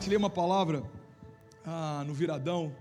compartilhei 0.00 0.16
uma 0.16 0.30
palavra 0.30 0.82
ah, 1.62 2.02
no 2.06 2.14
viradão 2.14 2.74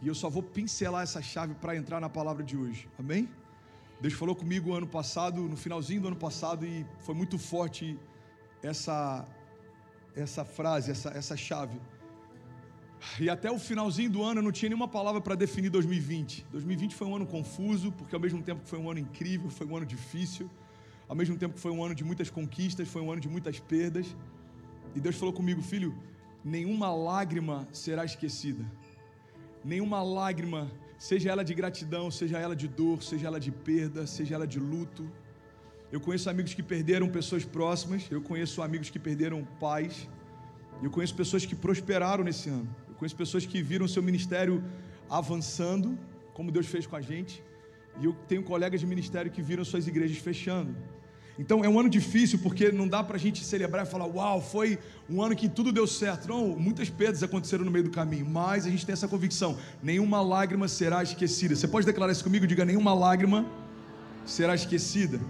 e 0.00 0.08
eu 0.08 0.14
só 0.14 0.30
vou 0.30 0.42
pincelar 0.42 1.02
essa 1.02 1.20
chave 1.20 1.52
para 1.52 1.76
entrar 1.76 2.00
na 2.00 2.08
palavra 2.08 2.42
de 2.42 2.56
hoje. 2.56 2.88
Amém? 2.98 3.28
Deus 4.00 4.14
falou 4.14 4.34
comigo 4.34 4.72
ano 4.72 4.86
passado, 4.86 5.42
no 5.42 5.58
finalzinho 5.58 6.00
do 6.00 6.08
ano 6.08 6.16
passado, 6.16 6.64
e 6.64 6.86
foi 7.00 7.14
muito 7.14 7.36
forte 7.38 7.98
essa, 8.62 9.26
essa 10.16 10.42
frase, 10.42 10.90
essa, 10.90 11.10
essa 11.10 11.36
chave. 11.36 11.78
E 13.20 13.28
até 13.28 13.50
o 13.50 13.58
finalzinho 13.58 14.08
do 14.08 14.22
ano 14.22 14.40
eu 14.40 14.44
não 14.44 14.50
tinha 14.50 14.70
nenhuma 14.70 14.88
palavra 14.88 15.20
para 15.20 15.34
definir 15.34 15.68
2020. 15.68 16.46
2020 16.50 16.94
foi 16.94 17.06
um 17.08 17.14
ano 17.14 17.26
confuso, 17.26 17.92
porque 17.92 18.14
ao 18.14 18.20
mesmo 18.22 18.42
tempo 18.42 18.62
que 18.62 18.70
foi 18.70 18.78
um 18.78 18.88
ano 18.90 19.00
incrível, 19.00 19.50
foi 19.50 19.66
um 19.66 19.76
ano 19.76 19.84
difícil, 19.84 20.50
ao 21.06 21.14
mesmo 21.14 21.36
tempo 21.36 21.56
que 21.56 21.60
foi 21.60 21.72
um 21.72 21.84
ano 21.84 21.94
de 21.94 22.04
muitas 22.04 22.30
conquistas, 22.30 22.88
foi 22.88 23.02
um 23.02 23.12
ano 23.12 23.20
de 23.20 23.28
muitas 23.28 23.60
perdas. 23.60 24.16
E 24.94 25.00
Deus 25.00 25.16
falou 25.16 25.34
comigo, 25.34 25.60
filho, 25.60 25.94
nenhuma 26.44 26.94
lágrima 26.94 27.66
será 27.72 28.04
esquecida. 28.04 28.64
Nenhuma 29.64 30.02
lágrima, 30.02 30.70
seja 30.98 31.30
ela 31.30 31.44
de 31.44 31.54
gratidão, 31.54 32.10
seja 32.10 32.38
ela 32.38 32.54
de 32.56 32.68
dor, 32.68 33.02
seja 33.02 33.26
ela 33.26 33.40
de 33.40 33.50
perda, 33.50 34.06
seja 34.06 34.34
ela 34.34 34.46
de 34.46 34.58
luto. 34.58 35.10
Eu 35.90 36.00
conheço 36.00 36.28
amigos 36.30 36.54
que 36.54 36.62
perderam 36.62 37.08
pessoas 37.08 37.44
próximas, 37.44 38.06
eu 38.10 38.20
conheço 38.20 38.62
amigos 38.62 38.90
que 38.90 38.98
perderam 38.98 39.44
pais, 39.58 40.08
eu 40.82 40.90
conheço 40.90 41.14
pessoas 41.14 41.44
que 41.44 41.54
prosperaram 41.54 42.22
nesse 42.22 42.48
ano. 42.48 42.68
Eu 42.88 42.94
conheço 42.94 43.16
pessoas 43.16 43.44
que 43.44 43.62
viram 43.62 43.88
seu 43.88 44.02
ministério 44.02 44.62
avançando, 45.08 45.98
como 46.34 46.52
Deus 46.52 46.66
fez 46.66 46.86
com 46.86 46.94
a 46.94 47.00
gente. 47.00 47.42
E 48.00 48.04
eu 48.04 48.12
tenho 48.28 48.44
colegas 48.44 48.80
de 48.80 48.86
ministério 48.86 49.30
que 49.30 49.42
viram 49.42 49.64
suas 49.64 49.88
igrejas 49.88 50.18
fechando. 50.18 50.76
Então 51.38 51.64
é 51.64 51.68
um 51.68 51.78
ano 51.78 51.88
difícil 51.88 52.40
porque 52.40 52.72
não 52.72 52.88
dá 52.88 53.04
para 53.04 53.16
a 53.16 53.18
gente 53.18 53.44
celebrar 53.44 53.86
e 53.86 53.88
falar, 53.88 54.06
uau, 54.06 54.40
foi 54.42 54.76
um 55.08 55.22
ano 55.22 55.36
que 55.36 55.48
tudo 55.48 55.70
deu 55.70 55.86
certo. 55.86 56.26
Não, 56.26 56.48
muitas 56.48 56.90
perdas 56.90 57.22
aconteceram 57.22 57.64
no 57.64 57.70
meio 57.70 57.84
do 57.84 57.90
caminho, 57.90 58.26
mas 58.28 58.66
a 58.66 58.70
gente 58.70 58.84
tem 58.84 58.92
essa 58.92 59.06
convicção: 59.06 59.56
nenhuma 59.80 60.20
lágrima 60.20 60.66
será 60.66 61.02
esquecida. 61.02 61.54
Você 61.54 61.68
pode 61.68 61.86
declarar 61.86 62.10
isso 62.10 62.24
comigo? 62.24 62.46
Diga: 62.46 62.64
nenhuma 62.64 62.92
lágrima 62.92 63.46
será 64.26 64.54
esquecida. 64.54 65.20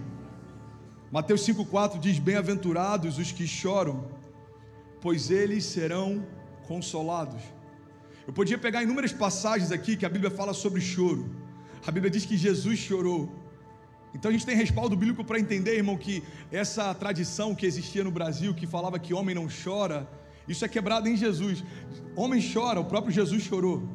Mateus 1.11 1.41
5,4 1.41 1.99
diz: 1.99 2.17
Bem-aventurados 2.17 3.19
os 3.19 3.31
que 3.31 3.45
choram, 3.45 4.05
pois 4.99 5.29
eles 5.29 5.63
serão 5.63 6.25
consolados. 6.67 7.41
Eu 8.25 8.33
podia 8.33 8.57
pegar 8.57 8.81
inúmeras 8.83 9.11
passagens 9.11 9.71
aqui 9.71 9.95
que 9.95 10.05
a 10.05 10.09
Bíblia 10.09 10.31
fala 10.31 10.53
sobre 10.53 10.81
choro. 10.81 11.29
A 11.85 11.91
Bíblia 11.91 12.09
diz 12.11 12.25
que 12.25 12.35
Jesus 12.35 12.79
chorou. 12.79 13.31
Então 14.13 14.29
a 14.29 14.31
gente 14.31 14.45
tem 14.45 14.55
respaldo 14.55 14.95
bíblico 14.95 15.23
para 15.23 15.39
entender, 15.39 15.75
irmão, 15.75 15.97
que 15.97 16.23
essa 16.51 16.93
tradição 16.93 17.53
que 17.53 17.65
existia 17.65 18.03
no 18.03 18.11
Brasil, 18.11 18.53
que 18.53 18.65
falava 18.65 18.97
que 18.97 19.13
homem 19.13 19.35
não 19.35 19.47
chora, 19.47 20.07
isso 20.47 20.65
é 20.65 20.67
quebrado 20.67 21.07
em 21.07 21.15
Jesus. 21.15 21.63
Homem 22.15 22.41
chora, 22.53 22.79
o 22.79 22.85
próprio 22.85 23.13
Jesus 23.13 23.43
chorou. 23.43 23.87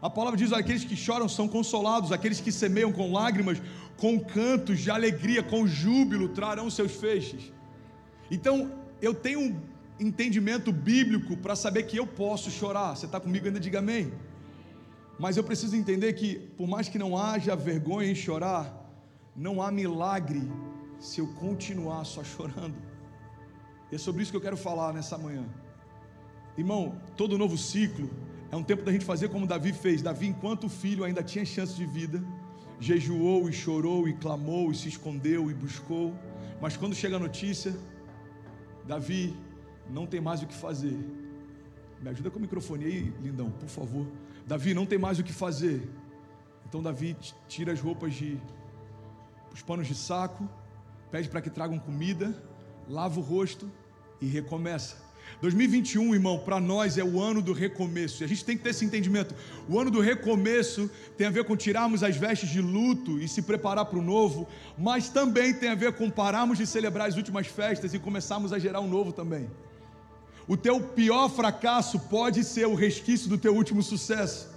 A 0.00 0.08
palavra 0.08 0.38
diz: 0.38 0.52
aqueles 0.52 0.84
que 0.84 0.96
choram 0.96 1.28
são 1.28 1.46
consolados, 1.46 2.12
aqueles 2.12 2.40
que 2.40 2.50
semeiam 2.50 2.90
com 2.92 3.12
lágrimas, 3.12 3.60
com 3.96 4.18
cantos 4.18 4.80
de 4.80 4.90
alegria, 4.90 5.42
com 5.42 5.66
júbilo, 5.66 6.28
trarão 6.28 6.70
seus 6.70 6.92
feixes. 6.92 7.52
Então, 8.30 8.72
eu 9.02 9.12
tenho 9.12 9.40
um 9.40 9.60
entendimento 10.00 10.72
bíblico 10.72 11.36
para 11.36 11.56
saber 11.56 11.82
que 11.82 11.96
eu 11.96 12.06
posso 12.06 12.50
chorar. 12.50 12.96
Você 12.96 13.06
está 13.06 13.20
comigo 13.20 13.46
ainda? 13.46 13.60
Diga 13.60 13.80
amém. 13.80 14.12
Mas 15.18 15.36
eu 15.36 15.42
preciso 15.42 15.74
entender 15.74 16.12
que, 16.12 16.36
por 16.56 16.68
mais 16.68 16.88
que 16.88 16.98
não 16.98 17.18
haja 17.18 17.56
vergonha 17.56 18.10
em 18.10 18.14
chorar, 18.14 18.77
não 19.38 19.62
há 19.62 19.70
milagre 19.70 20.42
se 20.98 21.20
eu 21.20 21.28
continuar 21.34 22.04
só 22.04 22.24
chorando. 22.24 22.76
E 23.90 23.94
é 23.94 23.98
sobre 23.98 24.22
isso 24.22 24.32
que 24.32 24.36
eu 24.36 24.40
quero 24.40 24.56
falar 24.56 24.92
nessa 24.92 25.16
manhã. 25.16 25.46
Irmão, 26.56 27.00
todo 27.16 27.38
novo 27.38 27.56
ciclo 27.56 28.10
é 28.50 28.56
um 28.56 28.64
tempo 28.64 28.82
da 28.82 28.90
gente 28.90 29.04
fazer 29.04 29.28
como 29.28 29.46
Davi 29.46 29.72
fez. 29.72 30.02
Davi, 30.02 30.26
enquanto 30.26 30.68
filho 30.68 31.04
ainda 31.04 31.22
tinha 31.22 31.44
chance 31.44 31.72
de 31.74 31.86
vida, 31.86 32.20
jejuou 32.80 33.48
e 33.48 33.52
chorou 33.52 34.08
e 34.08 34.12
clamou 34.12 34.72
e 34.72 34.74
se 34.74 34.88
escondeu 34.88 35.48
e 35.48 35.54
buscou. 35.54 36.12
Mas 36.60 36.76
quando 36.76 36.96
chega 36.96 37.14
a 37.14 37.20
notícia, 37.20 37.76
Davi 38.88 39.36
não 39.88 40.04
tem 40.04 40.20
mais 40.20 40.42
o 40.42 40.48
que 40.48 40.54
fazer. 40.54 40.98
Me 42.02 42.10
ajuda 42.10 42.28
com 42.28 42.38
o 42.38 42.42
microfone 42.42 42.86
aí, 42.86 43.14
lindão, 43.22 43.52
por 43.52 43.68
favor. 43.68 44.04
Davi 44.44 44.74
não 44.74 44.84
tem 44.84 44.98
mais 44.98 45.20
o 45.20 45.22
que 45.22 45.32
fazer. 45.32 45.88
Então 46.66 46.82
Davi 46.82 47.16
tira 47.46 47.72
as 47.72 47.80
roupas 47.80 48.14
de 48.14 48.36
os 49.58 49.62
panos 49.62 49.88
de 49.88 49.94
saco, 49.94 50.48
pede 51.10 51.28
para 51.28 51.40
que 51.40 51.50
tragam 51.50 51.80
comida, 51.80 52.32
lava 52.88 53.18
o 53.18 53.22
rosto 53.22 53.68
e 54.20 54.26
recomeça. 54.26 54.96
2021, 55.42 56.14
irmão, 56.14 56.38
para 56.38 56.60
nós 56.60 56.96
é 56.96 57.02
o 57.02 57.20
ano 57.20 57.42
do 57.42 57.52
recomeço. 57.52 58.22
E 58.22 58.24
a 58.24 58.28
gente 58.28 58.44
tem 58.44 58.56
que 58.56 58.62
ter 58.62 58.70
esse 58.70 58.84
entendimento. 58.84 59.34
O 59.68 59.78
ano 59.78 59.90
do 59.90 60.00
recomeço 60.00 60.88
tem 61.16 61.26
a 61.26 61.30
ver 61.30 61.44
com 61.44 61.56
tirarmos 61.56 62.04
as 62.04 62.16
vestes 62.16 62.48
de 62.48 62.60
luto 62.60 63.18
e 63.18 63.28
se 63.28 63.42
preparar 63.42 63.86
para 63.86 63.98
o 63.98 64.02
novo, 64.02 64.46
mas 64.78 65.08
também 65.08 65.52
tem 65.52 65.70
a 65.70 65.74
ver 65.74 65.92
com 65.92 66.08
pararmos 66.08 66.56
de 66.56 66.66
celebrar 66.66 67.08
as 67.08 67.16
últimas 67.16 67.48
festas 67.48 67.92
e 67.92 67.98
começarmos 67.98 68.52
a 68.52 68.60
gerar 68.60 68.80
um 68.80 68.88
novo 68.88 69.12
também. 69.12 69.50
O 70.46 70.56
teu 70.56 70.80
pior 70.80 71.28
fracasso 71.28 71.98
pode 71.98 72.44
ser 72.44 72.66
o 72.66 72.76
resquício 72.76 73.28
do 73.28 73.36
teu 73.36 73.54
último 73.54 73.82
sucesso 73.82 74.56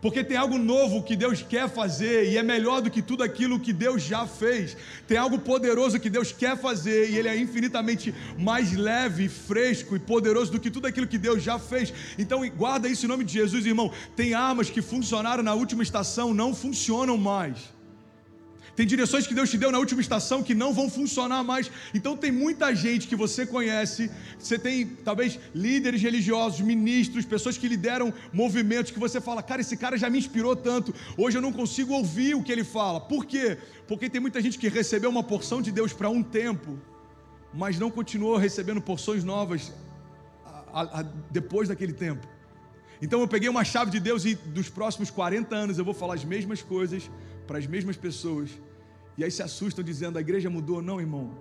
porque 0.00 0.24
tem 0.24 0.36
algo 0.36 0.56
novo 0.56 1.02
que 1.02 1.14
Deus 1.14 1.42
quer 1.42 1.68
fazer 1.68 2.30
e 2.30 2.38
é 2.38 2.42
melhor 2.42 2.80
do 2.80 2.90
que 2.90 3.02
tudo 3.02 3.22
aquilo 3.22 3.60
que 3.60 3.72
Deus 3.72 4.02
já 4.02 4.26
fez. 4.26 4.76
Tem 5.06 5.18
algo 5.18 5.38
poderoso 5.38 6.00
que 6.00 6.08
Deus 6.08 6.32
quer 6.32 6.56
fazer 6.56 7.10
e 7.10 7.18
ele 7.18 7.28
é 7.28 7.36
infinitamente 7.36 8.14
mais 8.38 8.72
leve, 8.72 9.28
fresco 9.28 9.94
e 9.96 9.98
poderoso 9.98 10.52
do 10.52 10.60
que 10.60 10.70
tudo 10.70 10.86
aquilo 10.86 11.06
que 11.06 11.18
Deus 11.18 11.42
já 11.42 11.58
fez. 11.58 11.92
Então, 12.18 12.48
guarda 12.50 12.88
isso 12.88 13.04
em 13.04 13.08
nome 13.08 13.24
de 13.24 13.32
Jesus, 13.32 13.66
irmão. 13.66 13.92
Tem 14.16 14.34
armas 14.34 14.70
que 14.70 14.80
funcionaram 14.80 15.42
na 15.42 15.54
última 15.54 15.82
estação, 15.82 16.32
não 16.32 16.54
funcionam 16.54 17.18
mais. 17.18 17.79
Tem 18.76 18.86
direções 18.86 19.26
que 19.26 19.34
Deus 19.34 19.50
te 19.50 19.58
deu 19.58 19.70
na 19.70 19.78
última 19.78 20.00
estação 20.00 20.42
que 20.42 20.54
não 20.54 20.72
vão 20.72 20.88
funcionar 20.88 21.42
mais. 21.42 21.70
Então 21.92 22.16
tem 22.16 22.30
muita 22.30 22.74
gente 22.74 23.08
que 23.08 23.16
você 23.16 23.44
conhece, 23.44 24.10
você 24.38 24.58
tem 24.58 24.86
talvez 24.86 25.38
líderes 25.54 26.00
religiosos, 26.00 26.60
ministros, 26.60 27.24
pessoas 27.24 27.58
que 27.58 27.68
lideram 27.68 28.12
movimentos 28.32 28.90
que 28.90 28.98
você 28.98 29.20
fala, 29.20 29.42
cara, 29.42 29.60
esse 29.60 29.76
cara 29.76 29.98
já 29.98 30.08
me 30.08 30.18
inspirou 30.18 30.54
tanto. 30.54 30.94
Hoje 31.16 31.38
eu 31.38 31.42
não 31.42 31.52
consigo 31.52 31.94
ouvir 31.94 32.34
o 32.34 32.42
que 32.42 32.52
ele 32.52 32.64
fala. 32.64 33.00
Por 33.00 33.26
quê? 33.26 33.58
Porque 33.86 34.08
tem 34.08 34.20
muita 34.20 34.40
gente 34.40 34.58
que 34.58 34.68
recebeu 34.68 35.10
uma 35.10 35.22
porção 35.22 35.60
de 35.60 35.72
Deus 35.72 35.92
para 35.92 36.08
um 36.08 36.22
tempo, 36.22 36.78
mas 37.52 37.78
não 37.78 37.90
continuou 37.90 38.36
recebendo 38.36 38.80
porções 38.80 39.24
novas 39.24 39.72
a, 40.44 40.80
a, 40.80 41.00
a, 41.00 41.02
depois 41.30 41.68
daquele 41.68 41.92
tempo. 41.92 42.26
Então 43.02 43.20
eu 43.20 43.28
peguei 43.28 43.48
uma 43.48 43.64
chave 43.64 43.90
de 43.90 43.98
Deus 43.98 44.24
e 44.24 44.34
dos 44.34 44.68
próximos 44.68 45.10
40 45.10 45.54
anos 45.54 45.78
eu 45.78 45.84
vou 45.84 45.94
falar 45.94 46.14
as 46.14 46.24
mesmas 46.24 46.62
coisas 46.62 47.10
para 47.50 47.58
as 47.58 47.66
mesmas 47.66 47.96
pessoas. 47.96 48.48
E 49.18 49.24
aí 49.24 49.30
se 49.36 49.42
assustam 49.42 49.82
dizendo: 49.82 50.16
a 50.16 50.20
igreja 50.20 50.48
mudou. 50.48 50.80
Não, 50.80 51.00
irmão. 51.00 51.32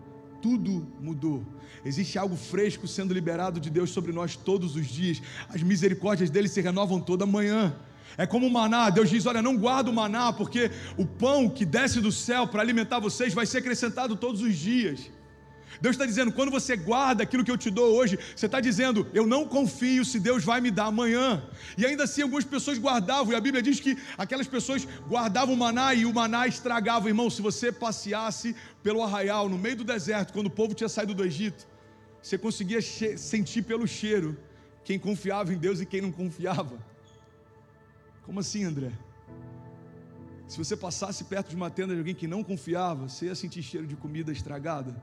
Tudo 0.42 0.88
mudou. 1.00 1.46
Existe 1.86 2.18
algo 2.18 2.36
fresco 2.36 2.88
sendo 2.88 3.14
liberado 3.14 3.60
de 3.60 3.70
Deus 3.70 3.92
sobre 3.92 4.12
nós 4.12 4.36
todos 4.36 4.76
os 4.76 4.88
dias. 4.88 5.22
As 5.50 5.62
misericórdias 5.62 6.32
dele 6.32 6.48
se 6.48 6.62
renovam 6.62 7.00
toda 7.00 7.28
manhã. 7.28 7.76
É 8.18 8.26
como 8.26 8.48
o 8.48 8.50
maná, 8.50 8.90
Deus 8.90 9.08
diz: 9.08 9.28
Olha, 9.28 9.40
não 9.40 9.56
guarda 9.56 9.92
o 9.92 9.94
maná, 9.94 10.34
porque 10.34 10.72
o 10.98 11.06
pão 11.06 11.48
que 11.48 11.64
desce 11.64 12.02
do 12.02 12.12
céu 12.12 12.48
para 12.48 12.62
alimentar 12.62 12.98
vocês 12.98 13.32
vai 13.32 13.46
ser 13.46 13.60
acrescentado 13.60 14.16
todos 14.16 14.42
os 14.42 14.56
dias. 14.56 15.12
Deus 15.82 15.96
está 15.96 16.06
dizendo: 16.06 16.32
quando 16.32 16.52
você 16.52 16.76
guarda 16.76 17.24
aquilo 17.24 17.44
que 17.44 17.52
eu 17.52 17.58
te 17.58 17.70
dou 17.70 17.96
hoje, 17.96 18.18
você 18.36 18.46
está 18.46 18.60
dizendo, 18.60 19.08
eu 19.14 19.26
não 19.26 19.46
confio 19.46 20.04
se 20.04 20.20
Deus 20.20 20.44
vai 20.44 20.60
me 20.62 20.72
dar 20.72 20.86
amanhã. 20.86 21.44
E 21.78 21.86
ainda 21.86 22.04
assim, 22.04 22.22
algumas 22.22 22.46
pessoas 22.46 22.78
guardavam, 22.78 23.34
e 23.34 23.36
a 23.36 23.42
Bíblia 23.42 23.62
diz 23.62 23.80
que 23.80 23.98
aquelas 24.18 24.48
pessoas 24.48 24.88
guardavam 25.08 25.54
o 25.54 25.58
maná 25.58 25.94
e 25.94 26.06
o 26.06 26.14
maná 26.14 26.48
estragava. 26.48 27.08
Irmão, 27.08 27.30
se 27.30 27.42
você 27.42 27.72
passeasse 27.72 28.56
pelo 28.84 29.02
arraial, 29.02 29.48
no 29.48 29.58
meio 29.58 29.78
do 29.78 29.84
deserto, 29.84 30.34
quando 30.34 30.48
o 30.48 30.52
povo 30.52 30.74
tinha 30.74 30.90
saído 30.90 31.14
do 31.14 31.24
Egito, 31.24 31.68
você 32.22 32.38
conseguia 32.38 32.82
sentir 32.82 33.62
pelo 33.62 33.88
cheiro 33.88 34.38
quem 34.84 35.00
confiava 35.00 35.54
em 35.54 35.58
Deus 35.58 35.80
e 35.80 35.86
quem 35.86 36.02
não 36.02 36.12
confiava. 36.12 36.78
Como 38.24 38.40
assim, 38.40 38.64
André? 38.64 38.92
Se 40.48 40.58
você 40.58 40.76
passasse 40.76 41.24
perto 41.24 41.50
de 41.50 41.56
uma 41.56 41.70
tenda 41.70 41.94
de 41.94 42.00
alguém 42.00 42.16
que 42.16 42.28
não 42.28 42.44
confiava, 42.44 43.08
você 43.08 43.28
ia 43.28 43.36
sentir 43.36 43.62
cheiro 43.62 43.86
de 43.86 43.96
comida 43.96 44.32
estragada. 44.32 45.00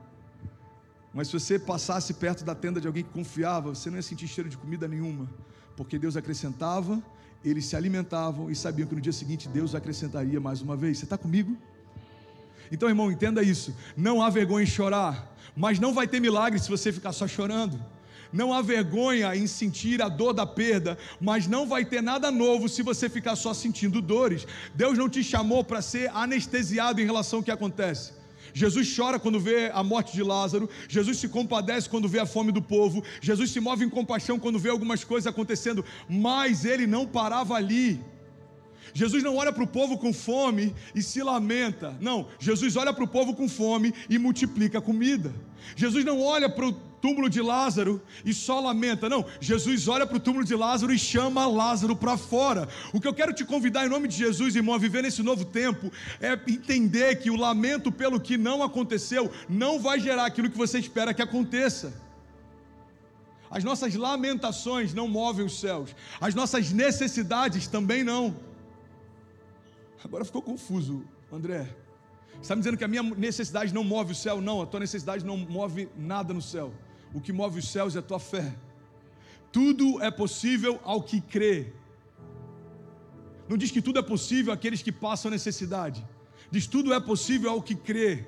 Mas 1.17 1.29
se 1.29 1.33
você 1.33 1.57
passasse 1.57 2.13
perto 2.13 2.45
da 2.45 2.53
tenda 2.53 2.79
de 2.79 2.85
alguém 2.85 3.03
que 3.03 3.09
confiava, 3.09 3.73
você 3.73 3.89
não 3.89 3.97
ia 3.97 4.03
sentir 4.03 4.27
cheiro 4.27 4.47
de 4.47 4.55
comida 4.55 4.87
nenhuma, 4.87 5.27
porque 5.75 5.97
Deus 5.97 6.15
acrescentava, 6.15 7.01
eles 7.43 7.65
se 7.65 7.75
alimentavam 7.75 8.51
e 8.51 8.55
sabiam 8.55 8.87
que 8.87 8.93
no 8.93 9.01
dia 9.01 9.11
seguinte 9.11 9.49
Deus 9.49 9.73
acrescentaria 9.73 10.39
mais 10.39 10.61
uma 10.61 10.77
vez. 10.77 10.99
Você 10.99 11.05
está 11.05 11.17
comigo? 11.17 11.57
Então, 12.71 12.87
irmão, 12.87 13.11
entenda 13.11 13.41
isso. 13.41 13.75
Não 13.95 14.21
há 14.21 14.29
vergonha 14.29 14.63
em 14.63 14.67
chorar, 14.67 15.35
mas 15.55 15.79
não 15.79 15.91
vai 15.91 16.07
ter 16.07 16.19
milagre 16.19 16.59
se 16.59 16.69
você 16.69 16.93
ficar 16.93 17.13
só 17.13 17.27
chorando. 17.27 17.83
Não 18.31 18.53
há 18.53 18.61
vergonha 18.61 19.35
em 19.35 19.47
sentir 19.47 20.03
a 20.03 20.09
dor 20.09 20.33
da 20.33 20.45
perda, 20.45 20.99
mas 21.19 21.47
não 21.47 21.67
vai 21.67 21.83
ter 21.83 22.03
nada 22.03 22.29
novo 22.29 22.69
se 22.69 22.83
você 22.83 23.09
ficar 23.09 23.35
só 23.35 23.55
sentindo 23.55 24.03
dores. 24.03 24.45
Deus 24.75 24.95
não 24.95 25.09
te 25.09 25.23
chamou 25.23 25.63
para 25.63 25.81
ser 25.81 26.11
anestesiado 26.11 27.01
em 27.01 27.05
relação 27.05 27.39
ao 27.39 27.43
que 27.43 27.49
acontece. 27.49 28.16
Jesus 28.53 28.93
chora 28.95 29.19
quando 29.19 29.39
vê 29.39 29.69
a 29.73 29.83
morte 29.83 30.13
de 30.13 30.23
Lázaro, 30.23 30.69
Jesus 30.87 31.17
se 31.17 31.27
compadece 31.27 31.89
quando 31.89 32.07
vê 32.07 32.19
a 32.19 32.25
fome 32.25 32.51
do 32.51 32.61
povo, 32.61 33.03
Jesus 33.21 33.51
se 33.51 33.59
move 33.59 33.85
em 33.85 33.89
compaixão 33.89 34.39
quando 34.39 34.59
vê 34.59 34.69
algumas 34.69 35.03
coisas 35.03 35.27
acontecendo, 35.27 35.83
mas 36.09 36.65
ele 36.65 36.87
não 36.87 37.05
parava 37.05 37.55
ali. 37.55 37.99
Jesus 38.93 39.21
não 39.21 39.35
olha 39.35 39.53
para 39.53 39.63
o 39.63 39.67
povo 39.67 39.97
com 39.97 40.11
fome 40.11 40.73
e 40.95 41.03
se 41.03 41.21
lamenta. 41.21 41.95
Não, 42.01 42.27
Jesus 42.39 42.75
olha 42.75 42.93
para 42.93 43.03
o 43.03 43.07
povo 43.07 43.35
com 43.35 43.47
fome 43.47 43.93
e 44.09 44.17
multiplica 44.17 44.79
a 44.79 44.81
comida. 44.81 45.33
Jesus 45.75 46.03
não 46.03 46.21
olha 46.21 46.49
para 46.49 46.67
o 46.67 46.86
túmulo 47.01 47.29
de 47.29 47.41
Lázaro 47.41 48.01
e 48.25 48.33
só 48.33 48.59
lamenta. 48.59 49.09
Não, 49.09 49.25
Jesus 49.39 49.87
olha 49.87 50.05
para 50.05 50.17
o 50.17 50.19
túmulo 50.19 50.45
de 50.45 50.55
Lázaro 50.55 50.93
e 50.93 50.99
chama 50.99 51.47
Lázaro 51.47 51.95
para 51.95 52.17
fora. 52.17 52.67
O 52.93 52.99
que 52.99 53.07
eu 53.07 53.13
quero 53.13 53.33
te 53.33 53.45
convidar 53.45 53.85
em 53.85 53.89
nome 53.89 54.07
de 54.07 54.15
Jesus, 54.15 54.55
irmão, 54.55 54.75
a 54.75 54.79
viver 54.79 55.03
nesse 55.03 55.23
novo 55.23 55.45
tempo 55.45 55.91
é 56.19 56.33
entender 56.47 57.17
que 57.17 57.29
o 57.29 57.35
lamento 57.35 57.91
pelo 57.91 58.19
que 58.19 58.37
não 58.37 58.63
aconteceu 58.63 59.31
não 59.47 59.79
vai 59.79 59.99
gerar 59.99 60.25
aquilo 60.25 60.49
que 60.49 60.57
você 60.57 60.79
espera 60.79 61.13
que 61.13 61.21
aconteça. 61.21 61.93
As 63.49 63.63
nossas 63.63 63.95
lamentações 63.95 64.93
não 64.93 65.07
movem 65.07 65.45
os 65.45 65.59
céus, 65.59 65.95
as 66.19 66.35
nossas 66.35 66.71
necessidades 66.71 67.67
também 67.67 68.03
não. 68.03 68.35
Agora 70.03 70.25
ficou 70.25 70.41
confuso, 70.41 71.03
André. 71.31 71.67
Você 72.33 72.41
está 72.41 72.55
me 72.55 72.61
dizendo 72.61 72.77
que 72.77 72.83
a 72.83 72.87
minha 72.87 73.03
necessidade 73.03 73.73
não 73.73 73.83
move 73.83 74.11
o 74.11 74.15
céu? 74.15 74.39
Não, 74.39 74.61
a 74.61 74.65
tua 74.65 74.79
necessidade 74.79 75.25
não 75.25 75.37
move 75.37 75.89
nada 75.97 76.33
no 76.33 76.41
céu. 76.41 76.71
O 77.13 77.21
que 77.21 77.31
move 77.31 77.59
os 77.59 77.69
céus 77.69 77.95
é 77.95 77.99
a 77.99 78.01
tua 78.01 78.19
fé. 78.19 78.55
Tudo 79.51 80.01
é 80.01 80.11
possível 80.11 80.79
ao 80.83 81.01
que 81.01 81.21
crê. 81.21 81.73
Não 83.47 83.57
diz 83.57 83.71
que 83.71 83.81
tudo 83.81 83.99
é 83.99 84.01
possível 84.01 84.51
àqueles 84.51 84.81
que 84.81 84.91
passam 84.91 85.31
necessidade. 85.31 86.05
Diz 86.51 86.67
tudo 86.67 86.93
é 86.93 86.99
possível 86.99 87.51
ao 87.51 87.61
que 87.61 87.75
crê. 87.75 88.25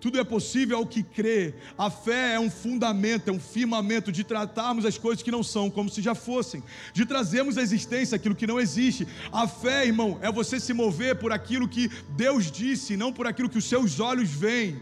Tudo 0.00 0.20
é 0.20 0.24
possível 0.24 0.78
ao 0.78 0.86
que 0.86 1.02
crê. 1.02 1.54
A 1.76 1.90
fé 1.90 2.34
é 2.34 2.40
um 2.40 2.50
fundamento, 2.50 3.28
é 3.28 3.32
um 3.32 3.40
firmamento 3.40 4.12
de 4.12 4.22
tratarmos 4.22 4.84
as 4.84 4.96
coisas 4.96 5.22
que 5.22 5.30
não 5.30 5.42
são 5.42 5.68
como 5.68 5.90
se 5.90 6.00
já 6.00 6.14
fossem, 6.14 6.62
de 6.92 7.04
trazermos 7.04 7.58
à 7.58 7.62
existência 7.62 8.14
aquilo 8.14 8.36
que 8.36 8.46
não 8.46 8.60
existe. 8.60 9.08
A 9.32 9.48
fé, 9.48 9.86
irmão, 9.86 10.18
é 10.22 10.30
você 10.30 10.60
se 10.60 10.72
mover 10.72 11.16
por 11.16 11.32
aquilo 11.32 11.68
que 11.68 11.90
Deus 12.10 12.50
disse, 12.50 12.96
não 12.96 13.12
por 13.12 13.26
aquilo 13.26 13.48
que 13.48 13.58
os 13.58 13.64
seus 13.64 13.98
olhos 13.98 14.30
veem. 14.30 14.80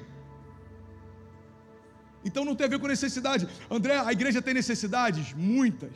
Então 2.27 2.45
não 2.45 2.57
tem 2.57 2.67
a 2.67 2.71
ver 2.71 2.81
com 2.81 2.89
necessidade. 2.89 3.49
André, 3.71 3.97
a 3.97 4.11
igreja 4.11 4.43
tem 4.43 4.53
necessidades? 4.53 5.33
Muitas. 5.33 5.93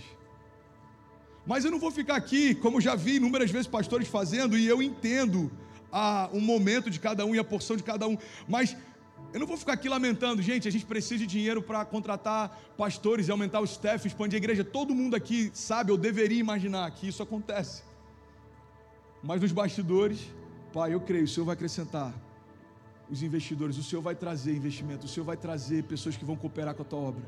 Mas 1.44 1.64
eu 1.64 1.72
não 1.72 1.80
vou 1.80 1.90
ficar 1.90 2.14
aqui, 2.14 2.54
como 2.54 2.80
já 2.80 2.94
vi 2.94 3.16
inúmeras 3.16 3.50
vezes 3.50 3.66
pastores 3.66 4.06
fazendo, 4.06 4.56
e 4.56 4.64
eu 4.66 4.80
entendo 4.80 5.50
a, 5.90 6.30
um 6.32 6.40
momento 6.40 6.88
de 6.88 7.00
cada 7.00 7.26
um 7.26 7.34
e 7.34 7.38
a 7.40 7.42
porção 7.42 7.76
de 7.76 7.82
cada 7.82 8.06
um. 8.06 8.16
Mas 8.48 8.76
eu 9.32 9.40
não 9.40 9.46
vou 9.46 9.56
ficar 9.56 9.72
aqui 9.72 9.88
lamentando, 9.88 10.40
gente. 10.40 10.68
A 10.68 10.70
gente 10.70 10.86
precisa 10.86 11.18
de 11.18 11.26
dinheiro 11.26 11.60
para 11.60 11.84
contratar 11.84 12.56
pastores 12.76 13.26
e 13.26 13.32
aumentar 13.32 13.60
o 13.60 13.64
staff, 13.64 14.06
expandir 14.06 14.36
a 14.36 14.42
igreja. 14.42 14.62
Todo 14.62 14.94
mundo 14.94 15.16
aqui 15.16 15.50
sabe, 15.52 15.90
ou 15.90 15.98
deveria 15.98 16.38
imaginar 16.38 16.88
que 16.92 17.08
isso 17.08 17.24
acontece. 17.24 17.82
Mas 19.20 19.40
nos 19.40 19.50
bastidores, 19.50 20.20
Pai, 20.72 20.94
eu 20.94 21.00
creio, 21.00 21.24
o 21.24 21.28
Senhor 21.28 21.44
vai 21.44 21.54
acrescentar 21.54 22.14
os 23.10 23.22
investidores, 23.22 23.76
o 23.76 23.82
Senhor 23.82 24.00
vai 24.02 24.14
trazer 24.14 24.54
investimento, 24.54 25.06
o 25.06 25.08
Senhor 25.08 25.24
vai 25.24 25.36
trazer 25.36 25.84
pessoas 25.84 26.16
que 26.16 26.24
vão 26.24 26.36
cooperar 26.36 26.74
com 26.74 26.82
a 26.82 26.84
tua 26.84 26.98
obra. 26.98 27.22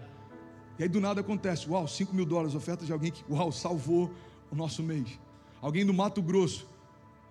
E 0.78 0.82
aí 0.82 0.88
do 0.88 1.00
nada 1.00 1.20
acontece, 1.20 1.68
uau, 1.68 1.86
5 1.86 2.14
mil 2.14 2.24
dólares, 2.24 2.54
oferta 2.54 2.84
de 2.84 2.92
alguém 2.92 3.10
que, 3.10 3.24
uau, 3.30 3.50
salvou 3.50 4.10
o 4.50 4.54
nosso 4.54 4.82
mês. 4.82 5.18
Alguém 5.60 5.84
do 5.84 5.92
Mato 5.92 6.22
Grosso 6.22 6.66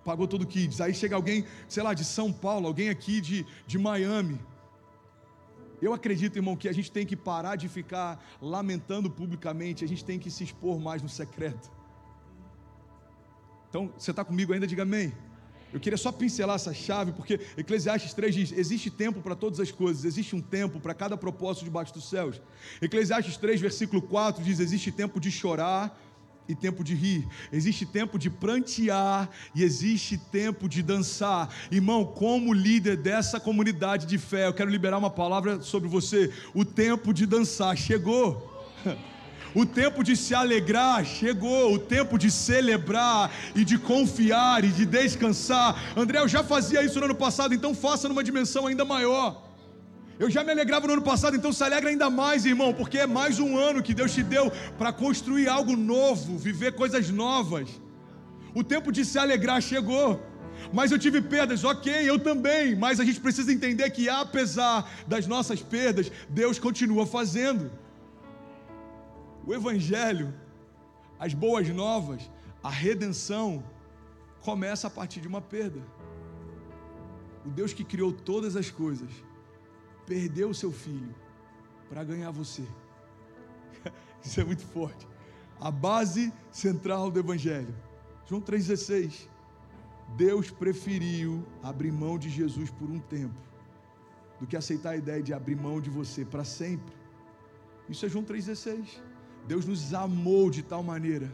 pagou 0.04 0.26
todo 0.28 0.42
o 0.42 0.46
kids. 0.46 0.80
Aí 0.80 0.92
chega 0.94 1.16
alguém, 1.16 1.44
sei 1.68 1.82
lá, 1.82 1.94
de 1.94 2.04
São 2.04 2.32
Paulo, 2.32 2.66
alguém 2.66 2.88
aqui 2.88 3.20
de, 3.20 3.46
de 3.66 3.78
Miami, 3.78 4.38
eu 5.82 5.92
acredito, 5.92 6.36
irmão, 6.36 6.56
que 6.56 6.68
a 6.68 6.72
gente 6.72 6.92
tem 6.92 7.04
que 7.04 7.16
parar 7.16 7.56
de 7.56 7.68
ficar 7.68 8.24
lamentando 8.40 9.10
publicamente, 9.10 9.84
a 9.84 9.88
gente 9.88 10.04
tem 10.04 10.16
que 10.16 10.30
se 10.30 10.44
expor 10.44 10.78
mais 10.78 11.02
no 11.02 11.08
secreto. 11.08 11.72
Então, 13.68 13.92
você 13.98 14.12
está 14.12 14.24
comigo 14.24 14.52
ainda? 14.52 14.64
Diga 14.64 14.84
amém. 14.84 15.12
Eu 15.72 15.80
queria 15.80 15.96
só 15.96 16.12
pincelar 16.12 16.56
essa 16.56 16.74
chave, 16.74 17.12
porque 17.12 17.40
Eclesiastes 17.56 18.12
3 18.12 18.34
diz: 18.34 18.52
existe 18.52 18.90
tempo 18.90 19.20
para 19.20 19.34
todas 19.34 19.58
as 19.58 19.70
coisas, 19.70 20.04
existe 20.04 20.36
um 20.36 20.40
tempo 20.40 20.78
para 20.78 20.94
cada 20.94 21.16
propósito 21.16 21.64
debaixo 21.64 21.94
dos 21.94 22.08
céus. 22.08 22.40
Eclesiastes 22.80 23.36
3, 23.36 23.60
versículo 23.60 24.02
4 24.02 24.44
diz: 24.44 24.60
existe 24.60 24.92
tempo 24.92 25.18
de 25.18 25.30
chorar 25.30 25.98
e 26.48 26.54
tempo 26.54 26.82
de 26.82 26.94
rir, 26.94 27.26
existe 27.52 27.86
tempo 27.86 28.18
de 28.18 28.28
prantear 28.28 29.30
e 29.54 29.62
existe 29.62 30.18
tempo 30.18 30.68
de 30.68 30.82
dançar. 30.82 31.48
Irmão, 31.70 32.04
como 32.04 32.52
líder 32.52 32.96
dessa 32.96 33.40
comunidade 33.40 34.06
de 34.06 34.18
fé, 34.18 34.48
eu 34.48 34.54
quero 34.54 34.70
liberar 34.70 34.98
uma 34.98 35.10
palavra 35.10 35.62
sobre 35.62 35.88
você. 35.88 36.32
O 36.52 36.64
tempo 36.64 37.14
de 37.14 37.26
dançar 37.26 37.76
chegou. 37.76 38.50
O 39.54 39.66
tempo 39.66 40.02
de 40.02 40.16
se 40.16 40.34
alegrar 40.34 41.04
chegou, 41.04 41.74
o 41.74 41.78
tempo 41.78 42.18
de 42.18 42.30
celebrar 42.30 43.30
e 43.54 43.64
de 43.64 43.76
confiar 43.76 44.64
e 44.64 44.68
de 44.68 44.86
descansar. 44.86 45.78
André, 45.96 46.18
eu 46.20 46.28
já 46.28 46.42
fazia 46.42 46.82
isso 46.82 46.98
no 46.98 47.04
ano 47.04 47.14
passado, 47.14 47.54
então 47.54 47.74
faça 47.74 48.08
numa 48.08 48.24
dimensão 48.24 48.66
ainda 48.66 48.84
maior. 48.84 49.52
Eu 50.18 50.30
já 50.30 50.42
me 50.44 50.52
alegrava 50.52 50.86
no 50.86 50.94
ano 50.94 51.02
passado, 51.02 51.36
então 51.36 51.52
se 51.52 51.62
alegra 51.64 51.90
ainda 51.90 52.08
mais, 52.08 52.46
irmão, 52.46 52.72
porque 52.72 52.98
é 52.98 53.06
mais 53.06 53.38
um 53.38 53.58
ano 53.58 53.82
que 53.82 53.92
Deus 53.92 54.14
te 54.14 54.22
deu 54.22 54.50
para 54.78 54.92
construir 54.92 55.48
algo 55.48 55.76
novo, 55.76 56.38
viver 56.38 56.72
coisas 56.72 57.10
novas. 57.10 57.68
O 58.54 58.62
tempo 58.62 58.90
de 58.90 59.04
se 59.04 59.18
alegrar 59.18 59.60
chegou. 59.60 60.20
Mas 60.72 60.92
eu 60.92 60.98
tive 60.98 61.20
perdas, 61.20 61.64
ok, 61.64 61.92
eu 62.08 62.18
também. 62.18 62.76
Mas 62.76 63.00
a 63.00 63.04
gente 63.04 63.20
precisa 63.20 63.52
entender 63.52 63.90
que, 63.90 64.08
apesar 64.08 64.90
das 65.06 65.26
nossas 65.26 65.60
perdas, 65.60 66.10
Deus 66.28 66.58
continua 66.58 67.04
fazendo. 67.04 67.70
O 69.46 69.52
Evangelho, 69.52 70.32
as 71.18 71.34
boas 71.34 71.68
novas, 71.68 72.30
a 72.62 72.70
redenção, 72.70 73.64
começa 74.40 74.86
a 74.86 74.90
partir 74.90 75.20
de 75.20 75.28
uma 75.28 75.40
perda. 75.40 75.80
O 77.44 77.50
Deus 77.50 77.72
que 77.72 77.84
criou 77.84 78.12
todas 78.12 78.56
as 78.56 78.70
coisas 78.70 79.10
perdeu 80.06 80.50
o 80.50 80.54
seu 80.54 80.70
filho 80.70 81.14
para 81.88 82.04
ganhar 82.04 82.30
você. 82.30 82.64
Isso 84.24 84.40
é 84.40 84.44
muito 84.44 84.64
forte. 84.66 85.06
A 85.60 85.70
base 85.70 86.32
central 86.50 87.10
do 87.10 87.18
Evangelho. 87.18 87.74
João 88.26 88.40
3,16. 88.40 89.28
Deus 90.16 90.50
preferiu 90.50 91.44
abrir 91.62 91.90
mão 91.90 92.18
de 92.18 92.28
Jesus 92.28 92.70
por 92.70 92.88
um 92.90 92.98
tempo 92.98 93.40
do 94.38 94.46
que 94.46 94.56
aceitar 94.56 94.90
a 94.90 94.96
ideia 94.96 95.22
de 95.22 95.32
abrir 95.32 95.56
mão 95.56 95.80
de 95.80 95.88
você 95.88 96.24
para 96.24 96.44
sempre. 96.44 96.92
Isso 97.88 98.04
é 98.04 98.08
João 98.08 98.24
3,16. 98.24 99.00
Deus 99.46 99.66
nos 99.66 99.92
amou 99.92 100.50
de 100.50 100.62
tal 100.62 100.82
maneira 100.82 101.30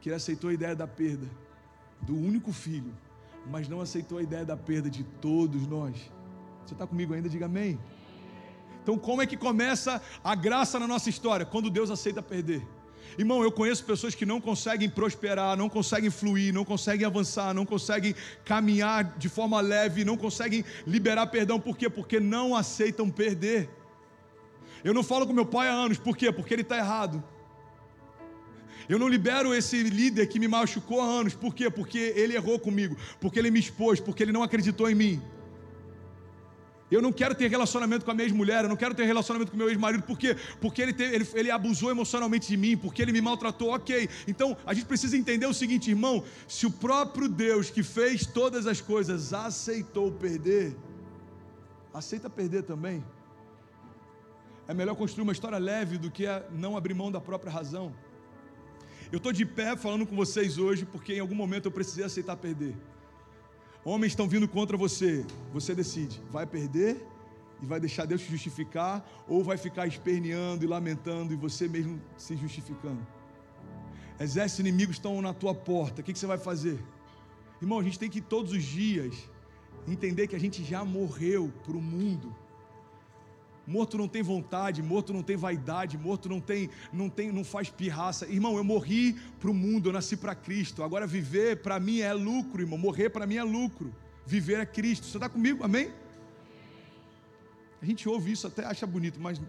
que 0.00 0.08
ele 0.08 0.16
aceitou 0.16 0.50
a 0.50 0.52
ideia 0.52 0.74
da 0.74 0.86
perda 0.86 1.26
do 2.00 2.14
único 2.14 2.52
filho, 2.52 2.92
mas 3.50 3.68
não 3.68 3.80
aceitou 3.80 4.18
a 4.18 4.22
ideia 4.22 4.44
da 4.44 4.56
perda 4.56 4.88
de 4.88 5.04
todos 5.04 5.66
nós. 5.66 5.96
Você 6.64 6.74
está 6.74 6.86
comigo 6.86 7.12
ainda? 7.12 7.28
Diga 7.28 7.46
amém. 7.46 7.78
Então, 8.82 8.96
como 8.96 9.20
é 9.20 9.26
que 9.26 9.36
começa 9.36 10.00
a 10.24 10.34
graça 10.34 10.78
na 10.78 10.86
nossa 10.86 11.10
história? 11.10 11.44
Quando 11.44 11.68
Deus 11.68 11.90
aceita 11.90 12.22
perder. 12.22 12.66
Irmão, 13.18 13.42
eu 13.42 13.50
conheço 13.50 13.84
pessoas 13.84 14.14
que 14.14 14.24
não 14.24 14.40
conseguem 14.40 14.88
prosperar, 14.88 15.56
não 15.56 15.68
conseguem 15.68 16.10
fluir, 16.10 16.54
não 16.54 16.64
conseguem 16.64 17.04
avançar, 17.04 17.52
não 17.52 17.66
conseguem 17.66 18.14
caminhar 18.44 19.16
de 19.18 19.28
forma 19.28 19.60
leve, 19.60 20.04
não 20.04 20.16
conseguem 20.16 20.64
liberar 20.86 21.26
perdão. 21.26 21.58
Por 21.58 21.76
quê? 21.76 21.90
Porque 21.90 22.20
não 22.20 22.54
aceitam 22.54 23.10
perder. 23.10 23.68
Eu 24.82 24.94
não 24.94 25.02
falo 25.02 25.26
com 25.26 25.32
meu 25.32 25.44
pai 25.44 25.68
há 25.68 25.72
anos, 25.72 25.98
por 25.98 26.16
quê? 26.16 26.32
Porque 26.32 26.54
ele 26.54 26.62
está 26.62 26.78
errado. 26.78 27.22
Eu 28.88 28.98
não 28.98 29.08
libero 29.08 29.54
esse 29.54 29.82
líder 29.82 30.26
que 30.26 30.38
me 30.38 30.48
machucou 30.48 31.00
há 31.00 31.04
anos, 31.04 31.34
por 31.34 31.54
quê? 31.54 31.70
Porque 31.70 31.98
ele 32.16 32.34
errou 32.34 32.58
comigo, 32.58 32.96
porque 33.20 33.38
ele 33.38 33.50
me 33.50 33.60
expôs, 33.60 34.00
porque 34.00 34.22
ele 34.22 34.32
não 34.32 34.42
acreditou 34.42 34.90
em 34.90 34.94
mim. 34.94 35.22
Eu 36.90 37.00
não 37.00 37.12
quero 37.12 37.36
ter 37.36 37.48
relacionamento 37.48 38.04
com 38.04 38.10
a 38.10 38.14
minha 38.14 38.24
ex-mulher, 38.24 38.64
eu 38.64 38.68
não 38.68 38.76
quero 38.76 38.94
ter 38.94 39.04
relacionamento 39.04 39.52
com 39.52 39.56
meu 39.56 39.68
ex-marido, 39.68 40.02
por 40.02 40.18
quê? 40.18 40.36
Porque 40.60 40.82
ele, 40.82 40.92
teve, 40.92 41.14
ele, 41.14 41.28
ele 41.34 41.50
abusou 41.50 41.88
emocionalmente 41.88 42.48
de 42.48 42.56
mim, 42.56 42.76
porque 42.76 43.00
ele 43.00 43.12
me 43.12 43.20
maltratou, 43.20 43.72
ok. 43.72 44.08
Então 44.26 44.56
a 44.66 44.74
gente 44.74 44.86
precisa 44.86 45.16
entender 45.16 45.46
o 45.46 45.54
seguinte, 45.54 45.88
irmão: 45.88 46.24
se 46.48 46.66
o 46.66 46.70
próprio 46.70 47.28
Deus 47.28 47.70
que 47.70 47.84
fez 47.84 48.26
todas 48.26 48.66
as 48.66 48.80
coisas 48.80 49.32
aceitou 49.32 50.10
perder, 50.10 50.76
aceita 51.94 52.28
perder 52.28 52.64
também. 52.64 53.04
É 54.66 54.74
melhor 54.74 54.96
construir 54.96 55.22
uma 55.22 55.32
história 55.32 55.58
leve 55.58 55.96
do 55.96 56.10
que 56.10 56.24
não 56.52 56.76
abrir 56.76 56.94
mão 56.94 57.10
da 57.10 57.20
própria 57.20 57.52
razão. 57.52 57.94
Eu 59.12 59.16
estou 59.16 59.32
de 59.32 59.44
pé 59.44 59.76
falando 59.76 60.06
com 60.06 60.14
vocês 60.14 60.58
hoje 60.58 60.84
porque 60.84 61.14
em 61.14 61.20
algum 61.20 61.34
momento 61.34 61.66
eu 61.66 61.70
precisei 61.70 62.04
aceitar 62.04 62.36
perder. 62.36 62.76
Homens 63.84 64.12
estão 64.12 64.28
vindo 64.28 64.46
contra 64.46 64.76
você. 64.76 65.24
Você 65.52 65.74
decide: 65.74 66.20
vai 66.30 66.46
perder 66.46 67.04
e 67.62 67.66
vai 67.66 67.80
deixar 67.80 68.06
Deus 68.06 68.22
te 68.22 68.30
justificar, 68.30 69.06
ou 69.28 69.44
vai 69.44 69.56
ficar 69.56 69.86
esperneando 69.86 70.64
e 70.64 70.66
lamentando 70.66 71.32
e 71.32 71.36
você 71.36 71.68
mesmo 71.68 72.00
se 72.16 72.36
justificando. 72.36 73.06
Exércitos 74.18 74.60
inimigos 74.60 74.96
estão 74.96 75.20
na 75.20 75.34
tua 75.34 75.54
porta. 75.54 76.00
O 76.00 76.04
que, 76.04 76.12
que 76.12 76.18
você 76.18 76.26
vai 76.26 76.38
fazer? 76.38 76.78
Irmão, 77.60 77.78
a 77.78 77.82
gente 77.82 77.98
tem 77.98 78.08
que 78.08 78.20
todos 78.20 78.52
os 78.52 78.62
dias 78.62 79.14
Entender 79.86 80.26
que 80.26 80.36
a 80.36 80.40
gente 80.40 80.62
já 80.62 80.84
morreu 80.84 81.52
para 81.64 81.76
o 81.76 81.80
mundo. 81.80 82.34
Morto 83.70 83.96
não 83.96 84.08
tem 84.08 84.20
vontade, 84.20 84.82
morto 84.82 85.12
não 85.12 85.22
tem 85.22 85.36
vaidade, 85.36 85.96
morto 85.96 86.28
não 86.28 86.40
tem, 86.40 86.68
não 86.92 87.08
tem, 87.08 87.30
não 87.30 87.44
faz 87.44 87.70
pirraça. 87.70 88.26
Irmão, 88.26 88.56
eu 88.56 88.64
morri 88.64 89.12
para 89.38 89.48
o 89.48 89.54
mundo, 89.54 89.88
eu 89.88 89.92
nasci 89.92 90.16
para 90.16 90.34
Cristo. 90.34 90.82
Agora 90.82 91.06
viver 91.06 91.62
para 91.62 91.78
mim 91.78 92.00
é 92.00 92.12
lucro, 92.12 92.60
irmão. 92.60 92.76
Morrer 92.76 93.10
para 93.10 93.28
mim 93.28 93.36
é 93.36 93.44
lucro. 93.44 93.94
Viver 94.26 94.58
é 94.58 94.66
Cristo. 94.66 95.06
Você 95.06 95.18
está 95.18 95.28
comigo? 95.28 95.62
Amém? 95.62 95.92
A 97.80 97.86
gente 97.86 98.08
ouve 98.08 98.32
isso 98.32 98.44
até 98.44 98.66
acha 98.66 98.84
bonito, 98.88 99.20
mas 99.20 99.40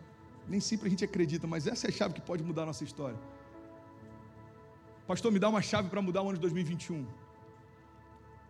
nem 0.47 0.59
sempre 0.59 0.85
a 0.85 0.91
gente 0.91 1.03
acredita. 1.03 1.47
Mas 1.47 1.65
essa 1.65 1.87
é 1.87 1.89
a 1.89 1.91
chave 1.91 2.13
que 2.13 2.21
pode 2.21 2.43
mudar 2.43 2.61
a 2.61 2.67
nossa 2.67 2.83
história. 2.83 3.17
Pastor, 5.07 5.31
me 5.31 5.39
dá 5.39 5.49
uma 5.49 5.63
chave 5.63 5.89
para 5.89 5.99
mudar 5.99 6.21
o 6.21 6.25
ano 6.25 6.35
de 6.35 6.41
2021. 6.41 7.07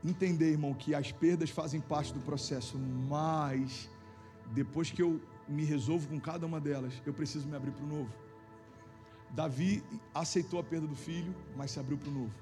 Entender, 0.03 0.51
irmão, 0.51 0.73
que 0.73 0.93
as 0.93 1.13
perdas 1.13 1.49
fazem 1.49 1.79
parte 1.79 2.11
do 2.11 2.19
processo, 2.19 2.77
mas 3.07 3.89
depois 4.51 4.91
que 4.91 5.01
eu 5.01 5.21
me 5.51 5.63
resolvo 5.63 6.08
com 6.08 6.20
cada 6.20 6.46
uma 6.46 6.60
delas, 6.60 6.93
eu 7.05 7.13
preciso 7.13 7.48
me 7.48 7.55
abrir 7.55 7.72
para 7.72 7.84
o 7.84 7.88
novo. 7.88 8.12
Davi 9.31 9.84
aceitou 10.13 10.60
a 10.60 10.63
perda 10.63 10.88
do 10.88 10.96
filho, 10.96 11.34
mas 11.55 11.72
se 11.72 11.79
abriu 11.79 11.98
para 11.98 12.10
o 12.10 12.12
novo. 12.12 12.34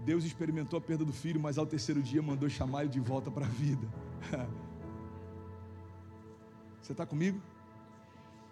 Deus 0.00 0.24
experimentou 0.24 0.78
a 0.78 0.80
perda 0.80 1.04
do 1.04 1.12
filho, 1.12 1.40
mas 1.40 1.58
ao 1.58 1.66
terceiro 1.66 2.02
dia 2.02 2.22
mandou 2.22 2.48
chamar 2.48 2.82
ele 2.82 2.90
de 2.90 3.00
volta 3.00 3.30
para 3.30 3.46
a 3.46 3.48
vida. 3.48 3.86
Você 6.80 6.92
está 6.92 7.06
comigo? 7.06 7.40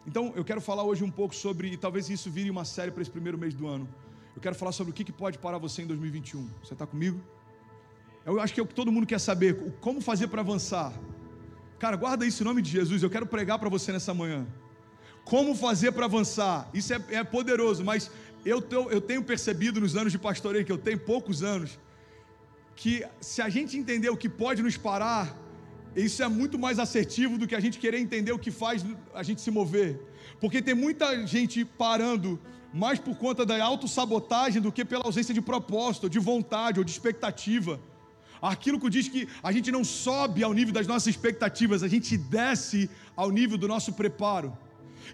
Então, 0.07 0.33
eu 0.35 0.45
quero 0.45 0.61
falar 0.61 0.83
hoje 0.83 1.05
um 1.05 1.11
pouco 1.11 1.35
sobre, 1.35 1.69
e 1.69 1.77
talvez 1.77 2.09
isso 2.09 2.31
vire 2.31 2.51
uma 2.51 2.65
série 2.65 2.91
para 2.91 3.03
esse 3.03 3.11
primeiro 3.11 3.39
mês 3.39 3.55
do 3.55 3.67
ano. 3.67 3.89
Eu 4.35 4.41
quero 4.41 4.55
falar 4.55 4.73
sobre 4.73 4.91
o 4.91 4.95
que, 4.95 5.13
pode 5.13 5.39
parar 5.39 5.59
você 5.59 5.83
em 5.83 5.87
2021. 5.87 6.49
Você 6.63 6.73
está 6.73 6.87
comigo? 6.87 7.21
Eu 8.25 8.41
acho 8.41 8.55
que 8.55 8.61
é 8.61 8.63
o 8.63 8.67
que 8.67 8.75
todo 8.75 8.91
mundo 8.91 9.07
quer 9.07 9.21
saber. 9.21 9.75
Como 9.81 10.01
fazer 10.01 10.29
para 10.29 10.41
avançar? 10.41 10.93
Cara, 11.83 11.97
guarda 11.97 12.25
isso 12.25 12.45
em 12.45 12.47
nome 12.47 12.63
de 12.63 12.71
Jesus. 12.71 13.03
Eu 13.03 13.11
quero 13.11 13.27
pregar 13.27 13.59
para 13.59 13.69
você 13.69 13.91
nessa 13.91 14.15
manhã. 14.15 14.47
Como 15.25 15.53
fazer 15.53 15.91
para 15.91 16.05
avançar? 16.05 16.71
Isso 16.73 16.95
é, 16.95 17.01
é 17.11 17.25
poderoso, 17.25 17.85
mas 17.85 18.09
eu, 18.47 18.63
tô, 18.63 18.89
eu 18.89 19.01
tenho 19.01 19.21
percebido 19.21 19.81
nos 19.81 19.97
anos 19.97 20.13
de 20.13 20.19
pastoreio, 20.27 20.65
que 20.65 20.71
eu 20.71 20.79
tenho 20.79 21.01
poucos 21.01 21.43
anos, 21.43 21.81
que 22.77 23.05
se 23.21 23.43
a 23.43 23.49
gente 23.49 23.77
entender 23.77 24.11
o 24.11 24.17
que 24.17 24.29
pode 24.29 24.63
nos 24.63 24.77
parar, 24.77 25.37
isso 25.97 26.23
é 26.23 26.29
muito 26.29 26.57
mais 26.57 26.79
assertivo 26.79 27.37
do 27.37 27.49
que 27.49 27.57
a 27.57 27.59
gente 27.59 27.81
querer 27.81 27.99
entender 27.99 28.31
o 28.31 28.39
que 28.39 28.53
faz 28.53 28.87
a 29.13 29.25
gente 29.25 29.41
se 29.41 29.51
mover. 29.51 30.01
Porque 30.41 30.63
tem 30.63 30.75
muita 30.75 31.27
gente 31.27 31.65
parando 31.65 32.39
mais 32.73 33.01
por 33.01 33.17
conta 33.17 33.45
da 33.45 33.61
autossabotagem 33.61 34.63
do 34.63 34.71
que 34.71 34.85
pela 34.85 35.05
ausência 35.05 35.35
de 35.35 35.43
propósito, 35.43 36.09
de 36.09 36.21
vontade 36.21 36.79
ou 36.79 36.85
de 36.85 36.93
expectativa. 36.93 37.81
Aquilo 38.43 38.81
que 38.81 38.91
diz 38.91 39.09
que 39.09 39.29
a 39.41 39.53
gente 39.53 39.71
não 39.71 39.85
sobe 39.85 40.43
ao 40.43 40.53
nível 40.53 40.75
das 40.75 40.89
nossas 40.89 41.07
expectativas, 41.07 41.85
a 41.85 41.89
gente 41.89 42.17
desce 42.17 42.91
ao 43.15 43.31
nível 43.31 43.57
do 43.57 43.69
nosso 43.69 43.93
preparo. 43.93 44.53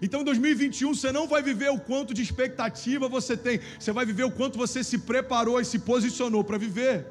Então, 0.01 0.21
em 0.21 0.23
2021, 0.23 0.95
você 0.95 1.11
não 1.11 1.27
vai 1.27 1.43
viver 1.43 1.69
o 1.69 1.79
quanto 1.79 2.11
de 2.11 2.23
expectativa 2.23 3.07
você 3.07 3.37
tem, 3.37 3.59
você 3.79 3.91
vai 3.91 4.03
viver 4.03 4.23
o 4.23 4.31
quanto 4.31 4.57
você 4.57 4.83
se 4.83 4.97
preparou 4.97 5.61
e 5.61 5.65
se 5.65 5.77
posicionou 5.77 6.43
para 6.43 6.57
viver. 6.57 7.05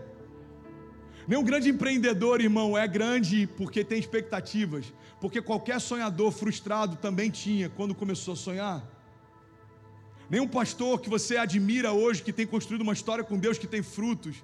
Nenhum 1.29 1.45
grande 1.45 1.69
empreendedor, 1.69 2.41
irmão, 2.41 2.77
é 2.77 2.89
grande 2.89 3.47
porque 3.57 3.85
tem 3.85 3.99
expectativas, 3.99 4.93
porque 5.21 5.41
qualquer 5.41 5.81
sonhador 5.81 6.33
frustrado 6.33 6.97
também 6.97 7.31
tinha 7.31 7.69
quando 7.69 7.95
começou 7.95 8.35
a 8.35 8.37
sonhar. 8.37 8.83
Nenhum 10.29 10.49
pastor 10.49 11.01
que 11.01 11.09
você 11.09 11.37
admira 11.37 11.93
hoje, 11.93 12.23
que 12.23 12.33
tem 12.33 12.47
construído 12.47 12.83
uma 12.83 12.93
história 12.93 13.23
com 13.23 13.39
Deus 13.39 13.57
que 13.57 13.67
tem 13.67 13.83
frutos, 13.83 14.43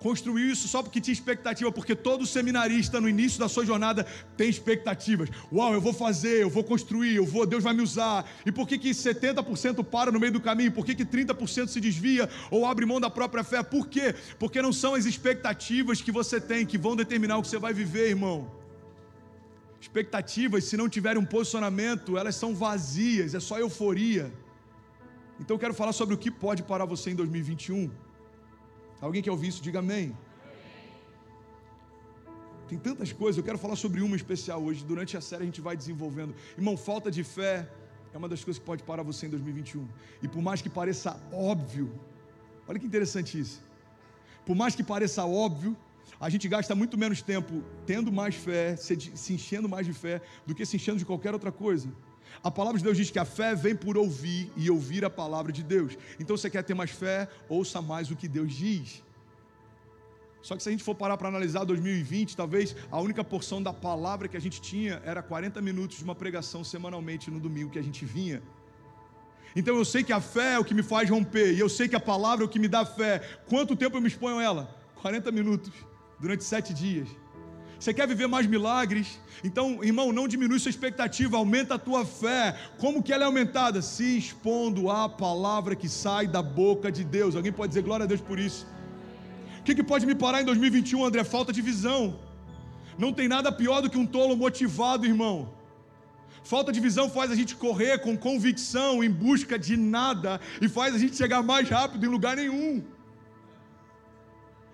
construiu 0.00 0.50
isso 0.50 0.66
só 0.66 0.82
porque 0.82 1.00
tinha 1.00 1.12
expectativa, 1.12 1.70
porque 1.70 1.94
todo 1.94 2.26
seminarista 2.26 3.00
no 3.00 3.08
início 3.08 3.38
da 3.38 3.48
sua 3.48 3.64
jornada 3.64 4.04
tem 4.36 4.48
expectativas. 4.48 5.28
Uau, 5.52 5.74
eu 5.74 5.80
vou 5.80 5.92
fazer, 5.92 6.42
eu 6.42 6.50
vou 6.50 6.64
construir, 6.64 7.14
eu 7.14 7.26
vou, 7.26 7.46
Deus 7.46 7.62
vai 7.62 7.74
me 7.74 7.82
usar. 7.82 8.28
E 8.44 8.50
por 8.50 8.66
que 8.66 8.78
que 8.78 8.90
70% 8.90 9.84
para 9.84 10.10
no 10.10 10.18
meio 10.18 10.32
do 10.32 10.40
caminho? 10.40 10.72
Por 10.72 10.84
que 10.86 10.94
que 10.94 11.04
30% 11.04 11.68
se 11.68 11.80
desvia 11.80 12.28
ou 12.50 12.66
abre 12.66 12.86
mão 12.86 12.98
da 12.98 13.10
própria 13.10 13.44
fé? 13.44 13.62
Por 13.62 13.86
quê? 13.88 14.14
Porque 14.38 14.62
não 14.62 14.72
são 14.72 14.94
as 14.94 15.04
expectativas 15.04 16.00
que 16.00 16.10
você 16.10 16.40
tem 16.40 16.64
que 16.64 16.78
vão 16.78 16.96
determinar 16.96 17.36
o 17.36 17.42
que 17.42 17.48
você 17.48 17.58
vai 17.58 17.74
viver, 17.74 18.08
irmão. 18.08 18.50
Expectativas, 19.80 20.64
se 20.64 20.76
não 20.76 20.88
tiverem 20.88 21.20
um 21.20 21.24
posicionamento, 21.24 22.16
elas 22.16 22.36
são 22.36 22.54
vazias, 22.54 23.34
é 23.34 23.40
só 23.40 23.58
euforia. 23.58 24.32
Então 25.38 25.56
eu 25.56 25.58
quero 25.58 25.74
falar 25.74 25.92
sobre 25.92 26.14
o 26.14 26.18
que 26.18 26.30
pode 26.30 26.62
parar 26.62 26.86
você 26.86 27.10
em 27.10 27.14
2021. 27.14 27.90
Alguém 29.00 29.22
quer 29.22 29.30
ouvir 29.30 29.48
isso? 29.48 29.62
Diga 29.62 29.78
amém. 29.78 30.16
Tem 32.68 32.78
tantas 32.78 33.12
coisas, 33.12 33.36
eu 33.36 33.42
quero 33.42 33.58
falar 33.58 33.74
sobre 33.74 34.00
uma 34.00 34.14
especial 34.14 34.62
hoje. 34.62 34.84
Durante 34.84 35.16
a 35.16 35.20
série 35.20 35.42
a 35.42 35.46
gente 35.46 35.60
vai 35.60 35.76
desenvolvendo. 35.76 36.34
Irmão, 36.56 36.76
falta 36.76 37.10
de 37.10 37.24
fé 37.24 37.68
é 38.12 38.18
uma 38.18 38.28
das 38.28 38.44
coisas 38.44 38.60
que 38.60 38.64
pode 38.64 38.82
parar 38.82 39.02
você 39.02 39.26
em 39.26 39.30
2021. 39.30 39.88
E 40.22 40.28
por 40.28 40.40
mais 40.40 40.62
que 40.62 40.68
pareça 40.68 41.20
óbvio, 41.32 41.92
olha 42.68 42.78
que 42.78 42.86
interessante 42.86 43.40
isso. 43.40 43.60
Por 44.46 44.54
mais 44.54 44.74
que 44.74 44.84
pareça 44.84 45.24
óbvio, 45.24 45.76
a 46.20 46.28
gente 46.28 46.46
gasta 46.46 46.74
muito 46.74 46.96
menos 46.98 47.22
tempo 47.22 47.62
tendo 47.86 48.12
mais 48.12 48.34
fé, 48.34 48.76
se 48.76 49.32
enchendo 49.32 49.68
mais 49.68 49.86
de 49.86 49.92
fé, 49.92 50.20
do 50.46 50.54
que 50.54 50.64
se 50.66 50.76
enchendo 50.76 50.98
de 50.98 51.04
qualquer 51.04 51.32
outra 51.32 51.50
coisa. 51.50 51.88
A 52.42 52.50
palavra 52.50 52.78
de 52.78 52.84
Deus 52.84 52.96
diz 52.96 53.10
que 53.10 53.18
a 53.18 53.24
fé 53.24 53.54
vem 53.54 53.76
por 53.76 53.98
ouvir 53.98 54.50
e 54.56 54.70
ouvir 54.70 55.04
a 55.04 55.10
palavra 55.10 55.52
de 55.52 55.62
Deus. 55.62 55.96
Então 56.18 56.36
você 56.36 56.48
quer 56.48 56.62
ter 56.62 56.74
mais 56.74 56.90
fé, 56.90 57.28
ouça 57.48 57.82
mais 57.82 58.10
o 58.10 58.16
que 58.16 58.26
Deus 58.26 58.52
diz. 58.52 59.02
Só 60.40 60.56
que 60.56 60.62
se 60.62 60.70
a 60.70 60.72
gente 60.72 60.82
for 60.82 60.94
parar 60.94 61.18
para 61.18 61.28
analisar 61.28 61.64
2020, 61.64 62.34
talvez 62.34 62.74
a 62.90 62.98
única 62.98 63.22
porção 63.22 63.62
da 63.62 63.74
palavra 63.74 64.26
que 64.26 64.38
a 64.38 64.40
gente 64.40 64.58
tinha 64.58 65.02
era 65.04 65.22
40 65.22 65.60
minutos 65.60 65.98
de 65.98 66.04
uma 66.04 66.14
pregação 66.14 66.64
semanalmente 66.64 67.30
no 67.30 67.38
domingo 67.38 67.70
que 67.70 67.78
a 67.78 67.82
gente 67.82 68.06
vinha. 68.06 68.42
Então 69.54 69.76
eu 69.76 69.84
sei 69.84 70.02
que 70.02 70.12
a 70.12 70.20
fé 70.20 70.54
é 70.54 70.58
o 70.58 70.64
que 70.64 70.72
me 70.72 70.82
faz 70.82 71.10
romper, 71.10 71.52
e 71.52 71.60
eu 71.60 71.68
sei 71.68 71.88
que 71.88 71.96
a 71.96 72.00
palavra 72.00 72.42
é 72.42 72.46
o 72.46 72.48
que 72.48 72.58
me 72.58 72.68
dá 72.68 72.86
fé. 72.86 73.18
Quanto 73.48 73.76
tempo 73.76 73.98
eu 73.98 74.00
me 74.00 74.08
exponho 74.08 74.38
a 74.38 74.42
ela? 74.42 74.76
40 75.02 75.30
minutos, 75.30 75.72
durante 76.18 76.42
sete 76.42 76.72
dias. 76.72 77.08
Você 77.80 77.94
quer 77.94 78.06
viver 78.06 78.26
mais 78.26 78.46
milagres? 78.46 79.18
Então, 79.42 79.82
irmão, 79.82 80.12
não 80.12 80.28
diminui 80.28 80.58
sua 80.58 80.68
expectativa, 80.68 81.38
aumenta 81.38 81.76
a 81.76 81.78
tua 81.78 82.04
fé. 82.04 82.54
Como 82.78 83.02
que 83.02 83.10
ela 83.10 83.22
é 83.22 83.26
aumentada? 83.26 83.80
Se 83.80 84.18
expondo 84.18 84.90
à 84.90 85.08
palavra 85.08 85.74
que 85.74 85.88
sai 85.88 86.26
da 86.26 86.42
boca 86.42 86.92
de 86.92 87.02
Deus. 87.02 87.34
Alguém 87.34 87.50
pode 87.50 87.70
dizer 87.70 87.82
glória 87.82 88.04
a 88.04 88.06
Deus 88.06 88.20
por 88.20 88.38
isso? 88.38 88.66
O 89.60 89.62
que, 89.62 89.74
que 89.74 89.82
pode 89.82 90.04
me 90.04 90.14
parar 90.14 90.42
em 90.42 90.44
2021, 90.44 91.02
André? 91.06 91.24
Falta 91.24 91.54
de 91.54 91.62
visão. 91.62 92.20
Não 92.98 93.14
tem 93.14 93.28
nada 93.28 93.50
pior 93.50 93.80
do 93.80 93.88
que 93.88 93.96
um 93.96 94.06
tolo 94.06 94.36
motivado, 94.36 95.06
irmão. 95.06 95.48
Falta 96.44 96.70
de 96.70 96.80
visão 96.80 97.08
faz 97.08 97.30
a 97.30 97.34
gente 97.34 97.56
correr 97.56 97.98
com 98.00 98.14
convicção 98.14 99.02
em 99.02 99.10
busca 99.10 99.58
de 99.58 99.78
nada 99.78 100.38
e 100.60 100.68
faz 100.68 100.94
a 100.94 100.98
gente 100.98 101.16
chegar 101.16 101.42
mais 101.42 101.66
rápido 101.66 102.04
em 102.04 102.10
lugar 102.10 102.36
nenhum. 102.36 102.84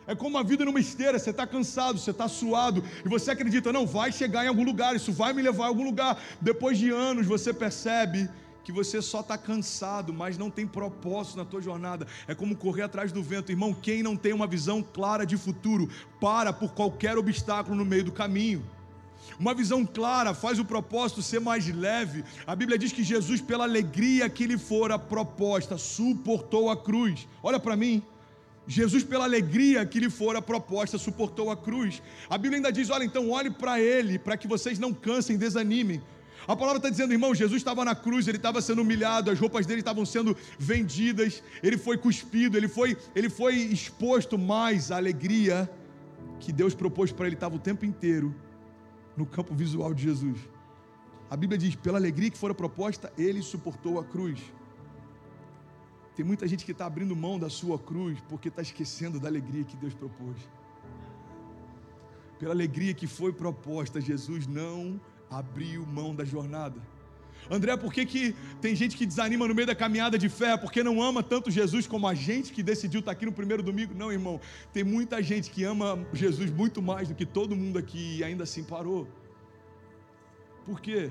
É 0.06 0.14
como 0.14 0.38
a 0.38 0.42
vida 0.42 0.64
numa 0.64 0.78
esteira, 0.78 1.18
você 1.18 1.30
está 1.30 1.46
cansado, 1.46 1.98
você 1.98 2.12
está 2.12 2.28
suado, 2.28 2.82
e 3.04 3.08
você 3.08 3.32
acredita, 3.32 3.72
não, 3.72 3.86
vai 3.86 4.12
chegar 4.12 4.44
em 4.44 4.48
algum 4.48 4.64
lugar, 4.64 4.94
isso 4.94 5.12
vai 5.12 5.32
me 5.32 5.42
levar 5.42 5.64
a 5.64 5.68
algum 5.68 5.84
lugar. 5.84 6.20
Depois 6.40 6.78
de 6.78 6.90
anos 6.90 7.26
você 7.26 7.52
percebe 7.52 8.28
que 8.62 8.72
você 8.72 9.00
só 9.00 9.20
está 9.20 9.38
cansado, 9.38 10.12
mas 10.12 10.36
não 10.36 10.50
tem 10.50 10.66
propósito 10.66 11.36
na 11.36 11.44
tua 11.44 11.62
jornada. 11.62 12.06
É 12.26 12.34
como 12.34 12.56
correr 12.56 12.82
atrás 12.82 13.12
do 13.12 13.22
vento, 13.22 13.52
irmão. 13.52 13.72
Quem 13.72 14.02
não 14.02 14.16
tem 14.16 14.32
uma 14.32 14.46
visão 14.46 14.82
clara 14.82 15.25
de 15.25 15.36
futuro, 15.36 15.88
para 16.20 16.52
por 16.52 16.72
qualquer 16.72 17.16
obstáculo 17.16 17.76
no 17.76 17.84
meio 17.84 18.02
do 18.02 18.10
caminho. 18.10 18.64
Uma 19.38 19.54
visão 19.54 19.84
clara 19.84 20.34
faz 20.34 20.58
o 20.58 20.64
propósito 20.64 21.22
ser 21.22 21.40
mais 21.40 21.66
leve. 21.68 22.25
A 22.46 22.56
Bíblia 22.56 22.78
diz 22.78 22.92
que 22.92 23.04
Jesus, 23.04 23.40
pela 23.40 23.64
alegria 23.64 24.28
que 24.28 24.46
lhe 24.46 24.58
fora 24.58 24.98
proposta, 24.98 25.78
suportou 25.78 26.70
a 26.70 26.76
cruz. 26.76 27.28
Olha 27.42 27.60
para 27.60 27.76
mim. 27.76 28.02
Jesus, 28.66 29.04
pela 29.04 29.25
alegria 29.25 29.87
que 29.87 30.00
lhe 30.00 30.11
fora 30.11 30.42
proposta, 30.42 30.99
suportou 30.99 31.50
a 31.50 31.56
cruz. 31.56 32.02
A 32.28 32.37
Bíblia 32.37 32.58
ainda 32.58 32.73
diz: 32.73 32.90
olha, 32.90 33.04
então 33.04 33.30
olhe 33.30 33.50
para 33.50 33.80
ele, 33.80 34.18
para 34.18 34.37
que 34.37 34.49
vocês 34.49 34.78
não 34.78 34.92
cansem, 34.92 35.37
desanimem. 35.37 36.02
A 36.49 36.54
palavra 36.54 36.78
está 36.78 36.88
dizendo, 36.88 37.12
irmão, 37.12 37.35
Jesus 37.35 37.61
estava 37.61 37.85
na 37.85 37.94
cruz, 37.94 38.28
ele 38.28 38.37
estava 38.37 38.62
sendo 38.62 38.82
humilhado, 38.82 39.30
as 39.30 39.38
roupas 39.38 39.66
dele 39.66 39.80
estavam 39.80 40.06
sendo 40.06 40.37
vendidas, 40.58 41.42
ele 41.61 41.76
foi 41.76 41.99
cuspido, 41.99 42.56
ele 42.56 42.68
foi, 42.68 42.96
ele 43.16 43.28
foi 43.28 43.54
exposto, 43.54 44.38
mas 44.38 44.92
a 44.92 44.96
alegria 44.96 45.68
que 46.38 46.52
Deus 46.52 46.73
propôs 46.73 47.11
para 47.11 47.26
ele 47.26 47.35
estava 47.35 47.56
o 47.56 47.58
tempo 47.58 47.85
inteiro 47.85 48.32
no 49.16 49.26
campo 49.26 49.54
visual 49.54 49.92
de 49.92 50.04
Jesus. 50.04 50.38
A 51.28 51.37
Bíblia 51.37 51.58
diz: 51.58 51.75
pela 51.75 51.99
alegria 51.99 52.30
que 52.30 52.38
fora 52.38 52.54
proposta, 52.54 53.12
ele 53.18 53.42
suportou 53.42 53.99
a 53.99 54.04
cruz. 54.04 54.38
Tem 56.16 56.25
muita 56.25 56.49
gente 56.49 56.64
que 56.64 56.73
está 56.73 56.87
abrindo 56.87 57.14
mão 57.14 57.38
da 57.38 57.50
sua 57.50 57.78
cruz 57.78 58.18
porque 58.26 58.49
está 58.49 58.62
esquecendo 58.62 59.20
da 59.20 59.28
alegria 59.28 59.62
que 59.64 59.76
Deus 59.76 59.92
propôs. 59.92 60.38
Pela 62.38 62.54
alegria 62.54 62.94
que 62.94 63.06
foi 63.06 63.35
proposta, 63.35 64.00
Jesus 64.00 64.46
não 64.46 64.99
abriu 65.30 65.87
mão 65.87 66.14
da 66.14 66.25
jornada. 66.25 66.80
André, 67.50 67.76
por 67.76 67.92
que, 67.92 68.06
que 68.06 68.35
tem 68.62 68.75
gente 68.75 68.96
que 68.96 69.04
desanima 69.04 69.46
no 69.46 69.54
meio 69.54 69.66
da 69.66 69.75
caminhada 69.75 70.18
de 70.18 70.28
fé? 70.30 70.56
Porque 70.56 70.82
não 70.82 71.02
ama 71.02 71.23
tanto 71.23 71.50
Jesus 71.50 71.87
como 71.87 72.08
a 72.08 72.14
gente 72.14 72.50
que 72.50 72.62
decidiu 72.62 73.00
estar 73.00 73.12
aqui 73.12 73.26
no 73.26 73.32
primeiro 73.32 73.62
domingo? 73.62 73.94
Não, 73.94 74.11
irmão. 74.11 74.40
Tem 74.73 74.82
muita 74.82 75.23
gente 75.23 75.50
que 75.50 75.64
ama 75.64 76.04
Jesus 76.14 76.50
muito 76.50 76.80
mais 76.80 77.08
do 77.08 77.14
que 77.14 77.26
todo 77.26 77.54
mundo 77.54 77.78
aqui 77.78 78.18
e 78.18 78.25
ainda 78.25 78.44
assim 78.44 78.64
parou. 78.64 79.06
Por 80.64 80.80
quê? 80.80 81.11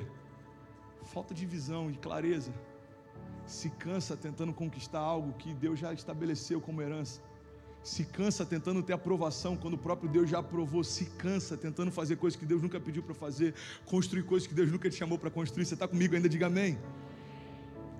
Falta 1.13 1.33
de 1.33 1.45
visão 1.45 1.91
e 1.91 1.95
clareza. 1.95 2.51
Se 3.45 3.69
cansa 3.69 4.17
tentando 4.17 4.53
conquistar 4.53 4.99
algo 4.99 5.33
que 5.33 5.53
Deus 5.53 5.79
já 5.79 5.93
estabeleceu 5.93 6.59
como 6.59 6.81
herança 6.81 7.21
se 7.85 8.03
cansa 8.03 8.43
tentando 8.43 8.81
ter 8.81 8.93
aprovação 8.93 9.55
quando 9.55 9.75
o 9.75 9.77
próprio 9.77 10.09
Deus 10.09 10.27
já 10.27 10.39
aprovou, 10.39 10.83
se 10.83 11.05
cansa 11.05 11.55
tentando 11.55 11.91
fazer 11.91 12.15
coisas 12.15 12.37
que 12.37 12.45
Deus 12.45 12.59
nunca 12.59 12.79
pediu 12.79 13.03
para 13.03 13.13
fazer, 13.13 13.53
construir 13.85 14.23
coisas 14.23 14.47
que 14.47 14.55
Deus 14.55 14.71
nunca 14.71 14.89
te 14.89 14.95
chamou 14.95 15.19
para 15.19 15.29
construir. 15.29 15.65
Você 15.65 15.75
está 15.75 15.87
comigo 15.87 16.15
ainda? 16.15 16.27
Diga 16.27 16.47
amém. 16.47 16.79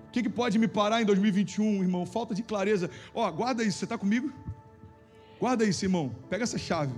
O 0.08 0.12
que, 0.12 0.24
que, 0.24 0.30
pode 0.30 0.58
me 0.58 0.68
parar 0.68 1.04
em 1.04 1.06
2021, 1.06 1.84
irmão? 1.84 2.04
Falta 2.04 2.34
de 2.34 2.42
clareza. 2.42 2.90
Ó, 3.14 3.30
guarda 3.32 3.64
isso, 3.64 3.78
você 3.78 3.86
está 3.86 3.96
comigo? 3.96 4.34
Guarda 5.40 5.64
isso, 5.64 5.86
irmão. 5.86 6.16
Pega 6.32 6.44
essa 6.44 6.58
chave. 6.58 6.94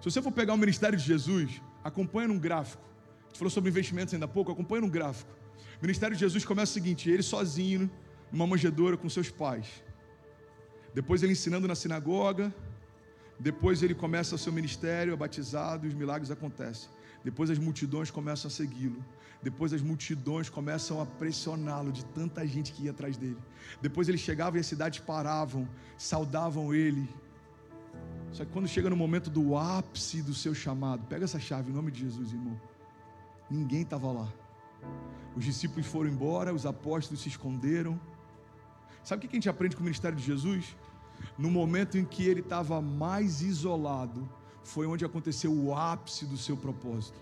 Se 0.00 0.10
você 0.10 0.22
for 0.22 0.32
pegar 0.32 0.54
o 0.54 0.56
ministério 0.56 0.96
de 0.96 1.04
Jesus, 1.04 1.60
acompanha 1.84 2.28
num 2.28 2.38
gráfico. 2.38 2.82
A 3.24 3.26
gente 3.26 3.38
falou 3.38 3.50
sobre 3.50 3.68
investimentos 3.68 4.14
ainda 4.14 4.24
há 4.24 4.28
pouco, 4.28 4.50
acompanha 4.50 4.80
num 4.80 4.88
gráfico. 4.88 5.30
O 5.78 5.82
ministério 5.82 6.14
de 6.14 6.20
Jesus 6.20 6.44
começa 6.44 6.70
o 6.72 6.74
seguinte: 6.74 7.10
ele 7.10 7.22
sozinho, 7.22 7.90
numa 8.32 8.46
manjedoura 8.46 8.96
com 8.96 9.08
seus 9.08 9.30
pais 9.30 9.68
depois 10.94 11.22
ele 11.22 11.32
ensinando 11.32 11.68
na 11.68 11.74
sinagoga, 11.74 12.52
depois 13.38 13.82
ele 13.82 13.94
começa 13.94 14.34
o 14.34 14.38
seu 14.38 14.52
ministério, 14.52 15.12
é 15.12 15.16
batizado 15.16 15.86
e 15.86 15.88
os 15.88 15.94
milagres 15.94 16.30
acontecem. 16.30 16.88
Depois 17.22 17.50
as 17.50 17.58
multidões 17.58 18.10
começam 18.10 18.48
a 18.48 18.50
segui-lo. 18.50 19.04
Depois 19.40 19.72
as 19.72 19.80
multidões 19.80 20.48
começam 20.48 21.00
a 21.00 21.06
pressioná-lo 21.06 21.92
de 21.92 22.04
tanta 22.06 22.44
gente 22.46 22.72
que 22.72 22.84
ia 22.84 22.90
atrás 22.90 23.16
dele. 23.16 23.38
Depois 23.80 24.08
ele 24.08 24.18
chegava 24.18 24.56
e 24.56 24.60
as 24.60 24.66
cidades 24.66 24.98
paravam, 24.98 25.68
saudavam 25.96 26.74
ele. 26.74 27.08
Só 28.32 28.44
que 28.44 28.50
quando 28.50 28.66
chega 28.66 28.90
no 28.90 28.96
momento 28.96 29.30
do 29.30 29.56
ápice 29.56 30.20
do 30.20 30.34
seu 30.34 30.54
chamado, 30.54 31.06
pega 31.06 31.24
essa 31.24 31.38
chave 31.38 31.70
em 31.70 31.74
nome 31.74 31.92
de 31.92 32.00
Jesus, 32.00 32.32
irmão. 32.32 32.60
Ninguém 33.48 33.82
estava 33.82 34.10
lá. 34.10 34.28
Os 35.36 35.44
discípulos 35.44 35.86
foram 35.86 36.10
embora, 36.10 36.52
os 36.52 36.66
apóstolos 36.66 37.20
se 37.22 37.28
esconderam. 37.28 38.00
Sabe 39.04 39.24
o 39.24 39.28
que 39.28 39.36
a 39.36 39.38
gente 39.38 39.48
aprende 39.48 39.76
com 39.76 39.82
o 39.82 39.84
ministério 39.84 40.16
de 40.16 40.24
Jesus? 40.24 40.76
No 41.36 41.50
momento 41.50 41.96
em 41.96 42.04
que 42.04 42.24
ele 42.26 42.40
estava 42.40 42.80
mais 42.80 43.42
isolado, 43.42 44.28
foi 44.62 44.86
onde 44.86 45.04
aconteceu 45.04 45.52
o 45.52 45.74
ápice 45.74 46.26
do 46.26 46.36
seu 46.36 46.56
propósito. 46.56 47.18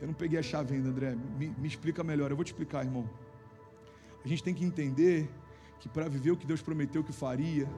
Eu 0.00 0.06
não 0.06 0.14
peguei 0.14 0.38
a 0.38 0.42
chave 0.42 0.74
ainda, 0.74 0.88
André. 0.88 1.16
Me, 1.38 1.48
me 1.58 1.68
explica 1.68 2.02
melhor. 2.02 2.30
Eu 2.30 2.36
vou 2.36 2.44
te 2.44 2.52
explicar, 2.52 2.84
irmão. 2.84 3.08
A 4.24 4.28
gente 4.28 4.42
tem 4.42 4.54
que 4.54 4.64
entender 4.64 5.30
que 5.78 5.88
para 5.88 6.08
viver 6.08 6.30
o 6.30 6.36
que 6.36 6.46
Deus 6.46 6.62
prometeu 6.62 7.02
que 7.02 7.12
faria, 7.12 7.68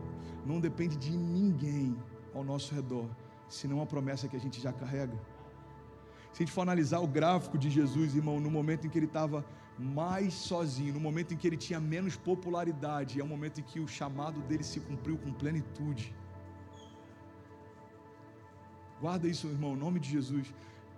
não 0.44 0.60
depende 0.60 0.96
de 0.96 1.16
ninguém 1.16 1.96
ao 2.34 2.42
nosso 2.42 2.74
redor, 2.74 3.08
senão 3.48 3.80
a 3.80 3.86
promessa 3.86 4.26
que 4.28 4.36
a 4.36 4.40
gente 4.40 4.60
já 4.60 4.72
carrega. 4.72 5.16
Se 6.32 6.42
a 6.42 6.46
gente 6.46 6.52
for 6.52 6.62
analisar 6.62 7.00
o 7.00 7.06
gráfico 7.06 7.58
de 7.58 7.68
Jesus, 7.68 8.14
irmão, 8.14 8.40
no 8.40 8.50
momento 8.50 8.86
em 8.86 8.90
que 8.90 8.98
ele 8.98 9.06
estava 9.06 9.44
mais 9.78 10.32
sozinho, 10.32 10.94
no 10.94 11.00
momento 11.00 11.34
em 11.34 11.36
que 11.36 11.46
ele 11.46 11.56
tinha 11.56 11.78
menos 11.78 12.16
popularidade, 12.16 13.20
é 13.20 13.24
o 13.24 13.26
momento 13.26 13.60
em 13.60 13.62
que 13.62 13.80
o 13.80 13.88
chamado 13.88 14.40
dele 14.42 14.64
se 14.64 14.80
cumpriu 14.80 15.18
com 15.18 15.32
plenitude. 15.32 16.14
Guarda 19.00 19.28
isso, 19.28 19.46
irmão, 19.48 19.74
em 19.74 19.78
nome 19.78 20.00
de 20.00 20.08
Jesus. 20.08 20.46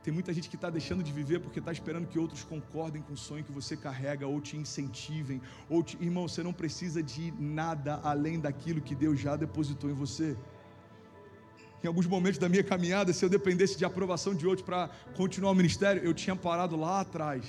Tem 0.04 0.12
muita 0.12 0.34
gente 0.34 0.50
que 0.50 0.56
está 0.56 0.68
deixando 0.68 1.02
de 1.02 1.10
viver 1.10 1.40
porque 1.40 1.58
está 1.58 1.72
esperando 1.72 2.06
que 2.06 2.18
outros 2.18 2.44
concordem 2.44 3.00
com 3.00 3.14
o 3.14 3.16
sonho 3.16 3.42
que 3.42 3.50
você 3.50 3.74
carrega, 3.74 4.26
ou 4.26 4.38
te 4.40 4.56
incentivem, 4.56 5.40
ou 5.68 5.82
te... 5.82 5.96
irmão, 6.00 6.28
você 6.28 6.42
não 6.42 6.52
precisa 6.52 7.02
de 7.02 7.32
nada 7.40 7.98
além 8.04 8.38
daquilo 8.38 8.82
que 8.82 8.94
Deus 8.94 9.18
já 9.18 9.34
depositou 9.34 9.88
em 9.90 9.94
você. 9.94 10.36
Em 11.84 11.86
alguns 11.86 12.06
momentos 12.06 12.38
da 12.38 12.48
minha 12.48 12.64
caminhada, 12.64 13.12
se 13.12 13.22
eu 13.22 13.28
dependesse 13.28 13.76
de 13.76 13.84
aprovação 13.84 14.34
de 14.34 14.46
outros 14.46 14.64
para 14.64 14.88
continuar 15.14 15.50
o 15.50 15.54
ministério, 15.54 16.02
eu 16.02 16.14
tinha 16.14 16.34
parado 16.34 16.76
lá 16.76 17.00
atrás. 17.00 17.44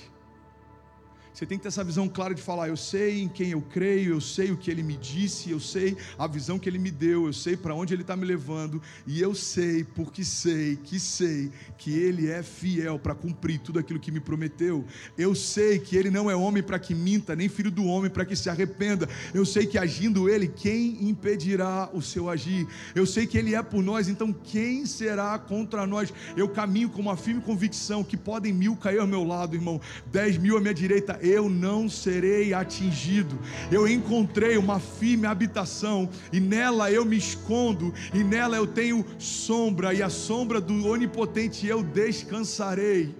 Você 1.36 1.44
tem 1.44 1.58
que 1.58 1.62
ter 1.64 1.68
essa 1.68 1.84
visão 1.84 2.08
clara 2.08 2.34
de 2.34 2.40
falar: 2.40 2.68
eu 2.68 2.78
sei 2.78 3.20
em 3.20 3.28
quem 3.28 3.50
eu 3.50 3.60
creio, 3.60 4.14
eu 4.14 4.22
sei 4.22 4.50
o 4.50 4.56
que 4.56 4.70
ele 4.70 4.82
me 4.82 4.96
disse, 4.96 5.50
eu 5.50 5.60
sei 5.60 5.94
a 6.18 6.26
visão 6.26 6.58
que 6.58 6.66
ele 6.66 6.78
me 6.78 6.90
deu, 6.90 7.26
eu 7.26 7.32
sei 7.34 7.54
para 7.54 7.74
onde 7.74 7.92
ele 7.92 8.00
está 8.00 8.16
me 8.16 8.24
levando, 8.24 8.80
e 9.06 9.20
eu 9.20 9.34
sei, 9.34 9.84
porque 9.84 10.24
sei 10.24 10.76
que 10.76 10.98
sei 10.98 11.52
que 11.76 11.92
ele 11.92 12.30
é 12.30 12.42
fiel 12.42 12.98
para 12.98 13.14
cumprir 13.14 13.58
tudo 13.58 13.78
aquilo 13.78 14.00
que 14.00 14.10
me 14.10 14.18
prometeu. 14.18 14.82
Eu 15.18 15.34
sei 15.34 15.78
que 15.78 15.94
ele 15.94 16.08
não 16.08 16.30
é 16.30 16.34
homem 16.34 16.62
para 16.62 16.78
que 16.78 16.94
minta, 16.94 17.36
nem 17.36 17.50
filho 17.50 17.70
do 17.70 17.84
homem 17.84 18.10
para 18.10 18.24
que 18.24 18.34
se 18.34 18.48
arrependa. 18.48 19.06
Eu 19.34 19.44
sei 19.44 19.66
que 19.66 19.76
agindo 19.76 20.30
ele, 20.30 20.48
quem 20.48 21.06
impedirá 21.06 21.90
o 21.92 22.00
seu 22.00 22.30
agir? 22.30 22.66
Eu 22.94 23.04
sei 23.04 23.26
que 23.26 23.36
ele 23.36 23.54
é 23.54 23.62
por 23.62 23.82
nós, 23.82 24.08
então 24.08 24.32
quem 24.32 24.86
será 24.86 25.38
contra 25.38 25.86
nós? 25.86 26.10
Eu 26.34 26.48
caminho 26.48 26.88
com 26.88 27.02
uma 27.02 27.14
firme 27.14 27.42
convicção 27.42 28.02
que 28.02 28.16
podem 28.16 28.54
mil 28.54 28.74
cair 28.74 29.00
ao 29.00 29.06
meu 29.06 29.22
lado, 29.22 29.54
irmão, 29.54 29.78
dez 30.10 30.38
mil 30.38 30.56
à 30.56 30.60
minha 30.62 30.72
direita 30.72 31.25
eu 31.26 31.48
não 31.48 31.88
serei 31.88 32.54
atingido. 32.54 33.38
Eu 33.70 33.86
encontrei 33.88 34.56
uma 34.56 34.80
firme 34.80 35.26
habitação 35.26 36.08
e 36.32 36.40
nela 36.40 36.90
eu 36.90 37.04
me 37.04 37.16
escondo 37.16 37.92
e 38.14 38.24
nela 38.24 38.56
eu 38.56 38.66
tenho 38.66 39.04
sombra 39.18 39.92
e 39.92 40.02
a 40.02 40.08
sombra 40.08 40.60
do 40.60 40.86
onipotente 40.86 41.66
eu 41.66 41.82
descansarei. 41.82 43.14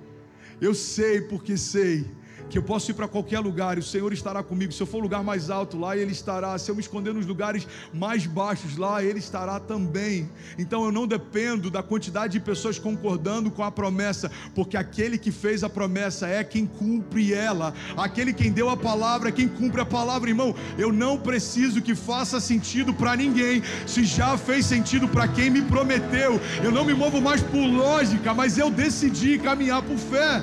Eu 0.60 0.74
sei 0.74 1.20
porque 1.20 1.56
sei 1.56 2.15
que 2.48 2.58
eu 2.58 2.62
posso 2.62 2.90
ir 2.90 2.94
para 2.94 3.08
qualquer 3.08 3.40
lugar 3.40 3.76
e 3.76 3.80
o 3.80 3.82
Senhor 3.82 4.12
estará 4.12 4.42
comigo. 4.42 4.72
Se 4.72 4.82
eu 4.82 4.86
for 4.86 5.02
lugar 5.02 5.22
mais 5.22 5.50
alto, 5.50 5.78
lá 5.78 5.96
Ele 5.96 6.12
estará. 6.12 6.56
Se 6.58 6.70
eu 6.70 6.74
me 6.74 6.80
esconder 6.80 7.12
nos 7.12 7.26
lugares 7.26 7.66
mais 7.92 8.26
baixos, 8.26 8.76
lá 8.76 9.02
Ele 9.02 9.18
estará 9.18 9.58
também. 9.58 10.30
Então 10.58 10.84
eu 10.84 10.92
não 10.92 11.06
dependo 11.06 11.70
da 11.70 11.82
quantidade 11.82 12.34
de 12.34 12.40
pessoas 12.40 12.78
concordando 12.78 13.50
com 13.50 13.62
a 13.62 13.70
promessa, 13.70 14.30
porque 14.54 14.76
aquele 14.76 15.18
que 15.18 15.30
fez 15.30 15.64
a 15.64 15.68
promessa 15.68 16.26
é 16.28 16.42
quem 16.44 16.66
cumpre 16.66 17.32
ela. 17.32 17.74
Aquele 17.96 18.32
quem 18.32 18.52
deu 18.52 18.70
a 18.70 18.76
palavra 18.76 19.28
é 19.28 19.32
quem 19.32 19.48
cumpre 19.48 19.80
a 19.80 19.86
palavra, 19.86 20.28
irmão. 20.28 20.54
Eu 20.78 20.92
não 20.92 21.18
preciso 21.18 21.82
que 21.82 21.94
faça 21.94 22.40
sentido 22.40 22.94
para 22.94 23.16
ninguém, 23.16 23.62
se 23.86 24.04
já 24.04 24.36
fez 24.38 24.66
sentido 24.66 25.08
para 25.08 25.26
quem 25.28 25.50
me 25.50 25.62
prometeu. 25.62 26.40
Eu 26.62 26.70
não 26.70 26.84
me 26.84 26.94
movo 26.94 27.20
mais 27.20 27.42
por 27.42 27.66
lógica, 27.66 28.32
mas 28.34 28.58
eu 28.58 28.70
decidi 28.70 29.38
caminhar 29.38 29.82
por 29.82 29.96
fé. 29.96 30.42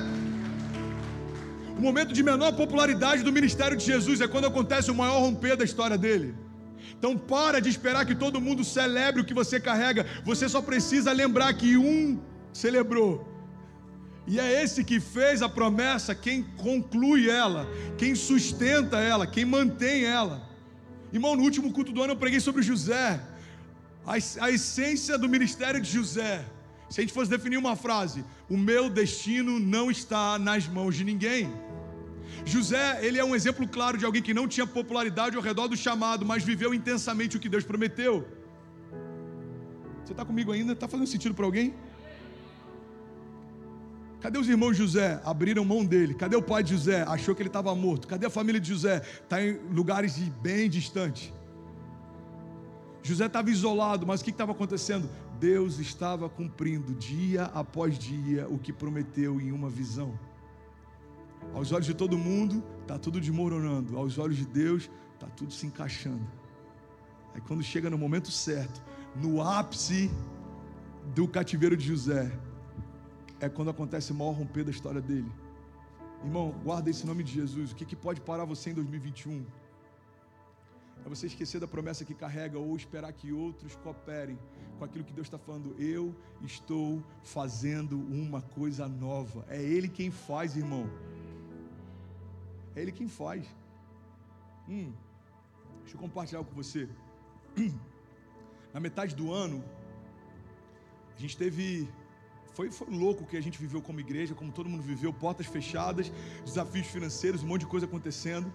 O 1.76 1.80
momento 1.80 2.12
de 2.12 2.22
menor 2.22 2.52
popularidade 2.52 3.22
do 3.22 3.32
ministério 3.32 3.76
de 3.76 3.84
Jesus 3.84 4.20
é 4.20 4.28
quando 4.28 4.46
acontece 4.46 4.90
o 4.90 4.94
maior 4.94 5.20
romper 5.20 5.56
da 5.56 5.64
história 5.64 5.98
dele. 5.98 6.34
Então 6.96 7.18
para 7.18 7.60
de 7.60 7.68
esperar 7.68 8.06
que 8.06 8.14
todo 8.14 8.40
mundo 8.40 8.64
celebre 8.64 9.20
o 9.20 9.24
que 9.24 9.34
você 9.34 9.58
carrega. 9.58 10.06
Você 10.24 10.48
só 10.48 10.62
precisa 10.62 11.12
lembrar 11.12 11.52
que 11.54 11.76
um 11.76 12.20
celebrou. 12.52 13.28
E 14.26 14.40
é 14.40 14.62
esse 14.62 14.82
que 14.82 15.00
fez 15.00 15.42
a 15.42 15.48
promessa, 15.48 16.14
quem 16.14 16.42
conclui 16.56 17.28
ela, 17.28 17.66
quem 17.98 18.14
sustenta 18.14 18.98
ela, 18.98 19.26
quem 19.26 19.44
mantém 19.44 20.04
ela. 20.04 20.48
Irmão, 21.12 21.36
no 21.36 21.42
último 21.42 21.72
culto 21.72 21.92
do 21.92 22.02
ano 22.02 22.12
eu 22.14 22.16
preguei 22.16 22.40
sobre 22.40 22.62
José. 22.62 23.20
A, 24.06 24.14
a 24.46 24.50
essência 24.50 25.18
do 25.18 25.28
ministério 25.28 25.80
de 25.80 25.90
José. 25.90 26.44
Se 26.94 27.00
a 27.00 27.02
gente 27.02 27.12
fosse 27.12 27.28
definir 27.28 27.56
uma 27.56 27.74
frase, 27.74 28.24
o 28.48 28.56
meu 28.56 28.88
destino 28.88 29.58
não 29.58 29.90
está 29.90 30.38
nas 30.38 30.68
mãos 30.68 30.94
de 30.94 31.02
ninguém. 31.02 31.52
José, 32.44 33.04
ele 33.04 33.18
é 33.18 33.24
um 33.24 33.34
exemplo 33.34 33.66
claro 33.66 33.98
de 33.98 34.04
alguém 34.04 34.22
que 34.22 34.32
não 34.32 34.46
tinha 34.46 34.64
popularidade 34.64 35.34
ao 35.34 35.42
redor 35.42 35.66
do 35.66 35.76
chamado, 35.76 36.24
mas 36.24 36.44
viveu 36.44 36.72
intensamente 36.72 37.36
o 37.36 37.40
que 37.40 37.48
Deus 37.48 37.64
prometeu. 37.64 38.24
Você 40.04 40.12
está 40.12 40.24
comigo 40.24 40.52
ainda? 40.52 40.72
Está 40.72 40.86
fazendo 40.86 41.08
sentido 41.08 41.34
para 41.34 41.44
alguém? 41.44 41.74
Cadê 44.20 44.38
os 44.38 44.48
irmãos 44.48 44.74
de 44.76 44.78
José? 44.84 45.20
Abriram 45.24 45.64
mão 45.64 45.84
dele. 45.84 46.14
Cadê 46.14 46.36
o 46.36 46.42
pai 46.42 46.62
de 46.62 46.74
José? 46.74 47.02
Achou 47.08 47.34
que 47.34 47.42
ele 47.42 47.48
estava 47.48 47.74
morto. 47.74 48.06
Cadê 48.06 48.26
a 48.26 48.30
família 48.30 48.60
de 48.60 48.68
José? 48.68 49.02
Está 49.20 49.44
em 49.44 49.58
lugares 49.72 50.16
bem 50.40 50.70
distantes. 50.70 51.32
José 53.02 53.26
estava 53.26 53.50
isolado, 53.50 54.06
mas 54.06 54.20
o 54.20 54.24
que 54.24 54.30
estava 54.30 54.52
acontecendo? 54.52 55.10
Deus 55.38 55.78
estava 55.78 56.28
cumprindo 56.28 56.94
dia 56.94 57.44
após 57.46 57.98
dia 57.98 58.48
o 58.48 58.58
que 58.58 58.72
prometeu 58.72 59.40
em 59.40 59.52
uma 59.52 59.68
visão. 59.68 60.18
Aos 61.52 61.72
olhos 61.72 61.86
de 61.86 61.94
todo 61.94 62.16
mundo, 62.16 62.62
está 62.82 62.98
tudo 62.98 63.20
desmoronando. 63.20 63.96
Aos 63.96 64.18
olhos 64.18 64.36
de 64.36 64.46
Deus, 64.46 64.90
está 65.14 65.26
tudo 65.26 65.52
se 65.52 65.66
encaixando. 65.66 66.26
Aí 67.34 67.40
quando 67.40 67.62
chega 67.62 67.90
no 67.90 67.98
momento 67.98 68.30
certo, 68.30 68.82
no 69.14 69.42
ápice 69.42 70.10
do 71.14 71.28
cativeiro 71.28 71.76
de 71.76 71.86
José, 71.86 72.32
é 73.40 73.48
quando 73.48 73.70
acontece 73.70 74.12
o 74.12 74.14
maior 74.14 74.32
romper 74.32 74.64
da 74.64 74.70
história 74.70 75.00
dele. 75.00 75.30
Irmão, 76.22 76.54
guarda 76.64 76.88
esse 76.88 77.06
nome 77.06 77.22
de 77.22 77.32
Jesus. 77.32 77.72
O 77.72 77.74
que, 77.74 77.84
que 77.84 77.96
pode 77.96 78.20
parar 78.20 78.44
você 78.44 78.70
em 78.70 78.74
2021? 78.74 79.44
É 81.04 81.08
você 81.08 81.26
esquecer 81.26 81.60
da 81.60 81.68
promessa 81.68 82.04
que 82.04 82.14
carrega 82.14 82.58
ou 82.58 82.74
esperar 82.74 83.12
que 83.12 83.30
outros 83.32 83.76
cooperem 83.76 84.38
com 84.84 84.90
aquilo 84.90 85.04
que 85.04 85.12
Deus 85.12 85.26
está 85.26 85.38
falando. 85.38 85.74
Eu 85.78 86.14
estou 86.42 87.02
fazendo 87.22 87.98
uma 87.98 88.42
coisa 88.42 88.86
nova. 88.86 89.44
É 89.48 89.60
Ele 89.60 89.88
quem 89.88 90.10
faz, 90.10 90.56
irmão. 90.56 90.88
É 92.76 92.82
Ele 92.82 92.92
quem 92.92 93.08
faz. 93.08 93.46
Hum, 94.68 94.92
deixa 95.80 95.96
eu 95.96 96.00
compartilhar 96.00 96.44
com 96.44 96.54
você. 96.54 96.88
Na 98.72 98.80
metade 98.80 99.14
do 99.14 99.32
ano, 99.32 99.64
a 101.16 101.20
gente 101.20 101.36
teve. 101.36 101.88
Foi, 102.52 102.70
foi 102.70 102.88
louco 102.88 103.26
que 103.26 103.36
a 103.36 103.40
gente 103.40 103.58
viveu 103.58 103.82
como 103.82 103.98
igreja, 103.98 104.34
como 104.34 104.52
todo 104.52 104.68
mundo 104.68 104.82
viveu, 104.82 105.12
portas 105.12 105.46
fechadas, 105.46 106.12
desafios 106.44 106.86
financeiros, 106.86 107.42
um 107.42 107.48
monte 107.48 107.62
de 107.62 107.66
coisa 107.66 107.86
acontecendo. 107.86 108.52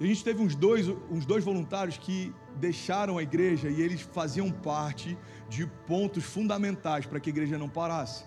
E 0.00 0.04
a 0.04 0.06
gente 0.06 0.24
teve 0.24 0.42
uns 0.42 0.54
dois, 0.54 0.88
uns 1.10 1.26
dois 1.26 1.44
voluntários 1.44 1.98
que 1.98 2.34
deixaram 2.56 3.18
a 3.18 3.22
igreja 3.22 3.68
e 3.68 3.82
eles 3.82 4.00
faziam 4.00 4.50
parte 4.50 5.16
de 5.48 5.66
pontos 5.86 6.24
fundamentais 6.24 7.04
para 7.04 7.20
que 7.20 7.28
a 7.28 7.32
igreja 7.32 7.58
não 7.58 7.68
parasse. 7.68 8.24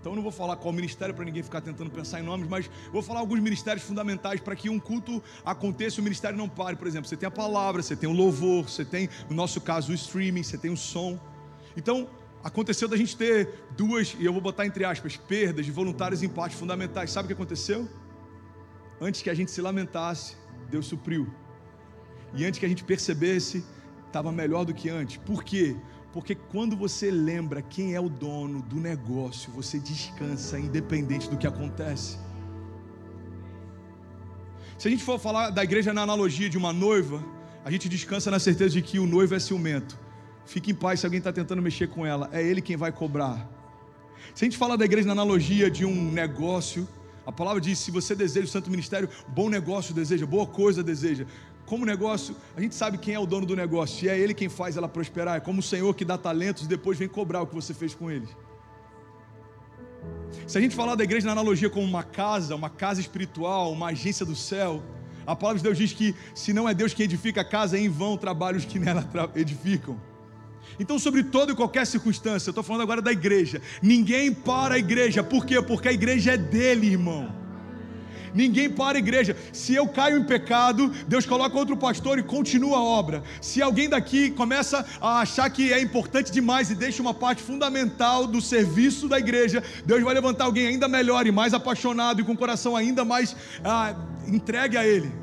Então 0.00 0.10
eu 0.10 0.16
não 0.16 0.22
vou 0.22 0.32
falar 0.32 0.56
qual 0.56 0.72
ministério 0.72 1.14
para 1.14 1.24
ninguém 1.24 1.44
ficar 1.44 1.60
tentando 1.60 1.88
pensar 1.88 2.18
em 2.18 2.24
nomes, 2.24 2.48
mas 2.48 2.68
vou 2.92 3.02
falar 3.02 3.20
alguns 3.20 3.38
ministérios 3.38 3.84
fundamentais 3.84 4.40
para 4.40 4.56
que 4.56 4.68
um 4.68 4.80
culto 4.80 5.22
aconteça 5.44 5.98
e 5.98 6.00
o 6.00 6.02
ministério 6.02 6.36
não 6.36 6.48
pare. 6.48 6.74
Por 6.74 6.88
exemplo, 6.88 7.08
você 7.08 7.16
tem 7.16 7.28
a 7.28 7.30
palavra, 7.30 7.80
você 7.80 7.94
tem 7.94 8.08
o 8.08 8.12
louvor, 8.12 8.68
você 8.68 8.84
tem, 8.84 9.08
no 9.30 9.36
nosso 9.36 9.60
caso, 9.60 9.92
o 9.92 9.94
streaming, 9.94 10.42
você 10.42 10.58
tem 10.58 10.72
o 10.72 10.76
som. 10.76 11.20
Então, 11.76 12.10
aconteceu 12.42 12.88
da 12.88 12.96
gente 12.96 13.16
ter 13.16 13.48
duas, 13.76 14.16
e 14.18 14.24
eu 14.24 14.32
vou 14.32 14.42
botar 14.42 14.66
entre 14.66 14.84
aspas, 14.84 15.16
perdas 15.16 15.64
de 15.64 15.70
voluntários 15.70 16.20
em 16.20 16.28
partes 16.28 16.58
fundamentais. 16.58 17.12
Sabe 17.12 17.26
o 17.26 17.28
que 17.28 17.34
aconteceu? 17.34 17.88
Antes 19.02 19.20
que 19.20 19.28
a 19.28 19.34
gente 19.34 19.50
se 19.50 19.60
lamentasse, 19.60 20.36
Deus 20.70 20.86
supriu. 20.86 21.26
E 22.32 22.44
antes 22.44 22.60
que 22.60 22.64
a 22.64 22.68
gente 22.68 22.84
percebesse, 22.84 23.64
estava 24.06 24.30
melhor 24.30 24.64
do 24.64 24.72
que 24.72 24.88
antes. 24.88 25.16
Por 25.16 25.42
quê? 25.42 25.74
Porque 26.12 26.36
quando 26.36 26.76
você 26.76 27.10
lembra 27.10 27.60
quem 27.60 27.94
é 27.94 28.00
o 28.00 28.08
dono 28.08 28.62
do 28.62 28.76
negócio, 28.76 29.50
você 29.50 29.80
descansa 29.80 30.56
independente 30.56 31.28
do 31.28 31.36
que 31.36 31.48
acontece. 31.48 32.16
Se 34.78 34.86
a 34.86 34.90
gente 34.90 35.02
for 35.02 35.18
falar 35.18 35.50
da 35.50 35.64
igreja 35.64 35.92
na 35.92 36.02
analogia 36.02 36.48
de 36.48 36.56
uma 36.56 36.72
noiva, 36.72 37.24
a 37.64 37.72
gente 37.72 37.88
descansa 37.88 38.30
na 38.30 38.38
certeza 38.38 38.70
de 38.70 38.82
que 38.82 39.00
o 39.00 39.06
noivo 39.06 39.34
é 39.34 39.40
ciumento. 39.40 39.98
Fique 40.46 40.70
em 40.70 40.76
paz 40.76 41.00
se 41.00 41.06
alguém 41.06 41.18
está 41.18 41.32
tentando 41.32 41.60
mexer 41.60 41.88
com 41.88 42.06
ela, 42.06 42.30
é 42.32 42.40
ele 42.40 42.62
quem 42.62 42.76
vai 42.76 42.92
cobrar. 42.92 43.50
Se 44.32 44.44
a 44.44 44.46
gente 44.46 44.56
fala 44.56 44.78
da 44.78 44.84
igreja 44.84 45.08
na 45.08 45.12
analogia 45.12 45.68
de 45.68 45.84
um 45.84 46.12
negócio, 46.12 46.86
a 47.26 47.32
palavra 47.32 47.60
diz: 47.60 47.78
se 47.78 47.90
você 47.90 48.14
deseja 48.14 48.46
o 48.46 48.50
santo 48.50 48.70
ministério, 48.70 49.08
bom 49.28 49.48
negócio 49.48 49.94
deseja, 49.94 50.26
boa 50.26 50.46
coisa 50.46 50.82
deseja 50.82 51.26
como 51.72 51.86
negócio, 51.86 52.36
a 52.56 52.60
gente 52.60 52.74
sabe 52.74 52.98
quem 52.98 53.14
é 53.14 53.18
o 53.18 53.24
dono 53.24 53.46
do 53.46 53.56
negócio, 53.56 54.04
e 54.04 54.08
é 54.10 54.18
ele 54.18 54.34
quem 54.34 54.48
faz 54.48 54.76
ela 54.76 54.88
prosperar, 54.88 55.36
é 55.36 55.40
como 55.40 55.60
o 55.60 55.62
Senhor 55.62 55.94
que 55.94 56.04
dá 56.04 56.18
talentos 56.18 56.64
e 56.64 56.68
depois 56.68 56.98
vem 56.98 57.08
cobrar 57.08 57.40
o 57.40 57.46
que 57.46 57.54
você 57.54 57.72
fez 57.72 57.94
com 57.94 58.10
eles. 58.10 58.28
Se 60.46 60.58
a 60.58 60.60
gente 60.60 60.74
falar 60.74 60.96
da 60.96 61.04
igreja 61.04 61.24
na 61.24 61.32
analogia 61.32 61.70
como 61.70 61.86
uma 61.86 62.02
casa, 62.02 62.54
uma 62.54 62.68
casa 62.68 63.00
espiritual, 63.00 63.72
uma 63.72 63.86
agência 63.86 64.26
do 64.26 64.36
céu, 64.36 64.82
a 65.26 65.36
palavra 65.36 65.58
de 65.58 65.64
Deus 65.64 65.78
diz 65.78 65.92
que 65.92 66.14
se 66.34 66.52
não 66.52 66.68
é 66.68 66.74
Deus 66.74 66.92
quem 66.92 67.04
edifica 67.04 67.40
a 67.40 67.44
casa, 67.44 67.78
é 67.78 67.80
em 67.80 67.88
vão 67.88 68.18
trabalhos 68.18 68.64
que 68.64 68.78
nela 68.78 69.08
edificam. 69.34 69.98
Então, 70.78 70.98
sobre 70.98 71.22
toda 71.22 71.52
e 71.52 71.56
qualquer 71.56 71.86
circunstância, 71.86 72.48
eu 72.48 72.52
estou 72.52 72.64
falando 72.64 72.82
agora 72.82 73.02
da 73.02 73.12
igreja. 73.12 73.60
Ninguém 73.82 74.32
para 74.32 74.74
a 74.74 74.78
igreja, 74.78 75.22
por 75.22 75.44
quê? 75.44 75.60
Porque 75.60 75.88
a 75.88 75.92
igreja 75.92 76.32
é 76.32 76.36
dele, 76.36 76.86
irmão. 76.88 77.42
Ninguém 78.34 78.70
para 78.70 78.96
a 78.96 78.98
igreja. 78.98 79.36
Se 79.52 79.74
eu 79.74 79.86
caio 79.86 80.18
em 80.18 80.24
pecado, 80.24 80.88
Deus 81.06 81.26
coloca 81.26 81.56
outro 81.56 81.76
pastor 81.76 82.18
e 82.18 82.22
continua 82.22 82.78
a 82.78 82.82
obra. 82.82 83.22
Se 83.40 83.60
alguém 83.60 83.88
daqui 83.88 84.30
começa 84.30 84.84
a 85.00 85.20
achar 85.20 85.48
que 85.50 85.72
é 85.72 85.80
importante 85.80 86.32
demais 86.32 86.70
e 86.70 86.74
deixa 86.74 87.02
uma 87.02 87.14
parte 87.14 87.42
fundamental 87.42 88.26
do 88.26 88.40
serviço 88.40 89.08
da 89.08 89.18
igreja, 89.18 89.62
Deus 89.84 90.02
vai 90.02 90.14
levantar 90.14 90.44
alguém 90.44 90.66
ainda 90.66 90.88
melhor 90.88 91.26
e 91.26 91.32
mais 91.32 91.52
apaixonado 91.52 92.20
e 92.20 92.24
com 92.24 92.32
o 92.32 92.36
coração 92.36 92.74
ainda 92.76 93.04
mais 93.04 93.36
ah, 93.62 93.94
entregue 94.26 94.76
a 94.76 94.86
Ele. 94.86 95.21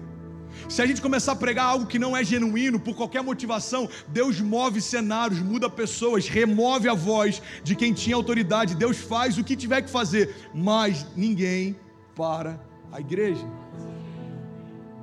Se 0.70 0.84
a 0.84 0.86
gente 0.86 1.02
começar 1.02 1.32
a 1.32 1.36
pregar 1.36 1.66
algo 1.66 1.88
que 1.88 1.98
não 1.98 2.16
é 2.16 2.24
genuíno, 2.24 2.80
por 2.80 2.96
qualquer 2.96 3.24
motivação, 3.24 3.90
Deus 4.08 4.40
move 4.40 4.80
cenários, 4.80 5.40
muda 5.40 5.68
pessoas, 5.68 6.28
remove 6.28 6.88
a 6.88 6.94
voz 6.94 7.42
de 7.64 7.76
quem 7.76 7.92
tinha 7.92 8.16
autoridade. 8.16 8.76
Deus 8.76 8.98
faz 9.00 9.40
o 9.40 9.44
que 9.44 9.56
tiver 9.56 9.82
que 9.82 9.90
fazer, 9.90 10.36
mas 10.54 11.08
ninguém 11.16 11.76
para 12.16 12.64
a 12.92 13.00
igreja. 13.00 13.44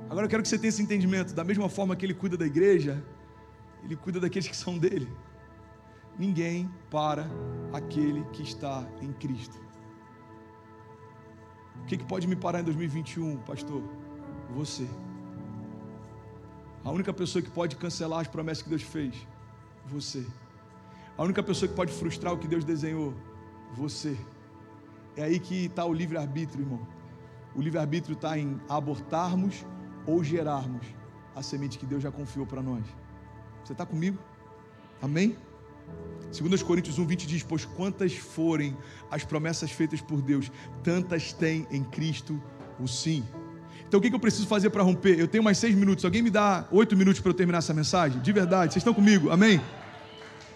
Agora 0.09 0.25
eu 0.25 0.29
quero 0.29 0.41
que 0.41 0.47
você 0.47 0.57
tenha 0.57 0.69
esse 0.69 0.81
entendimento. 0.81 1.33
Da 1.33 1.43
mesma 1.43 1.67
forma 1.67 1.97
que 1.97 2.05
ele 2.05 2.13
cuida 2.13 2.37
da 2.37 2.45
igreja, 2.45 3.03
ele 3.83 3.97
cuida 3.97 4.21
daqueles 4.21 4.47
que 4.47 4.55
são 4.55 4.77
dele. 4.77 5.09
Ninguém 6.17 6.71
para 6.89 7.29
aquele 7.73 8.23
que 8.31 8.41
está 8.41 8.87
em 9.01 9.11
Cristo. 9.11 9.59
O 11.81 11.85
que, 11.87 11.97
que 11.97 12.05
pode 12.05 12.25
me 12.25 12.37
parar 12.37 12.61
em 12.61 12.63
2021, 12.63 13.37
pastor? 13.39 13.83
Você. 14.55 14.87
A 16.83 16.91
única 16.91 17.13
pessoa 17.13 17.41
que 17.41 17.49
pode 17.49 17.75
cancelar 17.75 18.21
as 18.21 18.27
promessas 18.27 18.63
que 18.63 18.69
Deus 18.69 18.83
fez, 18.83 19.15
você. 19.85 20.25
A 21.17 21.23
única 21.23 21.41
pessoa 21.41 21.67
que 21.67 21.75
pode 21.75 21.91
frustrar 21.91 22.33
o 22.33 22.37
que 22.37 22.47
Deus 22.47 22.63
desenhou, 22.63 23.13
você. 23.73 24.17
É 25.15 25.23
aí 25.23 25.39
que 25.39 25.65
está 25.65 25.83
o 25.85 25.93
livre-arbítrio, 25.93 26.63
irmão. 26.63 26.87
O 27.55 27.61
livre-arbítrio 27.61 28.13
está 28.13 28.37
em 28.37 28.61
abortarmos 28.69 29.65
ou 30.05 30.23
gerarmos 30.23 30.85
a 31.35 31.41
semente 31.41 31.77
que 31.77 31.85
Deus 31.85 32.03
já 32.03 32.11
confiou 32.11 32.45
para 32.45 32.61
nós. 32.61 32.83
Você 33.63 33.73
está 33.73 33.85
comigo? 33.85 34.17
Amém? 35.01 35.37
2 36.31 36.63
Coríntios 36.63 36.99
1, 36.99 37.05
20 37.05 37.27
diz: 37.27 37.43
Pois 37.43 37.65
quantas 37.65 38.13
forem 38.13 38.77
as 39.09 39.23
promessas 39.23 39.71
feitas 39.71 40.01
por 40.01 40.21
Deus, 40.21 40.51
tantas 40.83 41.33
tem 41.33 41.67
em 41.71 41.83
Cristo 41.83 42.41
o 42.79 42.87
sim. 42.87 43.23
Então 43.87 43.99
o 43.99 44.03
que 44.03 44.13
eu 44.13 44.19
preciso 44.19 44.47
fazer 44.47 44.69
para 44.69 44.83
romper? 44.83 45.17
Eu 45.17 45.27
tenho 45.27 45.43
mais 45.43 45.57
seis 45.57 45.73
minutos. 45.73 46.03
Alguém 46.03 46.21
me 46.21 46.29
dá 46.29 46.67
oito 46.71 46.95
minutos 46.95 47.21
para 47.21 47.29
eu 47.29 47.33
terminar 47.33 47.59
essa 47.59 47.73
mensagem? 47.73 48.21
De 48.21 48.31
verdade, 48.33 48.73
vocês 48.73 48.81
estão 48.81 48.93
comigo? 48.93 49.29
Amém? 49.29 49.61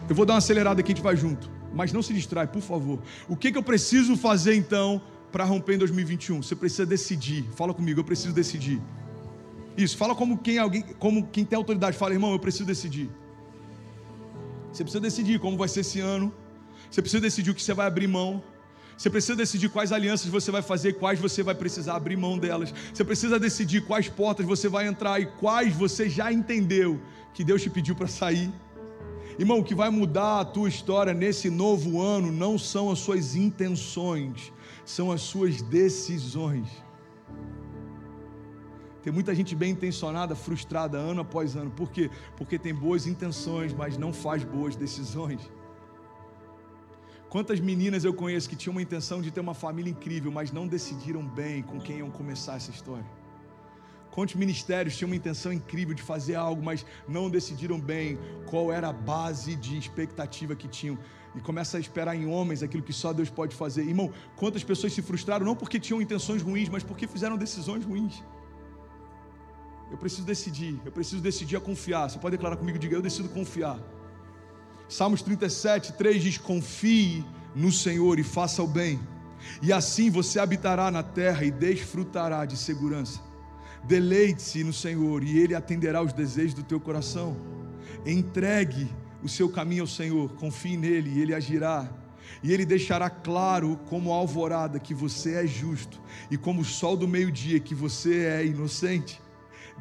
Eu 0.09 0.15
vou 0.15 0.25
dar 0.25 0.33
uma 0.33 0.39
acelerada 0.39 0.81
aqui, 0.81 0.91
a 0.91 0.95
gente 0.95 1.03
vai 1.03 1.15
junto. 1.15 1.49
Mas 1.73 1.93
não 1.93 2.01
se 2.01 2.13
distrai, 2.13 2.47
por 2.47 2.61
favor. 2.61 2.99
O 3.29 3.35
que 3.35 3.55
eu 3.55 3.63
preciso 3.63 4.17
fazer 4.17 4.55
então 4.55 5.01
para 5.31 5.45
romper 5.45 5.75
em 5.75 5.77
2021? 5.77 6.43
Você 6.43 6.55
precisa 6.55 6.85
decidir. 6.85 7.45
Fala 7.55 7.73
comigo, 7.73 8.01
eu 8.01 8.03
preciso 8.03 8.33
decidir. 8.33 8.81
Isso, 9.77 9.95
fala 9.95 10.13
como 10.13 10.37
quem 10.37 10.57
alguém, 10.57 10.81
como 10.99 11.27
quem 11.27 11.45
tem 11.45 11.55
autoridade, 11.55 11.97
fala, 11.97 12.13
irmão, 12.13 12.33
eu 12.33 12.39
preciso 12.39 12.65
decidir. 12.65 13.09
Você 14.71 14.83
precisa 14.83 15.01
decidir 15.01 15.39
como 15.39 15.57
vai 15.57 15.69
ser 15.69 15.81
esse 15.81 16.01
ano. 16.01 16.33
Você 16.89 17.01
precisa 17.01 17.21
decidir 17.21 17.51
o 17.51 17.55
que 17.55 17.63
você 17.63 17.73
vai 17.73 17.87
abrir 17.87 18.07
mão. 18.07 18.43
Você 19.01 19.09
precisa 19.09 19.35
decidir 19.35 19.67
quais 19.67 19.91
alianças 19.91 20.27
você 20.27 20.51
vai 20.51 20.61
fazer, 20.61 20.93
quais 20.93 21.19
você 21.19 21.41
vai 21.41 21.55
precisar 21.55 21.95
abrir 21.95 22.15
mão 22.15 22.37
delas. 22.37 22.71
Você 22.93 23.03
precisa 23.03 23.39
decidir 23.39 23.81
quais 23.83 24.07
portas 24.07 24.45
você 24.45 24.69
vai 24.69 24.85
entrar 24.85 25.19
e 25.19 25.25
quais 25.25 25.75
você 25.75 26.07
já 26.07 26.31
entendeu 26.31 27.01
que 27.33 27.43
Deus 27.43 27.63
te 27.63 27.69
pediu 27.71 27.95
para 27.95 28.05
sair. 28.05 28.53
Irmão, 29.39 29.57
o 29.57 29.63
que 29.63 29.73
vai 29.73 29.89
mudar 29.89 30.41
a 30.41 30.45
tua 30.45 30.69
história 30.69 31.15
nesse 31.15 31.49
novo 31.49 31.99
ano 31.99 32.31
não 32.31 32.59
são 32.59 32.91
as 32.91 32.99
suas 32.99 33.35
intenções, 33.35 34.53
são 34.85 35.11
as 35.11 35.21
suas 35.21 35.63
decisões. 35.63 36.67
Tem 39.01 39.11
muita 39.11 39.33
gente 39.33 39.55
bem 39.55 39.71
intencionada, 39.71 40.35
frustrada 40.35 40.99
ano 40.99 41.21
após 41.21 41.55
ano. 41.55 41.71
Por 41.71 41.89
quê? 41.89 42.07
Porque 42.37 42.59
tem 42.59 42.71
boas 42.71 43.07
intenções, 43.07 43.73
mas 43.73 43.97
não 43.97 44.13
faz 44.13 44.43
boas 44.43 44.75
decisões. 44.75 45.41
Quantas 47.31 47.61
meninas 47.61 48.03
eu 48.03 48.13
conheço 48.13 48.49
que 48.49 48.57
tinham 48.57 48.73
uma 48.73 48.81
intenção 48.81 49.21
de 49.21 49.31
ter 49.31 49.39
uma 49.39 49.53
família 49.53 49.89
incrível, 49.89 50.29
mas 50.29 50.51
não 50.51 50.67
decidiram 50.67 51.25
bem 51.25 51.63
com 51.63 51.79
quem 51.79 51.99
iam 51.99 52.11
começar 52.11 52.55
essa 52.57 52.69
história? 52.69 53.05
Quantos 54.11 54.35
ministérios 54.35 54.97
tinham 54.97 55.09
uma 55.09 55.15
intenção 55.15 55.53
incrível 55.53 55.95
de 55.95 56.01
fazer 56.01 56.35
algo, 56.35 56.61
mas 56.61 56.85
não 57.07 57.29
decidiram 57.29 57.79
bem 57.79 58.19
qual 58.47 58.69
era 58.69 58.89
a 58.89 58.91
base 58.91 59.55
de 59.55 59.77
expectativa 59.77 60.53
que 60.55 60.67
tinham? 60.67 60.97
e 61.33 61.39
começa 61.39 61.77
a 61.77 61.79
esperar 61.79 62.13
em 62.13 62.25
homens 62.25 62.61
aquilo 62.61 62.83
que 62.83 62.91
só 62.91 63.13
Deus 63.13 63.29
pode 63.29 63.55
fazer. 63.55 63.83
Irmão, 63.83 64.11
quantas 64.35 64.65
pessoas 64.65 64.91
se 64.91 65.01
frustraram 65.01 65.45
não 65.45 65.55
porque 65.55 65.79
tinham 65.79 66.01
intenções 66.01 66.41
ruins, 66.41 66.67
mas 66.67 66.83
porque 66.83 67.07
fizeram 67.07 67.37
decisões 67.37 67.85
ruins. 67.85 68.21
Eu 69.89 69.97
preciso 69.97 70.25
decidir, 70.25 70.77
eu 70.83 70.91
preciso 70.91 71.21
decidir 71.21 71.55
a 71.55 71.61
confiar. 71.61 72.09
Você 72.09 72.19
pode 72.19 72.35
declarar 72.35 72.57
comigo, 72.57 72.77
diga, 72.77 72.97
eu 72.97 73.01
decido 73.01 73.29
confiar. 73.29 73.79
Salmos 74.91 75.21
37, 75.21 75.93
3 75.93 76.21
diz: 76.21 76.37
Confie 76.37 77.25
no 77.55 77.71
Senhor 77.71 78.19
e 78.19 78.23
faça 78.23 78.61
o 78.61 78.67
bem, 78.67 78.99
e 79.61 79.71
assim 79.71 80.09
você 80.09 80.37
habitará 80.37 80.91
na 80.91 81.01
terra 81.01 81.45
e 81.45 81.49
desfrutará 81.49 82.43
de 82.43 82.57
segurança. 82.57 83.21
Deleite-se 83.85 84.65
no 84.65 84.73
Senhor 84.73 85.23
e 85.23 85.39
Ele 85.39 85.55
atenderá 85.55 86.03
os 86.03 86.11
desejos 86.11 86.53
do 86.53 86.61
teu 86.61 86.77
coração. 86.77 87.37
Entregue 88.05 88.93
o 89.23 89.29
seu 89.29 89.47
caminho 89.47 89.83
ao 89.83 89.87
Senhor, 89.87 90.29
confie 90.33 90.75
nele 90.75 91.09
e 91.09 91.21
ele 91.21 91.33
agirá. 91.33 91.89
E 92.43 92.51
ele 92.51 92.65
deixará 92.65 93.09
claro, 93.09 93.79
como 93.87 94.11
a 94.11 94.17
alvorada, 94.17 94.77
que 94.77 94.93
você 94.93 95.35
é 95.35 95.47
justo, 95.47 96.01
e 96.29 96.37
como 96.37 96.61
o 96.61 96.65
sol 96.65 96.97
do 96.97 97.07
meio-dia, 97.07 97.59
que 97.59 97.73
você 97.73 98.25
é 98.25 98.45
inocente. 98.45 99.21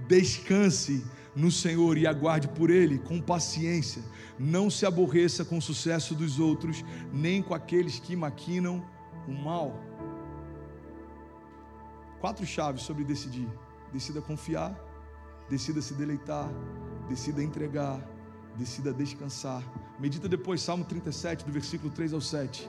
Descanse 0.07 1.05
no 1.35 1.51
Senhor 1.51 1.97
e 1.97 2.07
aguarde 2.07 2.49
por 2.49 2.71
Ele 2.71 2.99
com 2.99 3.21
paciência. 3.21 4.03
Não 4.43 4.71
se 4.71 4.87
aborreça 4.87 5.45
com 5.45 5.59
o 5.59 5.61
sucesso 5.61 6.15
dos 6.15 6.41
outros, 6.41 6.83
nem 7.13 7.43
com 7.43 7.53
aqueles 7.53 7.99
que 7.99 8.17
maquinam 8.17 8.83
o 9.29 9.33
mal. 9.33 9.79
quatro 12.19 12.47
chaves 12.47 12.83
sobre 12.83 13.05
decidir. 13.05 13.49
Decida 13.93 14.23
confiar, 14.23 14.75
decida 15.51 15.83
se 15.83 15.93
deleitar, 15.93 16.49
decida 17.07 17.43
entregar, 17.43 18.01
decida 18.57 18.95
descansar. 18.95 19.63
Medita 19.99 20.27
depois 20.27 20.63
Salmo 20.63 20.87
37, 20.87 21.45
do 21.45 21.53
versículo 21.53 21.91
3 21.93 22.15
ao 22.15 22.21
7. 22.23 22.67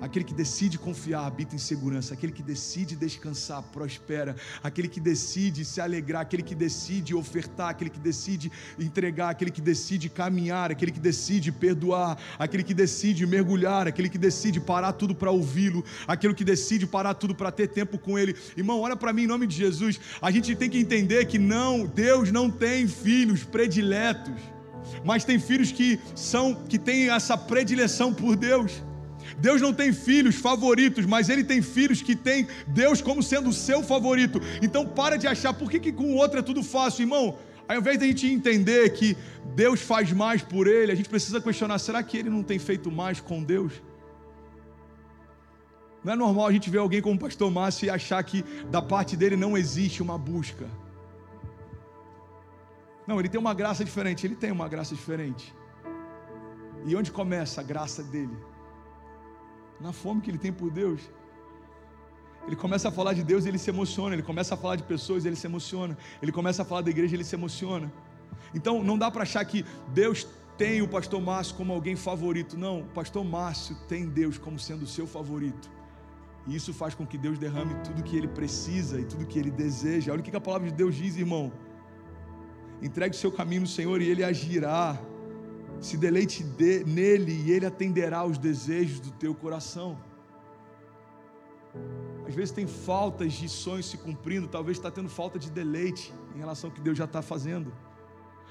Aquele 0.00 0.24
que 0.24 0.34
decide 0.34 0.78
confiar 0.78 1.26
habita 1.26 1.56
em 1.56 1.58
segurança. 1.58 2.14
Aquele 2.14 2.32
que 2.32 2.42
decide 2.42 2.94
descansar 2.94 3.62
prospera. 3.62 4.36
Aquele 4.62 4.88
que 4.88 5.00
decide 5.00 5.64
se 5.64 5.80
alegrar. 5.80 6.22
Aquele 6.22 6.42
que 6.42 6.54
decide 6.54 7.14
ofertar. 7.14 7.70
Aquele 7.70 7.90
que 7.90 7.98
decide 7.98 8.52
entregar. 8.78 9.30
Aquele 9.30 9.50
que 9.50 9.60
decide 9.60 10.08
caminhar. 10.08 10.70
Aquele 10.70 10.92
que 10.92 11.00
decide 11.00 11.50
perdoar. 11.50 12.16
Aquele 12.38 12.62
que 12.62 12.74
decide 12.74 13.26
mergulhar. 13.26 13.88
Aquele 13.88 14.08
que 14.08 14.18
decide 14.18 14.60
parar 14.60 14.92
tudo 14.92 15.14
para 15.14 15.30
ouvi-lo. 15.30 15.84
Aquele 16.06 16.34
que 16.34 16.44
decide 16.44 16.86
parar 16.86 17.14
tudo 17.14 17.34
para 17.34 17.50
ter 17.50 17.68
tempo 17.68 17.98
com 17.98 18.18
ele. 18.18 18.36
Irmão, 18.56 18.80
olha 18.80 18.96
para 18.96 19.12
mim 19.12 19.24
em 19.24 19.26
nome 19.26 19.46
de 19.46 19.56
Jesus. 19.56 20.00
A 20.22 20.30
gente 20.30 20.54
tem 20.54 20.70
que 20.70 20.78
entender 20.78 21.26
que 21.26 21.38
não, 21.38 21.86
Deus 21.86 22.30
não 22.30 22.50
tem 22.50 22.86
filhos 22.86 23.42
prediletos. 23.42 24.34
Mas 25.04 25.24
tem 25.24 25.38
filhos 25.38 25.72
que 25.72 25.98
são 26.14 26.54
que 26.54 26.78
têm 26.78 27.10
essa 27.10 27.36
predileção 27.36 28.12
por 28.12 28.36
Deus. 28.36 28.82
Deus 29.38 29.60
não 29.60 29.72
tem 29.72 29.92
filhos 29.92 30.36
favoritos, 30.36 31.06
mas 31.06 31.28
Ele 31.28 31.44
tem 31.44 31.62
filhos 31.62 32.02
que 32.02 32.16
têm 32.16 32.46
Deus 32.66 33.00
como 33.00 33.22
sendo 33.22 33.50
o 33.50 33.52
seu 33.52 33.82
favorito. 33.82 34.40
Então 34.62 34.86
para 34.86 35.16
de 35.16 35.26
achar, 35.26 35.52
por 35.52 35.70
que, 35.70 35.78
que 35.78 35.92
com 35.92 36.04
o 36.04 36.16
outro 36.16 36.38
é 36.40 36.42
tudo 36.42 36.62
fácil, 36.62 37.02
irmão? 37.02 37.38
Ao 37.68 37.76
invés 37.76 37.98
de 37.98 38.04
a 38.04 38.08
gente 38.08 38.26
entender 38.26 38.90
que 38.90 39.16
Deus 39.54 39.80
faz 39.80 40.10
mais 40.12 40.42
por 40.42 40.66
ele, 40.66 40.90
a 40.90 40.94
gente 40.94 41.08
precisa 41.08 41.40
questionar: 41.40 41.78
será 41.78 42.02
que 42.02 42.16
ele 42.16 42.30
não 42.30 42.42
tem 42.42 42.58
feito 42.58 42.90
mais 42.90 43.20
com 43.20 43.42
Deus? 43.42 43.72
Não 46.02 46.12
é 46.12 46.16
normal 46.16 46.46
a 46.46 46.52
gente 46.52 46.70
ver 46.70 46.78
alguém 46.78 47.02
como 47.02 47.16
o 47.16 47.18
pastor 47.18 47.50
Márcio 47.50 47.86
e 47.86 47.90
achar 47.90 48.22
que 48.22 48.42
da 48.70 48.80
parte 48.80 49.16
dele 49.16 49.36
não 49.36 49.58
existe 49.58 50.02
uma 50.02 50.16
busca. 50.16 50.66
Não, 53.06 53.18
ele 53.18 53.28
tem 53.28 53.40
uma 53.40 53.54
graça 53.54 53.84
diferente, 53.84 54.26
ele 54.26 54.36
tem 54.36 54.50
uma 54.50 54.68
graça 54.68 54.94
diferente. 54.94 55.54
E 56.86 56.94
onde 56.94 57.10
começa 57.10 57.60
a 57.60 57.64
graça 57.64 58.02
dele? 58.02 58.36
Na 59.80 59.92
fome 59.92 60.20
que 60.20 60.30
ele 60.30 60.38
tem 60.38 60.52
por 60.52 60.70
Deus. 60.70 61.00
Ele 62.46 62.56
começa 62.56 62.88
a 62.88 62.90
falar 62.90 63.12
de 63.12 63.22
Deus 63.22 63.44
ele 63.44 63.58
se 63.58 63.70
emociona. 63.70 64.14
Ele 64.14 64.22
começa 64.22 64.54
a 64.54 64.56
falar 64.56 64.76
de 64.76 64.82
pessoas 64.82 65.24
e 65.24 65.28
ele 65.28 65.36
se 65.36 65.46
emociona. 65.46 65.96
Ele 66.22 66.32
começa 66.32 66.62
a 66.62 66.64
falar 66.64 66.80
da 66.80 66.90
igreja 66.90 67.14
ele 67.14 67.24
se 67.24 67.34
emociona. 67.34 67.92
Então 68.54 68.82
não 68.82 68.96
dá 68.96 69.10
para 69.10 69.22
achar 69.22 69.44
que 69.44 69.64
Deus 69.88 70.26
tem 70.56 70.80
o 70.82 70.88
pastor 70.88 71.20
Márcio 71.20 71.54
como 71.56 71.72
alguém 71.72 71.94
favorito. 71.94 72.56
Não, 72.56 72.80
o 72.80 72.84
pastor 72.84 73.24
Márcio 73.24 73.76
tem 73.86 74.06
Deus 74.06 74.38
como 74.38 74.58
sendo 74.58 74.82
o 74.82 74.86
seu 74.86 75.06
favorito. 75.06 75.70
E 76.46 76.56
isso 76.56 76.72
faz 76.72 76.94
com 76.94 77.06
que 77.06 77.18
Deus 77.18 77.38
derrame 77.38 77.74
tudo 77.84 78.02
que 78.02 78.16
ele 78.16 78.26
precisa 78.26 78.98
e 78.98 79.04
tudo 79.04 79.26
que 79.26 79.38
ele 79.38 79.50
deseja. 79.50 80.12
Olha 80.12 80.20
o 80.20 80.24
que 80.24 80.34
a 80.34 80.40
palavra 80.40 80.68
de 80.68 80.74
Deus 80.74 80.94
diz, 80.94 81.16
irmão. 81.16 81.52
Entregue 82.80 83.14
o 83.14 83.18
seu 83.18 83.30
caminho 83.30 83.62
no 83.62 83.66
Senhor 83.66 84.00
e 84.00 84.08
ele 84.08 84.24
agirá 84.24 84.98
se 85.80 85.96
deleite 85.96 86.42
de, 86.42 86.84
nele 86.84 87.32
e 87.32 87.50
ele 87.52 87.66
atenderá 87.66 88.24
os 88.24 88.38
desejos 88.38 89.00
do 89.00 89.10
teu 89.12 89.34
coração. 89.34 89.98
Às 92.26 92.34
vezes 92.34 92.50
tem 92.50 92.66
faltas 92.66 93.32
de 93.32 93.48
sonhos 93.48 93.86
se 93.86 93.96
cumprindo, 93.96 94.48
talvez 94.48 94.76
está 94.76 94.90
tendo 94.90 95.08
falta 95.08 95.38
de 95.38 95.50
deleite 95.50 96.12
em 96.34 96.38
relação 96.38 96.68
ao 96.68 96.74
que 96.74 96.80
Deus 96.80 96.98
já 96.98 97.04
está 97.04 97.22
fazendo. 97.22 97.72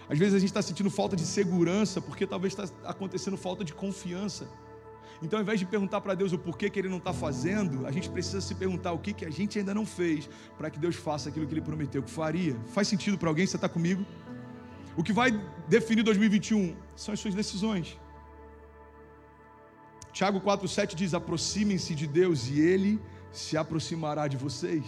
Às 0.09 0.17
vezes 0.17 0.33
a 0.33 0.39
gente 0.39 0.49
está 0.49 0.61
sentindo 0.61 0.89
falta 0.89 1.15
de 1.15 1.25
segurança, 1.25 2.01
porque 2.01 2.25
talvez 2.25 2.53
está 2.57 2.73
acontecendo 2.89 3.35
falta 3.35 3.63
de 3.63 3.73
confiança. 3.73 4.47
Então, 5.21 5.39
ao 5.39 5.43
invés 5.43 5.59
de 5.59 5.65
perguntar 5.65 5.99
para 6.01 6.13
Deus 6.13 6.31
o 6.31 6.37
porquê 6.37 6.69
que 6.69 6.79
Ele 6.79 6.89
não 6.89 6.97
está 6.97 7.11
fazendo, 7.11 7.85
a 7.85 7.91
gente 7.91 8.09
precisa 8.09 8.39
se 8.39 8.53
perguntar 8.55 8.93
o 8.93 8.99
que, 8.99 9.13
que 9.13 9.25
a 9.25 9.29
gente 9.29 9.57
ainda 9.57 9.73
não 9.73 9.85
fez 9.85 10.29
para 10.57 10.69
que 10.69 10.79
Deus 10.79 10.95
faça 10.95 11.29
aquilo 11.29 11.45
que 11.45 11.53
Ele 11.53 11.61
prometeu 11.61 12.03
que 12.03 12.11
faria. 12.11 12.55
Faz 12.67 12.87
sentido 12.87 13.17
para 13.17 13.27
alguém? 13.27 13.45
Você 13.45 13.57
está 13.57 13.67
comigo? 13.67 14.05
O 14.97 15.03
que 15.03 15.13
vai 15.13 15.29
definir 15.67 16.03
2021 16.03 16.75
são 16.95 17.13
as 17.13 17.19
suas 17.19 17.35
decisões. 17.35 17.99
Tiago 20.11 20.41
4,7 20.41 20.95
diz: 20.95 21.13
aproximem-se 21.13 21.93
de 21.93 22.07
Deus 22.07 22.47
e 22.49 22.59
Ele 22.59 22.99
se 23.31 23.55
aproximará 23.55 24.27
de 24.27 24.37
vocês. 24.45 24.83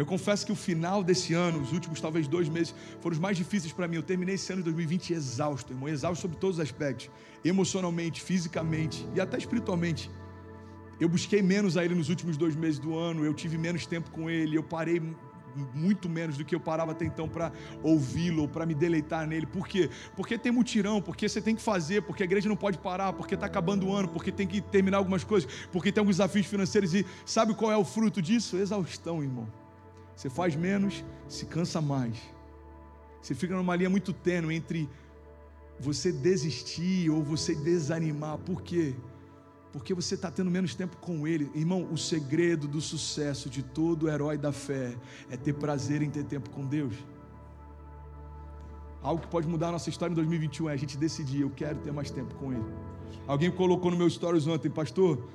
Eu 0.00 0.06
confesso 0.06 0.44
que 0.46 0.52
o 0.52 0.56
final 0.56 1.02
desse 1.02 1.32
ano, 1.34 1.60
os 1.60 1.72
últimos 1.72 2.00
talvez 2.00 2.28
dois 2.28 2.48
meses, 2.48 2.74
foram 3.00 3.14
os 3.14 3.18
mais 3.18 3.36
difíceis 3.36 3.72
para 3.72 3.88
mim. 3.88 3.96
Eu 3.96 4.02
terminei 4.02 4.34
esse 4.34 4.52
ano 4.52 4.62
de 4.62 4.64
2020 4.70 5.12
exausto, 5.12 5.72
irmão, 5.72 5.88
exausto 5.88 6.22
sobre 6.22 6.36
todos 6.36 6.56
os 6.56 6.62
aspectos, 6.62 7.10
emocionalmente, 7.44 8.22
fisicamente 8.22 9.06
e 9.14 9.20
até 9.20 9.38
espiritualmente. 9.38 10.10
Eu 10.98 11.08
busquei 11.08 11.42
menos 11.42 11.78
a 11.78 11.84
Ele 11.84 11.94
nos 11.94 12.10
últimos 12.10 12.36
dois 12.36 12.54
meses 12.54 12.78
do 12.78 12.96
ano, 12.96 13.24
eu 13.24 13.32
tive 13.32 13.56
menos 13.56 13.86
tempo 13.86 14.10
com 14.10 14.28
Ele, 14.28 14.56
eu 14.56 14.62
parei 14.62 15.02
muito 15.74 16.08
menos 16.08 16.36
do 16.36 16.44
que 16.44 16.54
eu 16.54 16.60
parava 16.60 16.92
até 16.92 17.04
então 17.04 17.28
para 17.28 17.52
ouvi-lo, 17.82 18.48
para 18.48 18.66
me 18.66 18.74
deleitar 18.74 19.26
nele. 19.26 19.46
Por 19.46 19.66
quê? 19.66 19.90
Porque 20.16 20.38
tem 20.38 20.52
mutirão, 20.52 21.00
porque 21.00 21.28
você 21.28 21.40
tem 21.40 21.54
que 21.54 21.62
fazer, 21.62 22.02
porque 22.02 22.22
a 22.22 22.26
igreja 22.26 22.48
não 22.48 22.56
pode 22.56 22.78
parar, 22.78 23.12
porque 23.12 23.34
está 23.34 23.46
acabando 23.46 23.86
o 23.86 23.94
ano, 23.94 24.08
porque 24.08 24.32
tem 24.32 24.46
que 24.46 24.60
terminar 24.60 24.98
algumas 24.98 25.24
coisas, 25.24 25.50
porque 25.72 25.92
tem 25.92 26.00
alguns 26.00 26.16
desafios 26.16 26.46
financeiros 26.46 26.94
e 26.94 27.06
sabe 27.24 27.54
qual 27.54 27.70
é 27.72 27.76
o 27.76 27.84
fruto 27.84 28.20
disso? 28.20 28.56
Exaustão, 28.56 29.22
irmão. 29.22 29.48
Você 30.14 30.28
faz 30.28 30.54
menos, 30.54 31.04
se 31.28 31.46
cansa 31.46 31.80
mais. 31.80 32.16
Você 33.22 33.34
fica 33.34 33.54
numa 33.54 33.76
linha 33.76 33.90
muito 33.90 34.12
tênue 34.12 34.54
entre 34.54 34.88
você 35.78 36.12
desistir 36.12 37.10
ou 37.10 37.22
você 37.22 37.54
desanimar. 37.54 38.38
Por 38.38 38.62
quê? 38.62 38.94
Porque 39.72 39.94
você 39.94 40.14
está 40.14 40.30
tendo 40.30 40.50
menos 40.50 40.74
tempo 40.74 40.96
com 40.96 41.26
Ele. 41.26 41.50
Irmão, 41.54 41.88
o 41.90 41.96
segredo 41.96 42.66
do 42.66 42.80
sucesso 42.80 43.48
de 43.48 43.62
todo 43.62 44.08
herói 44.08 44.36
da 44.36 44.52
fé 44.52 44.96
é 45.30 45.36
ter 45.36 45.52
prazer 45.54 46.02
em 46.02 46.10
ter 46.10 46.24
tempo 46.24 46.50
com 46.50 46.66
Deus. 46.66 46.94
Algo 49.02 49.22
que 49.22 49.28
pode 49.28 49.48
mudar 49.48 49.68
a 49.68 49.72
nossa 49.72 49.88
história 49.88 50.12
em 50.12 50.16
2021 50.16 50.68
é 50.68 50.72
a 50.72 50.76
gente 50.76 50.98
decidir, 50.98 51.42
eu 51.42 51.50
quero 51.50 51.78
ter 51.78 51.92
mais 51.92 52.10
tempo 52.10 52.34
com 52.34 52.52
Ele. 52.52 52.64
Alguém 53.26 53.50
colocou 53.50 53.90
no 53.90 53.96
meu 53.96 54.10
stories 54.10 54.46
ontem, 54.46 54.68
pastor, 54.68 55.26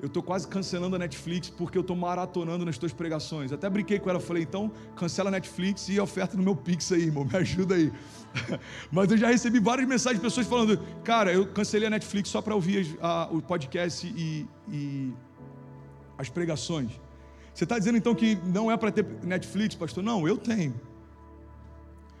eu 0.00 0.06
estou 0.06 0.22
quase 0.22 0.46
cancelando 0.46 0.96
a 0.96 0.98
Netflix 0.98 1.48
porque 1.48 1.78
eu 1.78 1.80
estou 1.80 1.96
maratonando 1.96 2.64
nas 2.64 2.76
tuas 2.76 2.92
pregações. 2.92 3.52
Até 3.52 3.70
brinquei 3.70 3.98
com 3.98 4.10
ela, 4.10 4.20
falei, 4.20 4.42
então 4.42 4.70
cancela 4.96 5.30
a 5.30 5.32
Netflix 5.32 5.88
e 5.88 5.98
oferta 5.98 6.36
no 6.36 6.42
meu 6.42 6.56
Pix 6.56 6.92
aí, 6.92 7.02
irmão, 7.02 7.24
me 7.30 7.36
ajuda 7.36 7.74
aí. 7.74 7.92
Mas 8.90 9.10
eu 9.10 9.16
já 9.16 9.28
recebi 9.28 9.60
várias 9.60 9.88
mensagens 9.88 10.20
de 10.20 10.26
pessoas 10.26 10.46
falando, 10.46 10.78
cara, 11.02 11.32
eu 11.32 11.46
cancelei 11.46 11.86
a 11.86 11.90
Netflix 11.90 12.28
só 12.28 12.42
para 12.42 12.54
ouvir 12.54 12.98
a, 13.00 13.28
o 13.30 13.40
podcast 13.40 14.06
e, 14.06 14.46
e 14.68 15.12
as 16.18 16.28
pregações. 16.28 16.90
Você 17.54 17.64
está 17.64 17.78
dizendo 17.78 17.96
então 17.96 18.14
que 18.14 18.34
não 18.44 18.70
é 18.70 18.76
para 18.76 18.90
ter 18.90 19.06
Netflix, 19.22 19.74
pastor? 19.76 20.02
Não, 20.02 20.26
eu 20.26 20.36
tenho. 20.36 20.74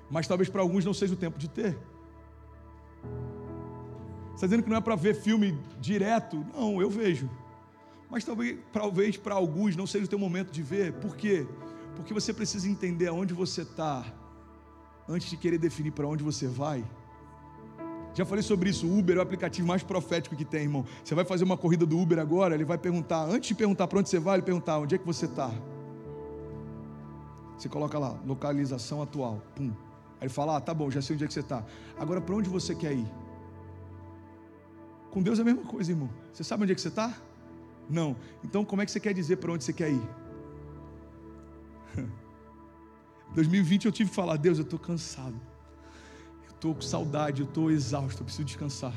Mas 0.08 0.28
talvez 0.28 0.48
para 0.48 0.62
alguns 0.62 0.84
não 0.84 0.94
seja 0.94 1.12
o 1.12 1.16
tempo 1.16 1.38
de 1.38 1.48
ter. 1.48 1.76
Você 4.28 4.36
está 4.36 4.46
dizendo 4.46 4.62
que 4.62 4.70
não 4.70 4.76
é 4.76 4.80
para 4.80 4.94
ver 4.94 5.14
filme 5.14 5.58
direto? 5.80 6.46
Não, 6.54 6.80
eu 6.80 6.88
vejo. 6.88 7.28
Mas 8.10 8.24
talvez, 8.24 8.58
talvez 8.72 9.16
para 9.16 9.34
alguns 9.34 9.76
não 9.76 9.86
seja 9.86 10.04
o 10.04 10.08
teu 10.08 10.18
momento 10.18 10.50
de 10.50 10.62
ver. 10.62 10.92
Por 10.94 11.16
quê? 11.16 11.46
Porque 11.96 12.12
você 12.12 12.32
precisa 12.32 12.68
entender 12.68 13.08
aonde 13.08 13.34
você 13.34 13.62
está 13.62 14.04
antes 15.08 15.28
de 15.28 15.36
querer 15.36 15.58
definir 15.58 15.92
para 15.92 16.06
onde 16.06 16.22
você 16.22 16.46
vai. 16.46 16.84
Já 18.14 18.24
falei 18.24 18.42
sobre 18.42 18.70
isso. 18.70 18.86
O 18.86 18.98
Uber 18.98 19.16
é 19.16 19.18
o 19.18 19.22
aplicativo 19.22 19.66
mais 19.66 19.82
profético 19.82 20.36
que 20.36 20.44
tem, 20.44 20.62
irmão. 20.62 20.86
Você 21.04 21.14
vai 21.14 21.24
fazer 21.24 21.44
uma 21.44 21.56
corrida 21.56 21.84
do 21.84 21.98
Uber 21.98 22.18
agora, 22.18 22.54
ele 22.54 22.64
vai 22.64 22.78
perguntar, 22.78 23.24
antes 23.24 23.48
de 23.48 23.54
perguntar 23.54 23.88
para 23.88 23.98
onde 23.98 24.08
você 24.08 24.20
vai, 24.20 24.36
ele 24.36 24.42
perguntar 24.42 24.78
onde 24.78 24.94
é 24.94 24.98
que 24.98 25.06
você 25.06 25.26
está. 25.26 25.50
Você 27.58 27.68
coloca 27.68 27.98
lá, 27.98 28.16
localização 28.24 29.02
atual. 29.02 29.42
Pum. 29.54 29.72
Aí 30.20 30.26
ele 30.26 30.28
fala, 30.28 30.56
ah, 30.56 30.60
tá 30.60 30.72
bom, 30.72 30.90
já 30.90 31.02
sei 31.02 31.14
onde 31.14 31.24
é 31.24 31.26
que 31.26 31.34
você 31.34 31.40
está. 31.40 31.64
Agora, 31.98 32.20
para 32.20 32.34
onde 32.34 32.48
você 32.48 32.74
quer 32.74 32.92
ir? 32.92 33.06
Com 35.10 35.22
Deus 35.22 35.38
é 35.38 35.42
a 35.42 35.44
mesma 35.44 35.62
coisa, 35.62 35.90
irmão. 35.90 36.08
Você 36.32 36.44
sabe 36.44 36.62
onde 36.62 36.72
é 36.72 36.74
que 36.74 36.80
você 36.80 36.88
está? 36.88 37.16
Não. 37.88 38.16
Então 38.42 38.64
como 38.64 38.82
é 38.82 38.84
que 38.84 38.90
você 38.90 39.00
quer 39.00 39.12
dizer 39.12 39.36
para 39.36 39.52
onde 39.52 39.64
você 39.64 39.72
quer 39.72 39.90
ir? 39.90 40.08
2020 43.34 43.86
eu 43.86 43.92
tive 43.92 44.10
que 44.10 44.16
falar, 44.16 44.36
Deus, 44.36 44.58
eu 44.58 44.64
estou 44.64 44.78
cansado. 44.78 45.38
Eu 46.46 46.50
estou 46.50 46.74
com 46.74 46.80
saudade, 46.80 47.42
eu 47.42 47.48
estou 47.48 47.70
exausto, 47.70 48.20
eu 48.20 48.24
preciso 48.24 48.44
descansar. 48.44 48.94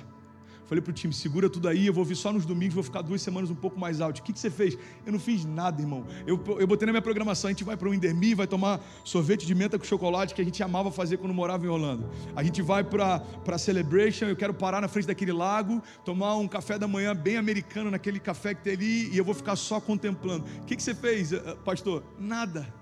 Falei 0.67 0.82
para 0.82 0.91
o 0.91 0.93
time: 0.93 1.13
segura 1.13 1.49
tudo 1.49 1.67
aí, 1.67 1.88
eu 1.88 1.93
vou 1.93 2.03
vir 2.06 2.15
só 2.15 2.32
nos 2.32 2.45
domingos, 2.45 2.75
vou 2.75 2.84
ficar 2.84 3.01
duas 3.01 3.21
semanas 3.21 3.49
um 3.49 3.56
pouco 3.56 3.80
mais 3.80 4.01
alto. 4.01 4.19
O 4.19 4.23
que, 4.23 4.34
que 4.34 4.39
você 4.39 4.49
fez? 4.49 4.77
Eu 5.06 5.12
não 5.12 5.19
fiz 5.19 5.45
nada, 5.45 5.82
irmão. 5.82 6.06
Eu, 6.25 6.39
eu 6.60 6.67
botei 6.67 6.86
na 6.86 6.91
minha 6.91 7.01
programação: 7.01 7.47
a 7.47 7.51
gente 7.51 7.63
vai 7.63 7.77
para 7.77 7.89
o 7.89 7.93
Indermi, 7.93 8.36
vai 8.36 8.45
tomar 8.45 8.82
sorvete 9.03 9.45
de 9.45 9.56
menta 9.56 9.80
com 9.80 9.86
chocolate 9.86 10.36
que 10.36 10.41
a 10.41 10.45
gente 10.45 10.62
amava 10.62 10.91
fazer 10.91 11.17
quando 11.17 11.34
morava 11.34 11.65
em 11.65 11.69
Holanda. 11.69 12.08
A 12.36 12.43
gente 12.43 12.62
vai 12.62 12.84
para 12.84 13.58
Celebration, 13.58 14.25
eu 14.25 14.36
quero 14.36 14.53
parar 14.53 14.82
na 14.82 14.88
frente 14.88 15.08
daquele 15.08 15.32
lago, 15.32 15.82
tomar 16.03 16.36
um 16.36 16.47
café 16.47 16.77
da 16.77 16.88
manhã 16.88 17.15
bem 17.15 17.38
americano 17.38 17.89
naquele 17.89 18.19
café 18.19 18.53
que 18.53 18.62
tem 18.62 18.73
ali 18.73 19.10
e 19.10 19.17
eu 19.17 19.23
vou 19.23 19.34
ficar 19.34 19.56
só 19.56 19.80
contemplando. 19.80 20.45
O 20.62 20.65
que, 20.65 20.75
que 20.75 20.84
você 20.84 20.93
fez, 20.93 21.32
eh, 21.32 21.58
pastor? 21.63 22.03
Nada. 22.19 22.73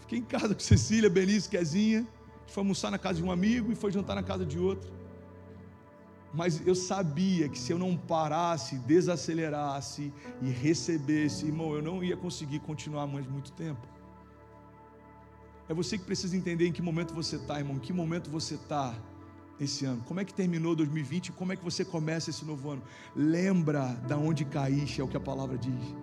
Fiquei 0.00 0.18
em 0.18 0.22
casa 0.22 0.54
com 0.54 0.60
Cecília, 0.60 1.08
Benício, 1.08 1.50
Quezinha. 1.50 2.06
Foi 2.46 2.62
almoçar 2.62 2.90
na 2.90 2.98
casa 2.98 3.18
de 3.18 3.24
um 3.24 3.30
amigo 3.30 3.72
e 3.72 3.74
foi 3.74 3.92
jantar 3.92 4.14
na 4.14 4.22
casa 4.22 4.44
de 4.44 4.58
outro. 4.58 4.97
Mas 6.32 6.66
eu 6.66 6.74
sabia 6.74 7.48
que 7.48 7.58
se 7.58 7.72
eu 7.72 7.78
não 7.78 7.96
parasse, 7.96 8.76
desacelerasse 8.78 10.12
e 10.42 10.50
recebesse, 10.50 11.46
irmão, 11.46 11.74
eu 11.74 11.82
não 11.82 12.04
ia 12.04 12.16
conseguir 12.16 12.60
continuar 12.60 13.06
mais 13.06 13.26
muito 13.26 13.52
tempo. 13.52 13.86
É 15.68 15.74
você 15.74 15.98
que 15.98 16.04
precisa 16.04 16.36
entender 16.36 16.66
em 16.66 16.72
que 16.72 16.82
momento 16.82 17.14
você 17.14 17.36
está, 17.36 17.58
irmão, 17.58 17.76
em 17.76 17.80
que 17.80 17.92
momento 17.92 18.30
você 18.30 18.54
está 18.54 18.94
esse 19.60 19.84
ano. 19.84 20.02
Como 20.04 20.20
é 20.20 20.24
que 20.24 20.32
terminou 20.32 20.74
2020? 20.74 21.32
Como 21.32 21.52
é 21.52 21.56
que 21.56 21.64
você 21.64 21.84
começa 21.84 22.30
esse 22.30 22.44
novo 22.44 22.70
ano? 22.70 22.82
Lembra 23.14 23.94
da 24.06 24.16
onde 24.16 24.44
caíste, 24.44 25.00
é 25.00 25.04
o 25.04 25.08
que 25.08 25.16
a 25.16 25.20
palavra 25.20 25.58
diz. 25.58 25.94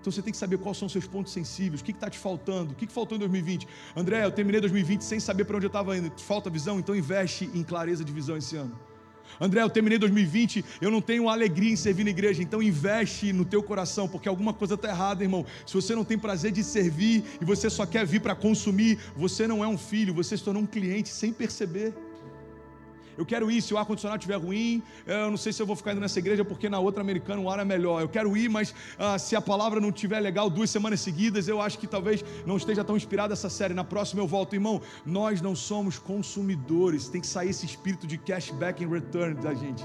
Então 0.00 0.10
você 0.10 0.22
tem 0.22 0.32
que 0.32 0.38
saber 0.38 0.56
quais 0.58 0.78
são 0.78 0.86
os 0.86 0.92
seus 0.92 1.06
pontos 1.06 1.32
sensíveis, 1.32 1.82
o 1.82 1.84
que 1.84 1.90
está 1.90 2.08
te 2.08 2.18
faltando, 2.18 2.72
o 2.72 2.74
que, 2.74 2.86
que 2.86 2.92
faltou 2.92 3.16
em 3.16 3.18
2020. 3.18 3.68
André, 3.94 4.24
eu 4.24 4.30
terminei 4.30 4.60
2020 4.60 5.02
sem 5.02 5.20
saber 5.20 5.44
para 5.44 5.56
onde 5.56 5.66
eu 5.66 5.68
estava 5.68 5.96
indo. 5.96 6.10
Falta 6.20 6.48
visão, 6.48 6.78
então 6.78 6.96
investe 6.96 7.50
em 7.52 7.62
clareza 7.62 8.02
de 8.02 8.12
visão 8.12 8.36
esse 8.36 8.56
ano. 8.56 8.78
André, 9.40 9.62
eu 9.62 9.70
terminei 9.70 9.98
2020, 9.98 10.64
eu 10.80 10.90
não 10.90 11.00
tenho 11.00 11.28
alegria 11.28 11.72
em 11.72 11.76
servir 11.76 12.04
na 12.04 12.10
igreja, 12.10 12.42
então 12.42 12.62
investe 12.62 13.32
no 13.32 13.44
teu 13.44 13.62
coração, 13.62 14.08
porque 14.08 14.28
alguma 14.28 14.52
coisa 14.52 14.74
está 14.74 14.88
errada, 14.88 15.22
irmão. 15.22 15.44
Se 15.66 15.74
você 15.74 15.94
não 15.94 16.04
tem 16.04 16.18
prazer 16.18 16.52
de 16.52 16.64
servir 16.64 17.24
e 17.40 17.44
você 17.44 17.68
só 17.68 17.86
quer 17.86 18.06
vir 18.06 18.20
para 18.20 18.34
consumir, 18.34 18.98
você 19.16 19.46
não 19.46 19.62
é 19.62 19.68
um 19.68 19.78
filho, 19.78 20.14
você 20.14 20.36
se 20.36 20.44
tornou 20.44 20.62
um 20.62 20.66
cliente 20.66 21.10
sem 21.10 21.32
perceber. 21.32 21.94
Eu 23.20 23.26
quero 23.26 23.50
ir, 23.50 23.60
se 23.60 23.74
o 23.74 23.76
ar-condicionado 23.76 24.18
estiver 24.18 24.38
ruim, 24.42 24.82
eu 25.06 25.30
não 25.30 25.36
sei 25.36 25.52
se 25.52 25.60
eu 25.60 25.66
vou 25.66 25.76
ficar 25.76 25.92
indo 25.92 26.00
nessa 26.00 26.18
igreja 26.18 26.42
porque 26.42 26.70
na 26.70 26.78
outra 26.78 27.02
americana 27.02 27.38
o 27.42 27.50
ar 27.50 27.58
é 27.58 27.66
melhor. 27.66 28.00
Eu 28.00 28.08
quero 28.08 28.34
ir, 28.34 28.48
mas 28.48 28.74
ah, 28.98 29.18
se 29.18 29.36
a 29.36 29.42
palavra 29.42 29.78
não 29.78 29.90
estiver 29.90 30.20
legal 30.20 30.48
duas 30.48 30.70
semanas 30.70 31.02
seguidas, 31.02 31.46
eu 31.46 31.60
acho 31.60 31.78
que 31.78 31.86
talvez 31.86 32.24
não 32.46 32.56
esteja 32.56 32.82
tão 32.82 32.96
inspirada 32.96 33.34
essa 33.34 33.50
série. 33.50 33.74
Na 33.74 33.84
próxima 33.84 34.22
eu 34.22 34.26
volto. 34.26 34.54
Irmão, 34.54 34.80
nós 35.04 35.42
não 35.42 35.54
somos 35.54 35.98
consumidores. 35.98 37.10
Tem 37.10 37.20
que 37.20 37.26
sair 37.26 37.50
esse 37.50 37.66
espírito 37.66 38.06
de 38.06 38.16
cashback 38.16 38.82
and 38.82 38.88
return 38.88 39.34
da 39.34 39.52
gente. 39.52 39.84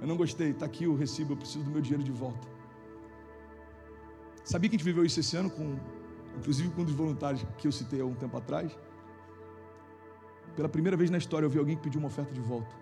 Eu 0.00 0.06
não 0.06 0.16
gostei, 0.16 0.50
está 0.50 0.66
aqui 0.66 0.86
o 0.86 0.94
recibo, 0.94 1.32
eu 1.32 1.36
preciso 1.36 1.64
do 1.64 1.70
meu 1.72 1.80
dinheiro 1.80 2.04
de 2.04 2.12
volta. 2.12 2.46
Sabia 4.44 4.70
que 4.70 4.76
a 4.76 4.78
gente 4.78 4.84
viveu 4.84 5.04
isso 5.04 5.18
esse 5.18 5.36
ano, 5.36 5.50
com, 5.50 5.74
inclusive 6.38 6.68
com 6.70 6.82
um 6.82 6.84
dos 6.84 6.94
voluntários 6.94 7.44
que 7.58 7.66
eu 7.66 7.72
citei 7.72 8.00
há 8.00 8.04
um 8.04 8.14
tempo 8.14 8.36
atrás? 8.36 8.70
Pela 10.56 10.68
primeira 10.68 10.96
vez 10.96 11.10
na 11.10 11.18
história 11.18 11.46
eu 11.46 11.50
vi 11.50 11.58
alguém 11.58 11.76
que 11.76 11.82
pediu 11.82 11.98
uma 11.98 12.08
oferta 12.08 12.32
de 12.32 12.40
volta. 12.40 12.74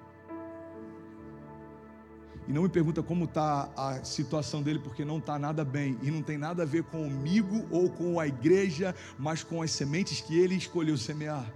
E 2.47 2.53
não 2.53 2.63
me 2.63 2.69
pergunta 2.69 3.03
como 3.03 3.25
está 3.25 3.71
a 3.77 4.03
situação 4.03 4.63
dele, 4.63 4.81
porque 4.81 5.05
não 5.05 5.19
está 5.19 5.39
nada 5.39 5.65
bem. 5.65 5.97
E 6.03 6.11
não 6.11 6.23
tem 6.23 6.37
nada 6.37 6.65
a 6.65 6.67
ver 6.67 6.83
comigo 6.83 7.65
ou 7.71 7.89
com 7.89 8.19
a 8.19 8.27
igreja, 8.27 8.95
mas 9.19 9.45
com 9.45 9.63
as 9.63 9.71
sementes 9.71 10.21
que 10.21 10.39
ele 10.39 10.57
escolheu 10.57 10.97
semear. 10.97 11.47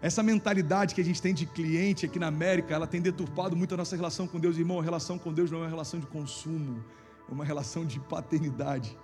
Essa 0.00 0.22
mentalidade 0.22 0.94
que 0.94 1.00
a 1.00 1.04
gente 1.04 1.20
tem 1.20 1.34
de 1.34 1.46
cliente 1.46 2.06
aqui 2.06 2.18
na 2.18 2.28
América, 2.28 2.74
ela 2.74 2.86
tem 2.86 3.00
deturpado 3.00 3.56
muito 3.56 3.74
a 3.74 3.76
nossa 3.76 3.94
relação 3.96 4.26
com 4.26 4.38
Deus. 4.38 4.56
Irmão, 4.56 4.80
a 4.80 4.82
relação 4.82 5.18
com 5.18 5.32
Deus 5.32 5.50
não 5.50 5.58
é 5.58 5.62
uma 5.62 5.68
relação 5.68 5.98
de 5.98 6.06
consumo, 6.06 6.84
é 7.28 7.32
uma 7.32 7.44
relação 7.44 7.84
de 7.84 8.00
paternidade. 8.00 8.96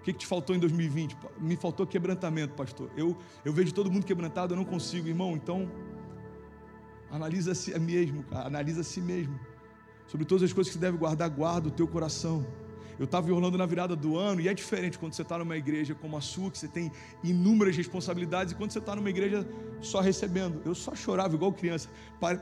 O 0.00 0.02
que, 0.02 0.14
que 0.14 0.20
te 0.20 0.26
faltou 0.26 0.56
em 0.56 0.58
2020? 0.58 1.14
Me 1.38 1.56
faltou 1.56 1.86
quebrantamento, 1.86 2.54
pastor. 2.54 2.90
Eu, 2.96 3.16
eu 3.44 3.52
vejo 3.52 3.72
todo 3.72 3.92
mundo 3.92 4.06
quebrantado, 4.06 4.54
eu 4.54 4.56
não 4.56 4.64
consigo, 4.64 5.06
irmão. 5.06 5.32
Então, 5.32 5.70
analisa 7.10 7.52
a 7.52 7.54
si 7.54 7.78
mesmo, 7.78 8.22
cara. 8.22 8.46
Analisa 8.46 8.80
a 8.80 8.84
si 8.84 9.00
mesmo. 9.00 9.38
Sobre 10.06 10.24
todas 10.24 10.44
as 10.44 10.52
coisas 10.54 10.72
que 10.72 10.78
você 10.78 10.84
deve 10.84 10.96
guardar, 10.96 11.28
guarda 11.28 11.68
o 11.68 11.70
teu 11.70 11.86
coração. 11.86 12.46
Eu 13.00 13.06
estava 13.06 13.30
em 13.30 13.32
Orlando 13.32 13.56
na 13.56 13.64
virada 13.64 13.96
do 13.96 14.18
ano 14.18 14.42
e 14.42 14.48
é 14.48 14.52
diferente 14.52 14.98
quando 14.98 15.14
você 15.14 15.22
está 15.22 15.38
numa 15.38 15.56
igreja 15.56 15.94
como 15.94 16.18
a 16.18 16.20
sua, 16.20 16.50
que 16.50 16.58
você 16.58 16.68
tem 16.68 16.92
inúmeras 17.24 17.74
responsabilidades, 17.74 18.52
e 18.52 18.56
quando 18.56 18.72
você 18.72 18.78
está 18.78 18.94
numa 18.94 19.08
igreja 19.08 19.48
só 19.80 20.00
recebendo. 20.00 20.60
Eu 20.66 20.74
só 20.74 20.94
chorava 20.94 21.34
igual 21.34 21.50
criança. 21.50 21.88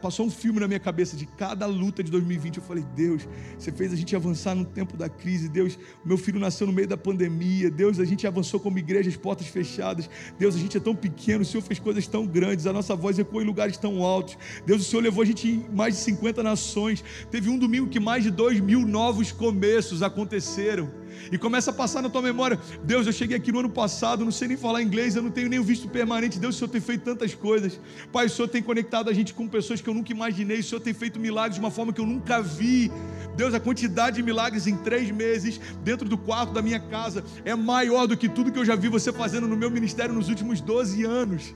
Passou 0.03 0.27
um 0.27 0.31
filme 0.31 0.59
na 0.59 0.66
minha 0.66 0.81
cabeça 0.81 1.16
de 1.16 1.27
cada 1.27 1.64
luta 1.64 2.03
de 2.03 2.11
2020. 2.11 2.57
Eu 2.57 2.64
falei, 2.64 2.85
Deus, 2.97 3.29
você 3.57 3.71
fez 3.71 3.92
a 3.92 3.97
gente 3.97 4.16
avançar 4.16 4.57
no 4.57 4.64
tempo 4.64 4.97
da 4.97 5.09
crise. 5.09 5.49
Deus, 5.49 5.79
meu 6.05 6.18
filho 6.18 6.40
nasceu 6.40 6.66
no 6.66 6.73
meio 6.73 6.88
da 6.88 6.97
pandemia. 6.97 7.71
Deus, 7.71 8.01
a 8.01 8.05
gente 8.05 8.27
avançou 8.27 8.59
como 8.59 8.81
igreja, 8.81 9.09
as 9.09 9.16
portas 9.16 9.47
fechadas. 9.47 10.11
Deus, 10.40 10.57
a 10.57 10.59
gente 10.59 10.77
é 10.77 10.81
tão 10.81 10.97
pequeno. 10.97 11.42
O 11.42 11.44
Senhor 11.44 11.62
fez 11.62 11.79
coisas 11.79 12.09
tão 12.09 12.27
grandes. 12.27 12.66
A 12.66 12.73
nossa 12.73 12.97
voz 12.97 13.16
ecoou 13.16 13.40
em 13.40 13.47
lugares 13.47 13.77
tão 13.77 14.03
altos. 14.03 14.37
Deus, 14.66 14.83
o 14.83 14.85
Senhor 14.85 15.03
levou 15.03 15.23
a 15.23 15.27
gente 15.27 15.49
em 15.49 15.64
mais 15.73 15.94
de 15.94 16.01
50 16.01 16.42
nações. 16.42 17.05
Teve 17.31 17.49
um 17.49 17.57
domingo 17.57 17.87
que 17.87 18.01
mais 18.01 18.25
de 18.25 18.33
2 18.33 18.59
mil 18.59 18.85
novos 18.85 19.31
começos 19.31 20.03
aconteceram 20.03 20.47
aconteceram. 20.48 20.90
E 21.30 21.37
começa 21.37 21.70
a 21.70 21.74
passar 21.74 22.00
na 22.00 22.08
tua 22.08 22.22
memória: 22.22 22.58
Deus, 22.82 23.06
eu 23.06 23.12
cheguei 23.12 23.37
aqui 23.37 23.52
no 23.52 23.61
ano 23.61 23.68
passado, 23.68 24.24
não 24.24 24.32
sei 24.32 24.48
nem 24.48 24.56
falar 24.56 24.82
inglês, 24.82 25.14
eu 25.14 25.22
não 25.22 25.30
tenho 25.30 25.48
nem 25.48 25.61
visto 25.61 25.88
permanente. 25.88 26.38
Deus, 26.38 26.54
o 26.54 26.58
Senhor 26.58 26.70
tem 26.70 26.80
feito 26.80 27.02
tantas 27.04 27.34
coisas. 27.34 27.78
Pai, 28.11 28.26
o 28.26 28.30
Senhor 28.30 28.48
tem 28.48 28.62
conectado 28.62 29.11
a 29.11 29.12
gente 29.12 29.34
com 29.34 29.46
pessoas 29.46 29.80
que 29.80 29.88
eu 29.88 29.94
nunca 29.94 30.11
imaginei. 30.11 30.61
O 30.61 30.64
Senhor 30.64 30.80
tem 30.80 30.94
feito 30.94 31.20
milagres 31.20 31.54
de 31.54 31.61
uma 31.61 31.70
forma 31.70 31.92
que 31.92 32.00
eu 32.00 32.06
nunca 32.06 32.40
vi. 32.40 32.90
Deus, 33.37 33.54
a 33.54 33.61
quantidade 33.61 34.16
de 34.16 34.22
milagres 34.22 34.66
em 34.66 34.76
três 34.76 35.11
meses, 35.11 35.61
dentro 35.84 36.08
do 36.08 36.16
quarto 36.16 36.52
da 36.52 36.62
minha 36.62 36.80
casa, 36.80 37.24
é 37.44 37.54
maior 37.54 38.06
do 38.06 38.16
que 38.16 38.28
tudo 38.28 38.50
que 38.50 38.58
eu 38.58 38.64
já 38.64 38.74
vi 38.74 38.88
você 38.88 39.12
fazendo 39.12 39.46
no 39.46 39.56
meu 39.56 39.70
ministério 39.70 40.14
nos 40.14 40.28
últimos 40.28 40.61
12 40.61 41.04
anos. 41.04 41.54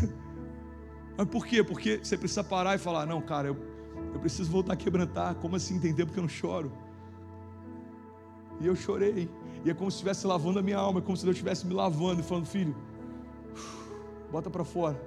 Mas 1.16 1.28
por 1.28 1.46
quê? 1.46 1.62
Porque 1.62 2.00
você 2.02 2.16
precisa 2.16 2.42
parar 2.42 2.74
e 2.74 2.78
falar: 2.78 3.04
Não, 3.04 3.20
cara, 3.20 3.48
eu, 3.48 3.56
eu 4.14 4.20
preciso 4.20 4.50
voltar 4.50 4.72
a 4.72 4.76
quebrantar. 4.76 5.34
Como 5.34 5.54
assim 5.54 5.76
entender? 5.76 6.06
Porque 6.06 6.18
eu 6.18 6.22
não 6.22 6.28
choro. 6.28 6.72
E 8.60 8.66
eu 8.66 8.76
chorei. 8.76 9.28
E 9.64 9.70
é 9.70 9.74
como 9.74 9.90
se 9.90 9.96
estivesse 9.96 10.26
lavando 10.26 10.58
a 10.58 10.62
minha 10.62 10.78
alma, 10.78 11.00
é 11.00 11.02
como 11.02 11.16
se 11.16 11.24
Deus 11.24 11.34
estivesse 11.34 11.66
me 11.66 11.74
lavando 11.74 12.20
e 12.20 12.24
falando: 12.24 12.46
Filho, 12.46 12.74
bota 14.30 14.48
para 14.50 14.64
fora. 14.64 15.00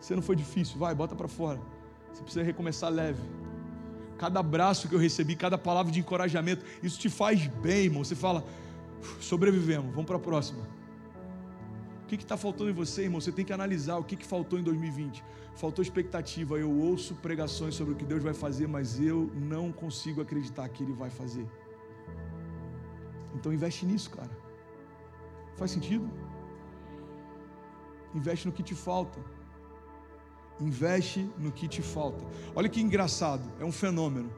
Você 0.00 0.14
não 0.14 0.22
foi 0.22 0.36
difícil, 0.36 0.78
vai, 0.78 0.94
bota 0.94 1.14
para 1.14 1.28
fora. 1.28 1.60
Você 2.12 2.22
precisa 2.22 2.44
recomeçar 2.44 2.90
leve. 2.90 3.22
Cada 4.18 4.40
abraço 4.40 4.88
que 4.88 4.94
eu 4.94 4.98
recebi, 4.98 5.34
cada 5.36 5.56
palavra 5.56 5.92
de 5.92 6.00
encorajamento, 6.00 6.64
isso 6.82 6.98
te 6.98 7.08
faz 7.08 7.46
bem, 7.46 7.84
irmão. 7.84 8.04
Você 8.04 8.14
fala: 8.14 8.44
sobrevivemos, 9.20 9.90
vamos 9.90 10.06
para 10.06 10.16
a 10.16 10.20
próxima. 10.20 10.60
O 12.04 12.06
que 12.06 12.16
está 12.16 12.36
faltando 12.36 12.70
em 12.70 12.72
você, 12.72 13.02
irmão? 13.02 13.20
Você 13.20 13.30
tem 13.30 13.44
que 13.44 13.52
analisar 13.52 13.96
o 13.96 14.04
que, 14.04 14.16
que 14.16 14.26
faltou 14.26 14.58
em 14.58 14.62
2020. 14.62 15.22
Faltou 15.54 15.82
expectativa. 15.82 16.58
Eu 16.58 16.70
ouço 16.70 17.14
pregações 17.14 17.74
sobre 17.74 17.94
o 17.94 17.96
que 17.96 18.04
Deus 18.04 18.22
vai 18.22 18.34
fazer, 18.34 18.66
mas 18.66 19.00
eu 19.00 19.30
não 19.34 19.70
consigo 19.70 20.20
acreditar 20.20 20.68
que 20.68 20.82
Ele 20.82 20.92
vai 20.92 21.08
fazer. 21.08 21.46
Então 23.34 23.52
investe 23.52 23.86
nisso, 23.86 24.10
cara. 24.10 24.30
Faz 25.56 25.70
sentido? 25.70 26.10
Investe 28.14 28.46
no 28.46 28.52
que 28.52 28.62
te 28.62 28.74
falta. 28.74 29.20
Investe 30.60 31.30
no 31.38 31.50
que 31.52 31.66
te 31.68 31.82
falta. 31.82 32.24
Olha 32.54 32.68
que 32.68 32.80
engraçado, 32.80 33.50
é 33.58 33.64
um 33.64 33.72
fenômeno. 33.72 34.30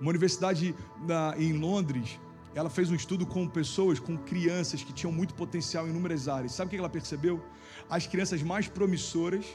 Uma 0.00 0.10
universidade 0.10 0.74
na, 1.06 1.34
em 1.38 1.52
Londres, 1.52 2.18
ela 2.54 2.68
fez 2.68 2.90
um 2.90 2.94
estudo 2.94 3.26
com 3.26 3.46
pessoas, 3.48 3.98
com 3.98 4.16
crianças 4.16 4.82
que 4.82 4.92
tinham 4.92 5.12
muito 5.12 5.34
potencial 5.34 5.86
em 5.86 5.90
inúmeras 5.90 6.28
áreas. 6.28 6.52
Sabe 6.52 6.68
o 6.68 6.70
que 6.70 6.76
ela 6.76 6.88
percebeu? 6.88 7.42
As 7.88 8.06
crianças 8.06 8.42
mais 8.42 8.68
promissoras 8.68 9.46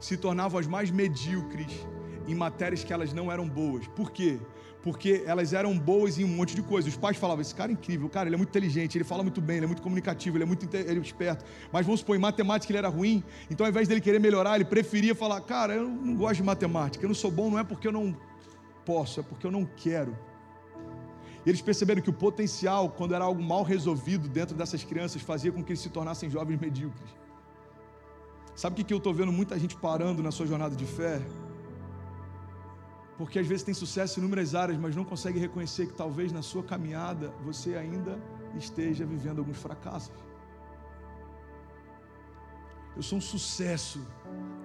se 0.00 0.16
tornavam 0.16 0.58
as 0.58 0.66
mais 0.66 0.90
medíocres 0.90 1.86
em 2.26 2.34
matérias 2.34 2.82
que 2.82 2.92
elas 2.92 3.12
não 3.12 3.30
eram 3.30 3.48
boas. 3.48 3.86
Por 3.88 4.10
quê? 4.10 4.40
Porque 4.82 5.22
elas 5.26 5.52
eram 5.52 5.78
boas 5.78 6.18
em 6.18 6.24
um 6.24 6.28
monte 6.28 6.54
de 6.56 6.62
coisas. 6.62 6.92
Os 6.92 6.98
pais 6.98 7.16
falavam: 7.16 7.40
esse 7.40 7.54
cara 7.54 7.70
é 7.70 7.74
incrível, 7.74 8.08
cara, 8.08 8.28
ele 8.28 8.34
é 8.34 8.38
muito 8.38 8.50
inteligente, 8.50 8.96
ele 8.98 9.04
fala 9.04 9.22
muito 9.22 9.40
bem, 9.40 9.56
ele 9.56 9.64
é 9.64 9.68
muito 9.68 9.82
comunicativo, 9.82 10.36
ele 10.36 10.44
é 10.44 10.46
muito 10.46 10.68
ele 10.74 10.98
é 10.98 11.02
esperto. 11.02 11.44
Mas 11.72 11.86
vamos 11.86 12.00
supor, 12.00 12.16
em 12.16 12.18
matemática 12.18 12.70
ele 12.72 12.78
era 12.78 12.88
ruim, 12.88 13.22
então 13.50 13.64
ao 13.64 13.70
invés 13.70 13.86
dele 13.86 14.00
querer 14.00 14.18
melhorar, 14.18 14.56
ele 14.56 14.64
preferia 14.64 15.14
falar: 15.14 15.40
cara, 15.42 15.74
eu 15.74 15.88
não 15.88 16.16
gosto 16.16 16.36
de 16.36 16.42
matemática, 16.42 17.04
eu 17.04 17.08
não 17.08 17.14
sou 17.14 17.30
bom, 17.30 17.50
não 17.50 17.58
é 17.58 17.64
porque 17.64 17.86
eu 17.86 17.92
não 17.92 18.16
posso, 18.84 19.20
é 19.20 19.22
porque 19.22 19.46
eu 19.46 19.50
não 19.50 19.64
quero. 19.64 20.16
E 21.44 21.48
eles 21.48 21.60
perceberam 21.60 22.00
que 22.00 22.10
o 22.10 22.12
potencial, 22.12 22.88
quando 22.88 23.14
era 23.14 23.24
algo 23.24 23.42
mal 23.42 23.62
resolvido 23.62 24.28
dentro 24.28 24.54
dessas 24.56 24.84
crianças, 24.84 25.22
fazia 25.22 25.50
com 25.50 25.62
que 25.62 25.72
eles 25.72 25.80
se 25.80 25.88
tornassem 25.88 26.30
jovens 26.30 26.60
medíocres. 26.60 27.10
Sabe 28.54 28.80
o 28.80 28.84
que 28.84 28.92
eu 28.92 28.98
estou 28.98 29.14
vendo 29.14 29.32
muita 29.32 29.58
gente 29.58 29.74
parando 29.76 30.22
na 30.22 30.30
sua 30.30 30.46
jornada 30.46 30.76
de 30.76 30.84
fé? 30.84 31.20
Porque 33.16 33.38
às 33.38 33.46
vezes 33.46 33.62
tem 33.62 33.74
sucesso 33.74 34.18
em 34.18 34.22
inúmeras 34.22 34.54
áreas, 34.54 34.78
mas 34.78 34.96
não 34.96 35.04
consegue 35.04 35.38
reconhecer 35.38 35.86
que 35.86 35.92
talvez 35.92 36.32
na 36.32 36.42
sua 36.42 36.62
caminhada 36.62 37.32
você 37.44 37.74
ainda 37.76 38.18
esteja 38.56 39.04
vivendo 39.04 39.38
alguns 39.40 39.58
fracassos. 39.58 40.14
Eu 42.96 43.02
sou 43.02 43.18
um 43.18 43.20
sucesso 43.20 44.06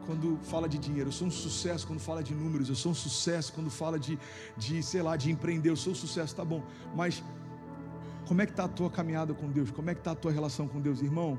quando 0.06 0.38
fala 0.44 0.68
de 0.68 0.78
dinheiro, 0.78 1.10
eu 1.10 1.14
sou 1.14 1.28
um 1.28 1.32
sucesso 1.32 1.86
quando 1.86 2.00
fala 2.00 2.24
de 2.24 2.34
números, 2.34 2.70
eu 2.70 2.76
sou 2.76 2.92
um 2.92 2.96
sucesso 2.96 3.52
quando 3.54 3.70
fala 3.70 4.00
de, 4.00 4.18
de 4.56 4.82
sei 4.82 5.02
lá, 5.02 5.18
de 5.18 5.30
empreender, 5.32 5.70
eu 5.70 5.76
sou 5.76 5.92
um 5.92 5.96
sucesso, 5.96 6.36
tá 6.36 6.46
bom, 6.46 6.64
mas 6.96 7.24
como 8.26 8.42
é 8.42 8.46
que 8.46 8.52
está 8.52 8.66
a 8.66 8.70
tua 8.70 8.90
caminhada 8.90 9.34
com 9.34 9.50
Deus? 9.50 9.72
Como 9.72 9.90
é 9.90 9.94
que 9.94 10.00
está 10.00 10.12
a 10.12 10.16
tua 10.16 10.32
relação 10.32 10.68
com 10.68 10.80
Deus, 10.82 11.02
irmão? 11.02 11.38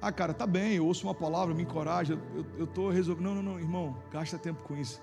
Ah, 0.00 0.10
cara, 0.10 0.34
tá 0.34 0.46
bem, 0.46 0.74
eu 0.74 0.86
ouço 0.86 1.06
uma 1.06 1.14
palavra, 1.14 1.54
me 1.54 1.62
encoraja, 1.62 2.18
eu 2.56 2.64
estou 2.64 2.90
resolvendo. 2.90 3.26
Não, 3.26 3.34
não, 3.36 3.42
não, 3.42 3.60
irmão, 3.60 3.96
gasta 4.10 4.36
tempo 4.36 4.62
com 4.64 4.76
isso 4.76 5.00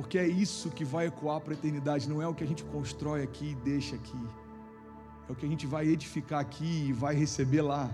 porque 0.00 0.18
é 0.18 0.26
isso 0.26 0.70
que 0.70 0.82
vai 0.82 1.06
ecoar 1.08 1.40
para 1.42 1.52
a 1.52 1.56
eternidade, 1.56 2.08
não 2.08 2.22
é 2.22 2.26
o 2.26 2.34
que 2.34 2.42
a 2.42 2.46
gente 2.46 2.64
constrói 2.64 3.22
aqui 3.22 3.50
e 3.50 3.54
deixa 3.54 3.96
aqui, 3.96 4.20
é 5.28 5.32
o 5.32 5.34
que 5.34 5.44
a 5.44 5.48
gente 5.48 5.66
vai 5.66 5.86
edificar 5.86 6.40
aqui 6.40 6.86
e 6.88 6.92
vai 6.92 7.14
receber 7.14 7.60
lá. 7.60 7.90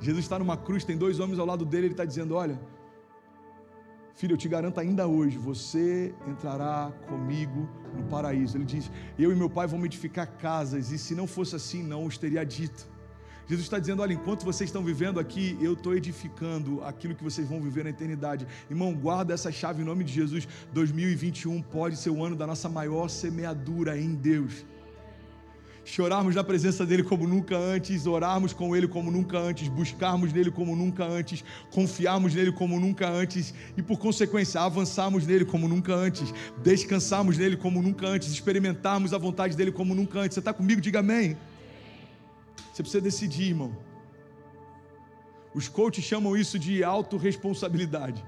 Jesus 0.00 0.24
está 0.24 0.40
numa 0.40 0.56
cruz, 0.56 0.84
tem 0.84 0.98
dois 0.98 1.20
homens 1.20 1.38
ao 1.38 1.46
lado 1.46 1.64
dele, 1.64 1.86
ele 1.86 1.94
está 1.94 2.04
dizendo: 2.04 2.34
Olha, 2.34 2.60
filho, 4.14 4.34
eu 4.34 4.36
te 4.36 4.48
garanto 4.48 4.80
ainda 4.80 5.06
hoje, 5.06 5.38
você 5.38 6.12
entrará 6.26 6.92
comigo 7.08 7.68
no 7.96 8.02
paraíso. 8.04 8.56
Ele 8.56 8.64
diz: 8.64 8.90
Eu 9.16 9.30
e 9.30 9.36
meu 9.36 9.48
pai 9.48 9.68
vamos 9.68 9.86
edificar 9.86 10.26
casas, 10.36 10.90
e 10.90 10.98
se 10.98 11.14
não 11.14 11.28
fosse 11.28 11.54
assim, 11.54 11.82
não 11.82 12.04
os 12.04 12.18
teria 12.18 12.44
dito. 12.44 12.88
Jesus 13.48 13.66
está 13.66 13.78
dizendo: 13.78 14.02
olha, 14.02 14.12
enquanto 14.12 14.44
vocês 14.44 14.68
estão 14.68 14.82
vivendo 14.82 15.20
aqui, 15.20 15.56
eu 15.60 15.74
estou 15.74 15.94
edificando 15.94 16.82
aquilo 16.82 17.14
que 17.14 17.24
vocês 17.24 17.48
vão 17.48 17.60
viver 17.60 17.84
na 17.84 17.90
eternidade. 17.90 18.46
Irmão, 18.70 18.94
guarda 18.94 19.34
essa 19.34 19.52
chave 19.52 19.82
em 19.82 19.84
nome 19.84 20.04
de 20.04 20.12
Jesus. 20.12 20.48
2021 20.72 21.62
pode 21.62 21.96
ser 21.96 22.10
o 22.10 22.24
ano 22.24 22.36
da 22.36 22.46
nossa 22.46 22.68
maior 22.68 23.08
semeadura 23.08 23.98
em 23.98 24.14
Deus. 24.14 24.64
Chorarmos 25.86 26.34
na 26.34 26.42
presença 26.42 26.86
dEle 26.86 27.02
como 27.02 27.28
nunca 27.28 27.58
antes, 27.58 28.06
orarmos 28.06 28.54
com 28.54 28.74
Ele 28.74 28.88
como 28.88 29.10
nunca 29.10 29.38
antes, 29.38 29.68
buscarmos 29.68 30.32
nele 30.32 30.50
como 30.50 30.74
nunca 30.74 31.04
antes, 31.04 31.44
confiarmos 31.70 32.34
nele 32.34 32.52
como 32.52 32.80
nunca 32.80 33.06
antes 33.06 33.52
e, 33.76 33.82
por 33.82 33.98
consequência, 33.98 34.62
avançarmos 34.62 35.26
nele 35.26 35.44
como 35.44 35.68
nunca 35.68 35.94
antes, 35.94 36.32
descansarmos 36.62 37.36
nele 37.36 37.58
como 37.58 37.82
nunca 37.82 38.06
antes, 38.06 38.32
experimentarmos 38.32 39.12
a 39.12 39.18
vontade 39.18 39.54
dEle 39.54 39.72
como 39.72 39.94
nunca 39.94 40.20
antes. 40.20 40.34
Você 40.34 40.40
está 40.40 40.54
comigo? 40.54 40.80
Diga 40.80 41.00
amém. 41.00 41.36
Você 42.72 42.82
precisa 42.82 43.00
decidir, 43.00 43.48
irmão. 43.50 43.76
Os 45.54 45.68
coaches 45.68 46.04
chamam 46.04 46.36
isso 46.36 46.58
de 46.58 46.82
autorresponsabilidade. 46.82 48.24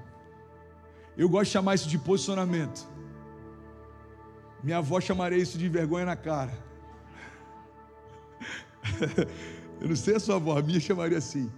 Eu 1.17 1.27
gosto 1.27 1.45
de 1.45 1.51
chamar 1.51 1.75
isso 1.75 1.89
de 1.89 1.97
posicionamento. 1.97 2.87
Minha 4.63 4.77
avó 4.77 4.99
chamaria 5.01 5.37
isso 5.37 5.57
de 5.57 5.67
vergonha 5.67 6.05
na 6.05 6.15
cara. 6.15 6.53
Eu 9.81 9.89
não 9.89 9.95
sei 9.95 10.15
a 10.15 10.19
sua 10.19 10.35
avó, 10.35 10.57
a 10.57 10.61
minha 10.61 10.79
chamaria 10.79 11.17
assim. 11.17 11.51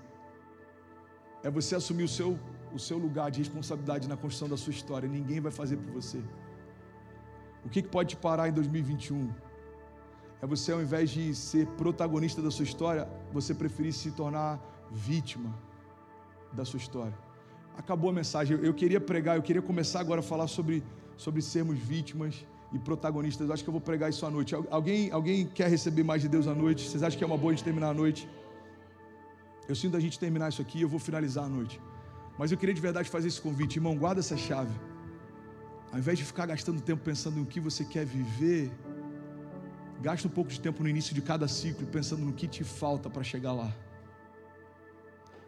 É 1.44 1.50
você 1.50 1.76
assumir 1.76 2.04
o 2.04 2.08
seu, 2.08 2.38
o 2.74 2.80
seu 2.80 2.98
lugar 2.98 3.30
de 3.32 3.40
responsabilidade 3.40 4.10
na 4.10 4.18
construção 4.18 4.50
da 4.50 4.58
sua 4.58 4.72
história. 4.72 5.08
Ninguém 5.08 5.40
vai 5.40 5.52
fazer 5.52 5.78
por 5.78 5.92
você. 5.94 6.22
O 7.64 7.70
que, 7.70 7.82
que 7.82 7.88
pode 7.88 8.10
te 8.10 8.18
parar 8.18 8.50
em 8.50 8.54
2021? 8.54 9.30
É 10.42 10.48
você, 10.48 10.72
ao 10.72 10.82
invés 10.82 11.10
de 11.10 11.36
ser 11.36 11.68
protagonista 11.68 12.42
da 12.42 12.50
sua 12.50 12.64
história, 12.64 13.08
você 13.32 13.54
preferir 13.54 13.94
se 13.94 14.12
tornar 14.12 14.60
vítima 14.92 15.54
da 16.54 16.64
sua 16.64 16.78
história. 16.78 17.18
Acabou 17.78 18.10
a 18.10 18.14
mensagem. 18.14 18.58
Eu 18.62 18.74
queria 18.74 19.02
pregar, 19.02 19.36
eu 19.36 19.42
queria 19.42 19.62
começar 19.62 20.00
agora 20.00 20.22
a 20.22 20.24
falar 20.24 20.48
sobre, 20.48 20.84
sobre 21.18 21.42
sermos 21.42 21.78
vítimas 21.78 22.46
e 22.72 22.80
protagonistas. 22.80 23.48
Eu 23.48 23.54
acho 23.54 23.64
que 23.64 23.70
eu 23.70 23.74
vou 23.74 23.82
pregar 23.82 24.10
isso 24.10 24.26
à 24.26 24.30
noite. 24.30 24.56
Alguém, 24.70 25.12
alguém 25.12 25.46
quer 25.46 25.70
receber 25.70 26.04
mais 26.04 26.22
de 26.22 26.28
Deus 26.28 26.48
à 26.48 26.56
noite? 26.56 26.90
Vocês 26.90 27.04
acham 27.04 27.18
que 27.18 27.24
é 27.24 27.28
uma 27.28 27.38
boa 27.38 27.52
a 27.52 27.56
gente 27.56 27.64
terminar 27.64 27.90
a 27.90 27.94
noite? 27.94 28.30
Eu 29.68 29.76
sinto 29.76 29.96
a 29.96 30.00
gente 30.00 30.18
terminar 30.18 30.50
isso 30.50 30.62
aqui, 30.62 30.82
eu 30.82 30.90
vou 30.90 31.00
finalizar 31.00 31.46
a 31.46 31.50
noite. 31.50 31.80
Mas 32.38 32.52
eu 32.52 32.58
queria 32.58 32.74
de 32.74 32.82
verdade 32.82 33.10
fazer 33.10 33.28
esse 33.28 33.42
convite, 33.42 33.76
irmão, 33.76 33.96
guarda 33.96 34.20
essa 34.20 34.38
chave. 34.38 34.74
Ao 35.92 36.00
invés 36.00 36.18
de 36.18 36.24
ficar 36.24 36.46
gastando 36.46 36.82
tempo 36.82 37.04
pensando 37.04 37.40
em 37.40 37.44
o 37.44 37.46
que 37.46 37.60
você 37.60 37.84
quer 37.84 38.06
viver, 38.06 38.72
Gasta 40.02 40.28
um 40.28 40.32
pouco 40.32 40.50
de 40.50 40.60
tempo 40.60 40.82
no 40.82 40.90
início 40.90 41.14
de 41.14 41.22
cada 41.22 41.48
ciclo 41.48 41.86
pensando 41.88 42.26
no 42.26 42.34
que 42.34 42.48
te 42.48 42.64
falta 42.64 43.10
para 43.10 43.24
chegar 43.24 43.52
lá. 43.52 43.74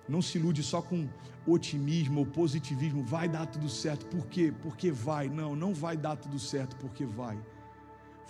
Não 0.10 0.22
se 0.22 0.38
ilude 0.38 0.62
só 0.62 0.82
com 0.82 1.08
otimismo 1.48 2.20
ou 2.20 2.26
positivismo, 2.26 3.04
vai 3.04 3.30
dar 3.30 3.46
tudo 3.46 3.70
certo. 3.70 4.06
Por 4.08 4.28
quê? 4.28 4.54
Porque 4.62 4.92
vai. 4.92 5.30
Não, 5.30 5.56
não 5.56 5.74
vai 5.74 5.96
dar 5.96 6.18
tudo 6.18 6.38
certo 6.38 6.76
porque 6.76 7.06
vai 7.06 7.40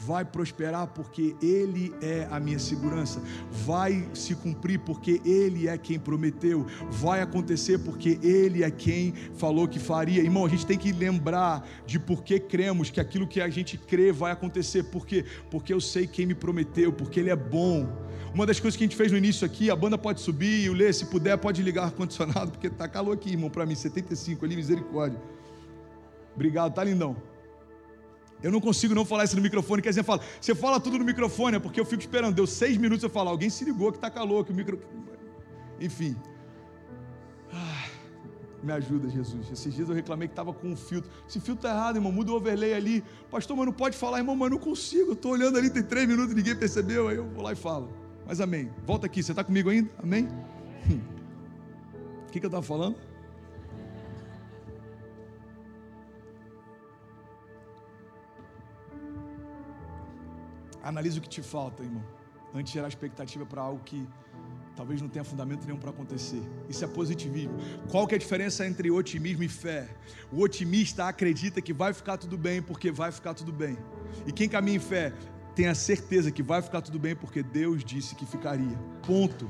vai 0.06 0.26
prosperar 0.26 0.88
porque 0.88 1.36
Ele 1.41 1.93
é 2.02 2.28
a 2.32 2.39
minha 2.39 2.60
segurança, 2.60 3.22
vai 3.52 4.08
se 4.14 4.36
cumprir 4.36 4.80
porque 4.80 5.22
Ele 5.24 5.68
é 5.68 5.78
quem 5.78 5.99
prometeu, 5.99 6.66
vai 6.89 7.22
acontecer 7.22 7.80
porque 7.80 8.20
Ele 8.24 8.64
é 8.64 8.72
quem 8.72 9.14
falou 9.36 9.68
que 9.68 9.80
faria. 9.80 10.22
Irmão, 10.22 10.45
a 10.45 10.49
gente 10.49 10.66
tem 10.66 10.78
que 10.78 10.91
lembrar 10.91 11.68
de 11.86 11.99
por 11.99 12.24
que 12.24 12.39
cremos 12.39 12.89
que 12.89 12.99
aquilo 12.99 13.28
que 13.28 13.41
a 13.41 13.49
gente 13.49 13.78
crê 13.78 14.12
vai 14.12 14.32
acontecer, 14.32 14.84
por 14.84 15.06
quê? 15.06 15.26
Porque 15.49 15.74
eu 15.74 15.80
sei 15.80 16.08
quem 16.08 16.26
me 16.26 16.34
prometeu, 16.36 16.91
porque 16.91 17.20
Ele 17.20 17.30
é 17.30 17.36
bom. 17.36 17.88
Uma 18.34 18.45
das 18.45 18.60
coisas 18.60 18.78
que 18.78 18.84
a 18.84 18.88
gente 18.88 18.95
fez 18.95 19.12
no 19.12 19.18
início 19.18 19.45
aqui, 19.45 19.70
a 19.70 19.76
banda 19.76 19.97
pode 19.97 20.22
subir, 20.22 20.70
o 20.70 20.74
Lê, 20.74 20.91
se 20.93 21.06
puder, 21.06 21.38
pode 21.38 21.62
ligar 21.62 21.84
ar-condicionado, 21.84 22.52
porque 22.52 22.70
tá 22.70 22.88
calor 22.88 23.14
aqui, 23.14 23.32
irmão, 23.32 23.49
para 23.49 23.66
mim, 23.66 23.76
75 23.76 24.45
ali, 24.45 24.56
misericórdia. 24.56 25.22
Obrigado, 26.34 26.74
tá 26.74 26.84
lindão. 26.84 27.30
Eu 28.44 28.52
não 28.52 28.60
consigo 28.60 28.96
não 28.96 29.06
falar 29.06 29.26
isso 29.26 29.36
no 29.36 29.42
microfone. 29.42 29.82
Quer 29.82 29.89
dizer, 29.89 30.04
fala, 30.04 30.22
você 30.39 30.56
fala 30.56 30.80
tudo 30.80 30.98
no 30.98 31.06
microfone, 31.06 31.58
é 31.58 31.60
porque 31.60 31.80
eu 31.80 31.86
fico 31.86 32.02
esperando. 32.02 32.34
Deu 32.34 32.48
seis 32.48 32.78
minutos 32.78 33.04
eu 33.04 33.10
falo, 33.10 33.30
alguém 33.30 33.50
se 33.50 33.64
ligou 33.64 33.92
que 33.92 33.98
está 33.98 34.10
calor, 34.10 34.46
que 34.46 34.52
o 34.52 34.56
micro. 34.56 34.80
Enfim. 35.80 36.16
Ah, 37.54 37.86
me 38.64 38.72
ajuda, 38.72 39.10
Jesus. 39.10 39.52
Esses 39.52 39.74
dias 39.74 39.89
eu 39.89 39.96
reclamei 39.96 40.28
que 40.28 40.32
estava 40.32 40.54
com 40.54 40.68
um 40.68 40.76
filtro. 40.76 41.12
Esse 41.28 41.39
filtro 41.39 41.68
está 41.68 41.70
errado, 41.70 41.98
irmão. 41.98 42.12
Muda 42.12 42.32
o 42.32 42.36
overlay 42.36 42.74
ali. 42.74 43.04
Pastor, 43.30 43.56
mas 43.56 43.66
não 43.66 43.74
pode 43.74 43.96
falar, 43.96 44.20
irmão, 44.20 44.36
mas 44.36 44.50
não 44.50 44.58
consigo. 44.58 45.12
Eu 45.12 45.14
estou 45.14 45.34
olhando 45.34 45.58
ali, 45.58 45.70
tem 45.70 45.84
três 45.84 46.08
minutos, 46.08 46.34
ninguém 46.34 46.56
percebeu. 46.56 47.08
Aí 47.08 47.18
eu 47.18 47.28
vou 47.28 47.44
lá 47.44 47.54
e 47.54 47.56
falo. 47.56 47.89
Mas 48.26 48.39
amém. 48.39 48.72
Volta 48.86 49.06
aqui, 49.06 49.22
você 49.22 49.32
está 49.32 49.44
comigo 49.44 49.70
ainda? 49.70 49.89
Amém? 50.02 50.28
Hum. 50.89 51.00
O 52.28 52.32
que, 52.32 52.39
que 52.39 52.46
eu 52.46 52.50
estava 52.50 52.64
falando? 52.64 52.96
Analise 60.84 61.19
o 61.19 61.21
que 61.21 61.29
te 61.29 61.41
falta, 61.41 61.84
irmão, 61.84 62.03
antes 62.53 62.71
de 62.71 62.77
gerar 62.77 62.88
expectativa 62.88 63.45
para 63.45 63.61
algo 63.61 63.82
que 63.84 64.07
talvez 64.75 65.01
não 65.01 65.09
tenha 65.09 65.23
fundamento 65.23 65.65
nenhum 65.65 65.77
para 65.77 65.91
acontecer. 65.91 66.41
Isso 66.67 66.84
é 66.84 66.88
positivismo. 66.88 67.53
Qual 67.89 68.07
que 68.07 68.15
é 68.15 68.17
a 68.17 68.19
diferença 68.19 68.65
entre 68.65 68.89
otimismo 68.89 69.43
e 69.43 69.47
fé? 69.47 69.88
O 70.32 70.41
otimista 70.41 71.05
acredita 71.05 71.61
que 71.61 71.73
vai 71.73 71.93
ficar 71.93 72.17
tudo 72.17 72.38
bem 72.38 72.61
porque 72.61 72.91
vai 72.91 73.11
ficar 73.11 73.34
tudo 73.34 73.51
bem. 73.51 73.77
E 74.25 74.32
quem 74.32 74.49
caminha 74.49 74.77
em 74.77 74.79
fé 74.79 75.13
tem 75.55 75.67
a 75.67 75.75
certeza 75.75 76.32
que 76.32 76.41
vai 76.41 76.61
ficar 76.61 76.82
tudo 76.82 76.97
bem 76.97 77.15
porque 77.15 77.43
Deus 77.43 77.84
disse 77.84 78.15
que 78.15 78.25
ficaria. 78.25 78.77
Ponto. 79.05 79.49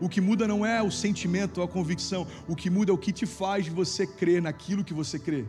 O 0.00 0.08
que 0.08 0.20
muda 0.20 0.48
não 0.48 0.64
é 0.64 0.82
o 0.82 0.90
sentimento 0.90 1.58
ou 1.58 1.64
a 1.64 1.68
convicção, 1.68 2.26
o 2.48 2.56
que 2.56 2.70
muda 2.70 2.90
é 2.90 2.94
o 2.94 2.98
que 2.98 3.12
te 3.12 3.26
faz 3.26 3.68
você 3.68 4.06
crer 4.06 4.40
naquilo 4.40 4.84
que 4.84 4.94
você 4.94 5.18
crê. 5.18 5.44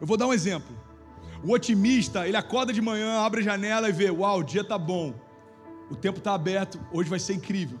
Eu 0.00 0.06
vou 0.06 0.16
dar 0.16 0.26
um 0.26 0.32
exemplo. 0.32 0.74
O 1.44 1.52
otimista, 1.52 2.26
ele 2.26 2.38
acorda 2.38 2.72
de 2.72 2.80
manhã, 2.80 3.20
abre 3.20 3.40
a 3.40 3.44
janela 3.44 3.88
e 3.88 3.92
vê: 3.92 4.10
Uau, 4.10 4.38
o 4.38 4.42
dia 4.42 4.64
tá 4.64 4.78
bom, 4.78 5.12
o 5.90 5.94
tempo 5.94 6.18
está 6.18 6.32
aberto, 6.32 6.80
hoje 6.90 7.10
vai 7.10 7.18
ser 7.18 7.34
incrível. 7.34 7.78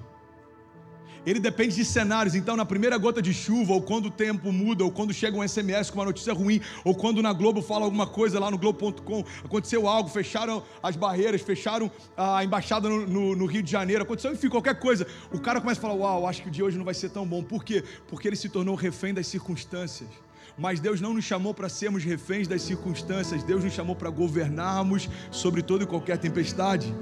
Ele 1.26 1.40
depende 1.40 1.74
de 1.74 1.84
cenários, 1.86 2.34
então 2.34 2.54
na 2.54 2.66
primeira 2.66 2.98
gota 2.98 3.22
de 3.22 3.32
chuva, 3.32 3.72
ou 3.72 3.80
quando 3.80 4.06
o 4.06 4.10
tempo 4.10 4.52
muda, 4.52 4.84
ou 4.84 4.90
quando 4.90 5.14
chega 5.14 5.38
um 5.38 5.48
SMS 5.48 5.88
com 5.88 5.98
uma 5.98 6.04
notícia 6.04 6.34
ruim, 6.34 6.60
ou 6.84 6.94
quando 6.94 7.22
na 7.22 7.32
Globo 7.32 7.62
fala 7.62 7.86
alguma 7.86 8.06
coisa 8.06 8.38
lá 8.38 8.50
no 8.50 8.58
Globo.com, 8.58 9.24
aconteceu 9.42 9.88
algo, 9.88 10.10
fecharam 10.10 10.62
as 10.82 10.96
barreiras, 10.96 11.40
fecharam 11.40 11.90
a 12.14 12.44
embaixada 12.44 12.86
no, 12.90 13.06
no, 13.06 13.34
no, 13.34 13.46
Rio 13.46 13.62
de 13.62 13.70
Janeiro, 13.70 14.02
aconteceu, 14.02 14.34
enfim, 14.34 14.50
qualquer 14.50 14.78
coisa. 14.78 15.06
O 15.32 15.40
cara 15.40 15.62
começa 15.62 15.80
a 15.80 15.82
falar: 15.82 15.94
Uau, 15.94 16.26
acho 16.26 16.42
que 16.42 16.48
o 16.48 16.50
dia 16.50 16.66
hoje 16.66 16.76
não 16.76 16.84
vai 16.84 16.92
ser 16.92 17.08
tão 17.08 17.26
bom. 17.26 17.42
Por 17.42 17.64
quê? 17.64 17.82
Porque 18.06 18.28
ele 18.28 18.36
se 18.36 18.50
tornou 18.50 18.74
refém 18.74 19.14
das 19.14 19.26
circunstâncias. 19.26 20.10
Mas 20.56 20.78
Deus 20.78 21.00
não 21.00 21.14
nos 21.14 21.24
chamou 21.24 21.52
para 21.52 21.68
sermos 21.68 22.04
reféns 22.04 22.46
das 22.46 22.62
circunstâncias, 22.62 23.42
Deus 23.42 23.64
nos 23.64 23.72
chamou 23.72 23.96
para 23.96 24.10
governarmos 24.10 25.08
sobre 25.30 25.62
toda 25.62 25.84
e 25.84 25.86
qualquer 25.86 26.16
tempestade. 26.18 26.94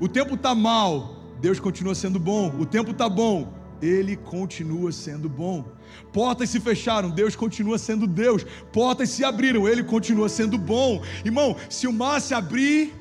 O 0.00 0.08
tempo 0.08 0.34
está 0.34 0.54
mal, 0.54 1.16
Deus 1.40 1.60
continua 1.60 1.94
sendo 1.94 2.18
bom. 2.18 2.54
O 2.58 2.64
tempo 2.64 2.92
está 2.92 3.08
bom, 3.08 3.52
Ele 3.82 4.16
continua 4.16 4.90
sendo 4.92 5.28
bom. 5.28 5.64
Portas 6.12 6.50
se 6.50 6.58
fecharam, 6.58 7.10
Deus 7.10 7.36
continua 7.36 7.78
sendo 7.78 8.06
Deus. 8.06 8.44
Portas 8.72 9.10
se 9.10 9.24
abriram, 9.24 9.68
Ele 9.68 9.84
continua 9.84 10.28
sendo 10.28 10.56
bom. 10.56 11.02
Irmão, 11.24 11.56
se 11.68 11.86
o 11.86 11.92
mar 11.92 12.20
se 12.20 12.32
abrir, 12.32 12.94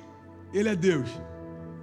Ele 0.53 0.69
é 0.69 0.75
Deus. 0.75 1.09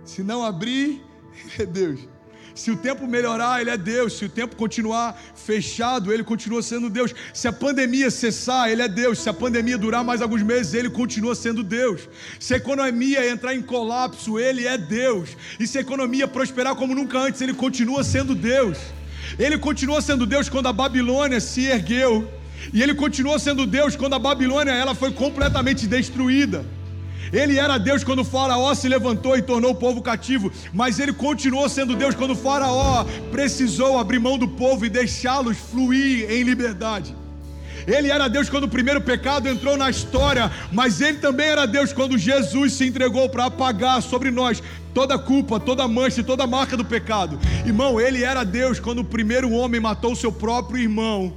Se 0.04 0.22
não 0.22 0.44
abrir, 0.44 1.02
Ele 1.32 1.62
é 1.62 1.66
Deus. 1.66 2.11
Se 2.54 2.70
o 2.70 2.76
tempo 2.76 3.06
melhorar, 3.06 3.60
Ele 3.60 3.70
é 3.70 3.76
Deus. 3.76 4.18
Se 4.18 4.24
o 4.24 4.28
tempo 4.28 4.56
continuar 4.56 5.20
fechado, 5.34 6.12
Ele 6.12 6.22
continua 6.22 6.62
sendo 6.62 6.90
Deus. 6.90 7.14
Se 7.32 7.48
a 7.48 7.52
pandemia 7.52 8.10
cessar, 8.10 8.70
Ele 8.70 8.82
é 8.82 8.88
Deus. 8.88 9.18
Se 9.20 9.28
a 9.28 9.32
pandemia 9.32 9.78
durar 9.78 10.04
mais 10.04 10.20
alguns 10.20 10.42
meses, 10.42 10.74
Ele 10.74 10.90
continua 10.90 11.34
sendo 11.34 11.62
Deus. 11.62 12.08
Se 12.38 12.54
a 12.54 12.56
economia 12.56 13.28
entrar 13.28 13.54
em 13.54 13.62
colapso, 13.62 14.38
Ele 14.38 14.66
é 14.66 14.76
Deus. 14.76 15.30
E 15.58 15.66
se 15.66 15.78
a 15.78 15.80
economia 15.80 16.28
prosperar 16.28 16.74
como 16.74 16.94
nunca 16.94 17.18
antes, 17.18 17.40
Ele 17.40 17.54
continua 17.54 18.04
sendo 18.04 18.34
Deus. 18.34 18.78
Ele 19.38 19.56
continua 19.58 20.00
sendo 20.02 20.26
Deus 20.26 20.48
quando 20.48 20.66
a 20.66 20.72
Babilônia 20.72 21.40
se 21.40 21.66
ergueu. 21.66 22.30
E 22.72 22.82
Ele 22.82 22.94
continuou 22.94 23.38
sendo 23.38 23.66
Deus 23.66 23.96
quando 23.96 24.14
a 24.14 24.18
Babilônia 24.18 24.72
ela 24.72 24.94
foi 24.94 25.12
completamente 25.12 25.86
destruída. 25.86 26.64
Ele 27.32 27.58
era 27.58 27.78
Deus 27.78 28.04
quando 28.04 28.24
Faraó 28.24 28.74
se 28.74 28.88
levantou 28.88 29.36
e 29.36 29.42
tornou 29.42 29.70
o 29.70 29.74
povo 29.74 30.02
cativo, 30.02 30.52
mas 30.72 31.00
ele 31.00 31.12
continuou 31.14 31.68
sendo 31.68 31.96
Deus 31.96 32.14
quando 32.14 32.36
Faraó 32.36 33.04
precisou 33.30 33.98
abrir 33.98 34.18
mão 34.18 34.36
do 34.36 34.46
povo 34.46 34.84
e 34.84 34.90
deixá-los 34.90 35.56
fluir 35.56 36.30
em 36.30 36.42
liberdade. 36.42 37.16
Ele 37.86 38.10
era 38.10 38.28
Deus 38.28 38.48
quando 38.48 38.64
o 38.64 38.68
primeiro 38.68 39.00
pecado 39.00 39.48
entrou 39.48 39.76
na 39.76 39.90
história, 39.90 40.52
mas 40.70 41.00
ele 41.00 41.18
também 41.18 41.46
era 41.46 41.66
Deus 41.66 41.92
quando 41.92 42.18
Jesus 42.18 42.74
se 42.74 42.86
entregou 42.86 43.28
para 43.28 43.46
apagar 43.46 44.02
sobre 44.02 44.30
nós 44.30 44.62
toda 44.94 45.14
a 45.14 45.18
culpa, 45.18 45.58
toda 45.58 45.82
a 45.82 45.88
mancha 45.88 46.20
e 46.20 46.24
toda 46.24 46.44
a 46.44 46.46
marca 46.46 46.76
do 46.76 46.84
pecado. 46.84 47.40
Irmão, 47.64 48.00
ele 48.00 48.22
era 48.22 48.44
Deus 48.44 48.78
quando 48.78 49.00
o 49.00 49.04
primeiro 49.04 49.50
homem 49.50 49.80
matou 49.80 50.14
seu 50.14 50.30
próprio 50.30 50.80
irmão 50.80 51.32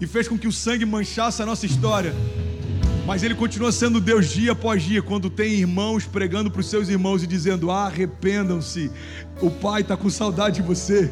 e 0.00 0.06
fez 0.06 0.28
com 0.28 0.38
que 0.38 0.46
o 0.46 0.52
sangue 0.52 0.84
manchasse 0.84 1.42
a 1.42 1.46
nossa 1.46 1.66
história. 1.66 2.14
Mas 3.04 3.24
ele 3.24 3.34
continua 3.34 3.72
sendo 3.72 4.00
Deus 4.00 4.28
dia 4.28 4.52
após 4.52 4.82
dia, 4.82 5.02
quando 5.02 5.28
tem 5.28 5.54
irmãos 5.54 6.06
pregando 6.06 6.50
para 6.50 6.60
os 6.60 6.66
seus 6.66 6.88
irmãos 6.88 7.22
e 7.22 7.26
dizendo: 7.26 7.70
arrependam-se, 7.70 8.90
o 9.40 9.50
pai 9.50 9.82
está 9.82 9.96
com 9.96 10.08
saudade 10.08 10.56
de 10.56 10.62
você. 10.62 11.10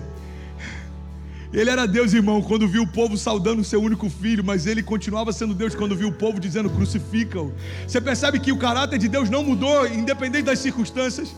Ele 1.53 1.69
era 1.69 1.85
Deus, 1.87 2.13
irmão, 2.13 2.41
quando 2.41 2.69
viu 2.69 2.83
o 2.85 2.87
povo 2.87 3.17
saudando 3.19 3.59
o 3.59 3.65
seu 3.65 3.83
único 3.83 4.09
filho, 4.09 4.45
mas 4.45 4.67
ele 4.67 4.85
continuava 4.85 5.33
sendo 5.33 5.53
Deus 5.53 5.75
quando 5.75 5.97
viu 5.97 6.09
o 6.09 6.13
povo 6.13 6.39
dizendo 6.39 6.71
crucificam. 6.71 7.53
Você 7.89 8.01
percebe 8.01 8.39
que 8.39 8.53
o 8.53 8.57
caráter 8.57 8.97
de 8.97 9.09
Deus 9.09 9.29
não 9.29 9.43
mudou, 9.43 9.85
independente 9.89 10.45
das 10.45 10.61
circunstâncias? 10.61 11.35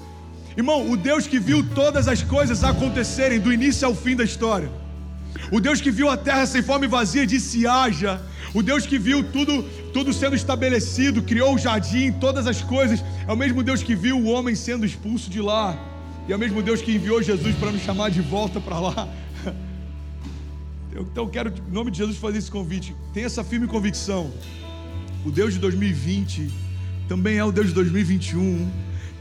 Irmão, 0.55 0.91
o 0.91 0.99
Deus 0.99 1.27
que 1.27 1.39
viu 1.39 1.65
todas 1.75 2.09
as 2.09 2.23
coisas 2.23 2.63
acontecerem 2.63 3.41
do 3.41 3.51
início 3.51 3.89
ao 3.89 3.95
fim 3.95 4.15
da 4.15 4.23
história, 4.23 4.71
o 5.51 5.59
Deus 5.59 5.81
que 5.81 5.91
viu 5.91 6.11
a 6.11 6.17
terra 6.17 6.45
sem 6.45 6.61
fome 6.61 6.85
e 6.85 6.91
vazia 6.91 7.27
disse 7.27 7.67
haja, 7.67 8.21
o 8.55 8.63
Deus 8.63 8.87
que 8.87 8.99
viu 8.99 9.25
tudo, 9.25 9.63
tudo 9.93 10.13
sendo 10.13 10.37
estabelecido, 10.37 11.23
criou 11.23 11.55
o 11.55 11.59
jardim, 11.59 12.13
todas 12.13 12.47
as 12.47 12.61
coisas, 12.63 13.03
é 13.27 13.33
o 13.33 13.37
mesmo 13.37 13.63
Deus 13.63 13.83
que 13.83 13.95
viu 13.95 14.19
o 14.19 14.27
homem 14.27 14.55
sendo 14.55 14.85
expulso 14.85 15.31
de 15.31 15.41
lá, 15.41 15.79
e 16.29 16.33
é 16.33 16.37
o 16.37 16.39
mesmo 16.39 16.63
Deus 16.63 16.83
que 16.83 16.95
enviou 16.95 17.23
Jesus 17.23 17.55
para 17.57 17.73
nos 17.73 17.83
chamar 17.83 18.11
de 18.11 18.21
volta 18.21 18.61
para 18.61 18.79
lá. 18.79 19.09
Então 20.95 21.25
eu 21.25 21.31
quero, 21.31 21.51
em 21.51 21.73
nome 21.73 21.91
de 21.91 21.97
Jesus, 21.97 22.19
fazer 22.19 22.37
esse 22.37 22.51
convite. 22.51 22.95
Tenha 23.15 23.25
essa 23.25 23.43
firme 23.43 23.67
convicção. 23.67 24.31
O 25.25 25.31
Deus 25.31 25.55
de 25.55 25.59
2020 25.59 26.51
também 27.09 27.39
é 27.39 27.45
o 27.45 27.51
Deus 27.51 27.69
de 27.69 27.73
2021 27.73 28.71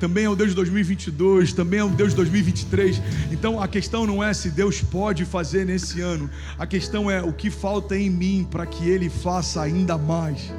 também 0.01 0.25
é 0.25 0.29
o 0.29 0.35
Deus 0.35 0.49
de 0.49 0.55
2022, 0.55 1.53
também 1.53 1.79
é 1.79 1.83
o 1.83 1.89
Deus 1.89 2.09
de 2.09 2.15
2023. 2.15 2.99
Então 3.31 3.61
a 3.61 3.67
questão 3.67 4.07
não 4.07 4.23
é 4.23 4.33
se 4.33 4.49
Deus 4.49 4.81
pode 4.81 5.25
fazer 5.25 5.63
nesse 5.63 6.01
ano, 6.01 6.27
a 6.57 6.65
questão 6.65 7.09
é 7.09 7.21
o 7.21 7.31
que 7.31 7.51
falta 7.51 7.95
em 7.95 8.09
mim 8.09 8.47
para 8.49 8.65
que 8.65 8.89
Ele 8.89 9.11
faça 9.11 9.61
ainda 9.61 9.99
mais. 9.99 10.51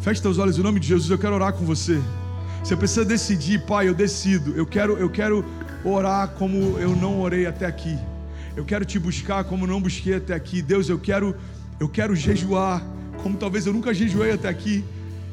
Feche 0.00 0.22
teus 0.22 0.38
olhos 0.38 0.56
em 0.56 0.62
nome 0.62 0.78
de 0.78 0.86
Jesus, 0.86 1.10
eu 1.10 1.18
quero 1.18 1.34
orar 1.34 1.52
com 1.52 1.64
você. 1.64 2.00
Você 2.62 2.76
precisa 2.76 3.04
decidir, 3.04 3.66
Pai, 3.66 3.88
eu 3.88 3.94
decido. 3.94 4.54
Eu 4.54 4.64
quero, 4.64 4.96
eu 4.98 5.10
quero 5.10 5.44
orar 5.84 6.28
como 6.28 6.78
eu 6.78 6.94
não 6.94 7.20
orei 7.20 7.46
até 7.46 7.66
aqui. 7.66 7.98
Eu 8.54 8.64
quero 8.64 8.84
te 8.84 9.00
buscar 9.00 9.42
como 9.42 9.66
não 9.66 9.80
busquei 9.80 10.14
até 10.14 10.32
aqui. 10.32 10.62
Deus, 10.62 10.88
eu 10.88 10.98
quero, 10.98 11.34
eu 11.80 11.88
quero 11.88 12.14
jejuar 12.14 12.80
como 13.20 13.36
talvez 13.36 13.66
eu 13.66 13.72
nunca 13.72 13.92
jejuei 13.92 14.30
até 14.30 14.48
aqui. 14.48 14.84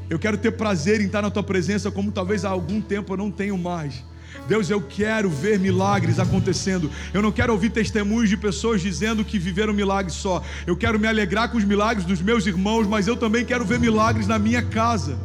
Eu 0.10 0.18
quero 0.18 0.38
ter 0.38 0.52
prazer 0.52 1.02
em 1.02 1.06
estar 1.06 1.22
na 1.22 1.30
tua 1.30 1.44
presença 1.44 1.92
como 1.92 2.12
talvez 2.12 2.46
há 2.46 2.50
algum 2.50 2.80
tempo 2.80 3.14
eu 3.14 3.18
não 3.18 3.30
tenho 3.30 3.58
mais. 3.58 4.04
Deus, 4.48 4.70
eu 4.70 4.82
quero 4.82 5.30
ver 5.30 5.60
milagres 5.60 6.20
acontecendo. 6.20 6.90
Eu 7.14 7.22
não 7.22 7.32
quero 7.32 7.52
ouvir 7.52 7.70
testemunhos 7.70 8.30
de 8.30 8.38
pessoas 8.38 8.82
dizendo 8.82 9.26
que 9.26 9.38
viveram 9.38 9.74
milagres 9.74 10.16
só. 10.16 10.42
Eu 10.66 10.76
quero 10.76 11.00
me 11.00 11.08
alegrar 11.08 11.50
com 11.50 11.58
os 11.58 11.66
milagres 11.66 12.06
dos 12.06 12.22
meus 12.22 12.46
irmãos, 12.46 12.88
mas 12.88 13.08
eu 13.08 13.18
também 13.18 13.44
quero 13.44 13.66
ver 13.66 13.80
milagres 13.80 14.28
na 14.28 14.40
minha 14.40 14.62
casa. 14.62 15.18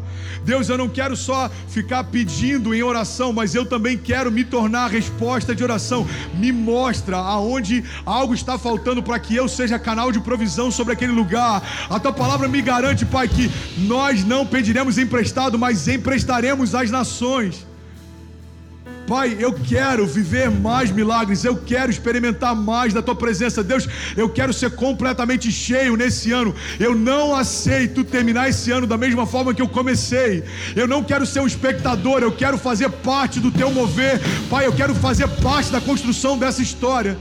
Deus, 0.45 0.69
eu 0.69 0.77
não 0.77 0.89
quero 0.89 1.17
só 1.17 1.49
ficar 1.69 2.05
pedindo 2.05 2.75
em 2.75 2.83
oração, 2.83 3.33
mas 3.33 3.55
eu 3.55 3.65
também 3.65 3.97
quero 3.97 4.31
me 4.31 4.43
tornar 4.45 4.87
a 4.87 4.89
resposta 4.89 5.55
de 5.55 5.63
oração. 5.63 6.07
Me 6.35 6.51
mostra 6.51 7.17
aonde 7.17 7.85
algo 8.05 8.35
está 8.35 8.59
faltando 8.59 9.03
para 9.03 9.19
que 9.21 9.37
eu 9.37 9.49
seja 9.49 9.79
canal 9.79 10.11
de 10.11 10.21
provisão 10.21 10.71
sobre 10.71 10.95
aquele 10.95 11.13
lugar. 11.13 11.63
A 11.89 12.01
tua 12.01 12.13
palavra 12.13 12.49
me 12.49 12.61
garante, 12.61 13.07
Pai, 13.07 13.29
que 13.29 13.51
nós 13.79 14.25
não 14.25 14.45
pediremos 14.45 14.99
emprestado, 14.99 15.59
mas 15.59 15.87
emprestaremos 15.87 16.75
às 16.75 16.91
nações. 16.91 17.72
Pai, 19.07 19.37
eu 19.39 19.53
quero 19.53 20.07
viver 20.07 20.51
mais 20.51 20.91
milagres, 20.91 21.45
eu 21.45 21.57
quero 21.57 21.91
experimentar 21.91 22.55
mais 22.55 22.95
da 22.95 23.03
tua 23.03 23.15
presença. 23.15 23.63
Deus, 23.63 23.89
eu 24.17 24.29
quero 24.29 24.53
ser 24.53 24.71
completamente 24.71 25.51
cheio 25.51 25.97
nesse 25.97 26.33
ano. 26.33 26.55
Eu 26.79 26.95
não 26.95 27.35
aceito 27.35 28.05
terminar 28.05 28.49
esse 28.49 28.71
ano 28.71 28.87
da 28.87 28.97
mesma 28.97 29.27
forma 29.27 29.53
que 29.53 29.63
eu 29.63 29.69
comecei. 29.69 30.45
Eu 30.75 30.87
não 30.87 31.03
quero 31.03 31.27
ser 31.27 31.41
um 31.41 31.47
espectador, 31.47 32.23
eu 32.23 32.33
quero 32.33 32.57
fazer 32.57 32.89
parte 32.91 33.41
do 33.41 33.51
teu 33.51 33.71
mover. 33.71 34.21
Pai, 34.49 34.67
eu 34.67 34.73
quero 34.73 34.95
fazer 34.95 35.29
parte 35.29 35.71
da 35.71 35.81
construção 35.81 36.39
dessa 36.39 36.63
história. 36.63 37.17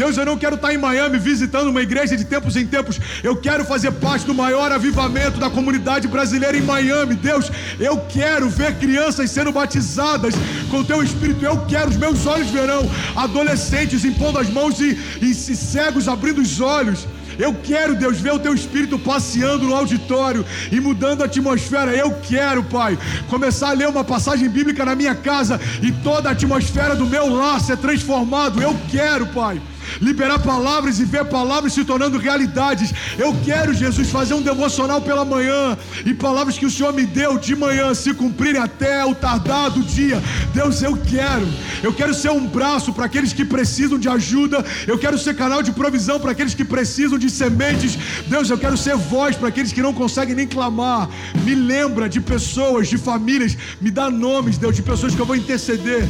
Deus, 0.00 0.16
eu 0.16 0.24
não 0.24 0.38
quero 0.38 0.54
estar 0.54 0.72
em 0.72 0.78
Miami 0.78 1.18
visitando 1.18 1.68
uma 1.68 1.82
igreja 1.82 2.16
de 2.16 2.24
tempos 2.24 2.56
em 2.56 2.66
tempos. 2.66 2.98
Eu 3.22 3.36
quero 3.36 3.66
fazer 3.66 3.92
parte 3.92 4.24
do 4.24 4.32
maior 4.32 4.72
avivamento 4.72 5.38
da 5.38 5.50
comunidade 5.50 6.08
brasileira 6.08 6.56
em 6.56 6.62
Miami. 6.62 7.14
Deus, 7.16 7.52
eu 7.78 7.98
quero 8.08 8.48
ver 8.48 8.76
crianças 8.76 9.30
sendo 9.30 9.52
batizadas 9.52 10.32
com 10.70 10.82
teu 10.82 11.02
espírito. 11.02 11.44
Eu 11.44 11.66
quero, 11.66 11.90
os 11.90 11.98
meus 11.98 12.24
olhos 12.24 12.48
verão 12.48 12.90
adolescentes 13.14 14.02
impondo 14.02 14.38
as 14.38 14.48
mãos 14.48 14.80
e, 14.80 14.98
e 15.20 15.34
cegos 15.34 16.08
abrindo 16.08 16.40
os 16.40 16.62
olhos. 16.62 17.06
Eu 17.38 17.52
quero, 17.52 17.94
Deus, 17.94 18.18
ver 18.18 18.32
o 18.32 18.38
teu 18.38 18.54
espírito 18.54 18.98
passeando 18.98 19.66
no 19.66 19.74
auditório 19.74 20.46
e 20.72 20.80
mudando 20.80 21.20
a 21.20 21.26
atmosfera. 21.26 21.94
Eu 21.94 22.10
quero, 22.22 22.64
Pai, 22.64 22.98
começar 23.28 23.68
a 23.68 23.74
ler 23.74 23.88
uma 23.88 24.02
passagem 24.02 24.48
bíblica 24.48 24.82
na 24.82 24.94
minha 24.94 25.14
casa 25.14 25.60
e 25.82 25.92
toda 25.92 26.30
a 26.30 26.32
atmosfera 26.32 26.96
do 26.96 27.04
meu 27.04 27.28
lar 27.28 27.60
ser 27.60 27.76
transformado. 27.76 28.62
Eu 28.62 28.74
quero, 28.90 29.26
Pai 29.26 29.60
liberar 30.00 30.38
palavras 30.38 30.98
e 30.98 31.04
ver 31.04 31.24
palavras 31.26 31.72
se 31.72 31.84
tornando 31.84 32.18
realidades. 32.18 32.92
Eu 33.18 33.34
quero, 33.44 33.72
Jesus, 33.72 34.10
fazer 34.10 34.34
um 34.34 34.42
devocional 34.42 35.00
pela 35.00 35.24
manhã 35.24 35.76
e 36.04 36.14
palavras 36.14 36.58
que 36.58 36.66
o 36.66 36.70
Senhor 36.70 36.92
me 36.92 37.04
deu 37.04 37.38
de 37.38 37.54
manhã 37.56 37.94
se 37.94 38.12
cumprirem 38.14 38.60
até 38.60 39.04
o 39.04 39.14
tardar 39.14 39.70
do 39.70 39.82
dia. 39.82 40.22
Deus, 40.54 40.82
eu 40.82 40.96
quero. 40.96 41.46
Eu 41.82 41.92
quero 41.92 42.14
ser 42.14 42.30
um 42.30 42.46
braço 42.46 42.92
para 42.92 43.06
aqueles 43.06 43.32
que 43.32 43.44
precisam 43.44 43.98
de 43.98 44.08
ajuda. 44.08 44.64
Eu 44.86 44.98
quero 44.98 45.18
ser 45.18 45.34
canal 45.34 45.62
de 45.62 45.72
provisão 45.72 46.18
para 46.20 46.32
aqueles 46.32 46.54
que 46.54 46.64
precisam 46.64 47.18
de 47.18 47.30
sementes. 47.30 47.98
Deus, 48.26 48.50
eu 48.50 48.58
quero 48.58 48.76
ser 48.76 48.96
voz 48.96 49.36
para 49.36 49.48
aqueles 49.48 49.72
que 49.72 49.82
não 49.82 49.92
conseguem 49.92 50.34
nem 50.34 50.46
clamar. 50.46 51.08
Me 51.44 51.54
lembra 51.54 52.08
de 52.08 52.20
pessoas, 52.20 52.88
de 52.88 52.98
famílias. 52.98 53.56
Me 53.80 53.90
dá 53.90 54.10
nomes, 54.10 54.58
Deus, 54.58 54.76
de 54.76 54.82
pessoas 54.82 55.14
que 55.14 55.20
eu 55.20 55.26
vou 55.26 55.36
interceder. 55.36 56.08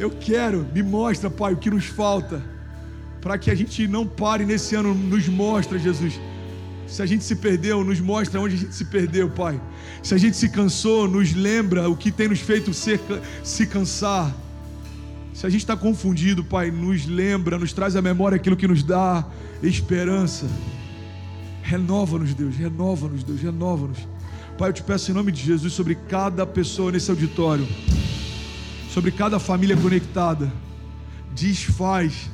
Eu 0.00 0.10
quero, 0.10 0.66
me 0.74 0.82
mostra, 0.82 1.28
Pai, 1.28 1.52
o 1.52 1.58
que 1.58 1.68
nos 1.68 1.84
falta, 1.84 2.42
para 3.20 3.36
que 3.36 3.50
a 3.50 3.54
gente 3.54 3.86
não 3.86 4.06
pare 4.06 4.46
nesse 4.46 4.74
ano, 4.74 4.94
nos 4.94 5.28
mostra, 5.28 5.78
Jesus. 5.78 6.18
Se 6.86 7.02
a 7.02 7.06
gente 7.06 7.22
se 7.22 7.36
perdeu, 7.36 7.84
nos 7.84 8.00
mostra 8.00 8.40
onde 8.40 8.54
a 8.54 8.58
gente 8.58 8.74
se 8.74 8.86
perdeu, 8.86 9.28
Pai. 9.28 9.60
Se 10.02 10.14
a 10.14 10.16
gente 10.16 10.38
se 10.38 10.48
cansou, 10.48 11.06
nos 11.06 11.34
lembra 11.34 11.86
o 11.86 11.94
que 11.94 12.10
tem 12.10 12.28
nos 12.28 12.40
feito 12.40 12.72
ser, 12.72 12.98
se 13.44 13.66
cansar. 13.66 14.34
Se 15.34 15.44
a 15.44 15.50
gente 15.50 15.60
está 15.60 15.76
confundido, 15.76 16.42
Pai, 16.42 16.70
nos 16.70 17.04
lembra, 17.04 17.58
nos 17.58 17.74
traz 17.74 17.94
à 17.94 18.00
memória 18.00 18.36
aquilo 18.36 18.56
que 18.56 18.66
nos 18.66 18.82
dá 18.82 19.26
esperança. 19.62 20.46
Renova-nos, 21.62 22.32
Deus, 22.32 22.56
renova-nos, 22.56 23.22
Deus, 23.22 23.38
renova-nos. 23.38 23.98
Pai, 24.56 24.70
eu 24.70 24.72
te 24.72 24.82
peço 24.82 25.10
em 25.10 25.14
nome 25.14 25.30
de 25.30 25.42
Jesus 25.42 25.74
sobre 25.74 25.94
cada 25.94 26.46
pessoa 26.46 26.90
nesse 26.90 27.10
auditório 27.10 27.68
sobre 28.92 29.10
cada 29.10 29.38
família 29.38 29.76
conectada. 29.76 30.52
Desfaz 31.34 32.28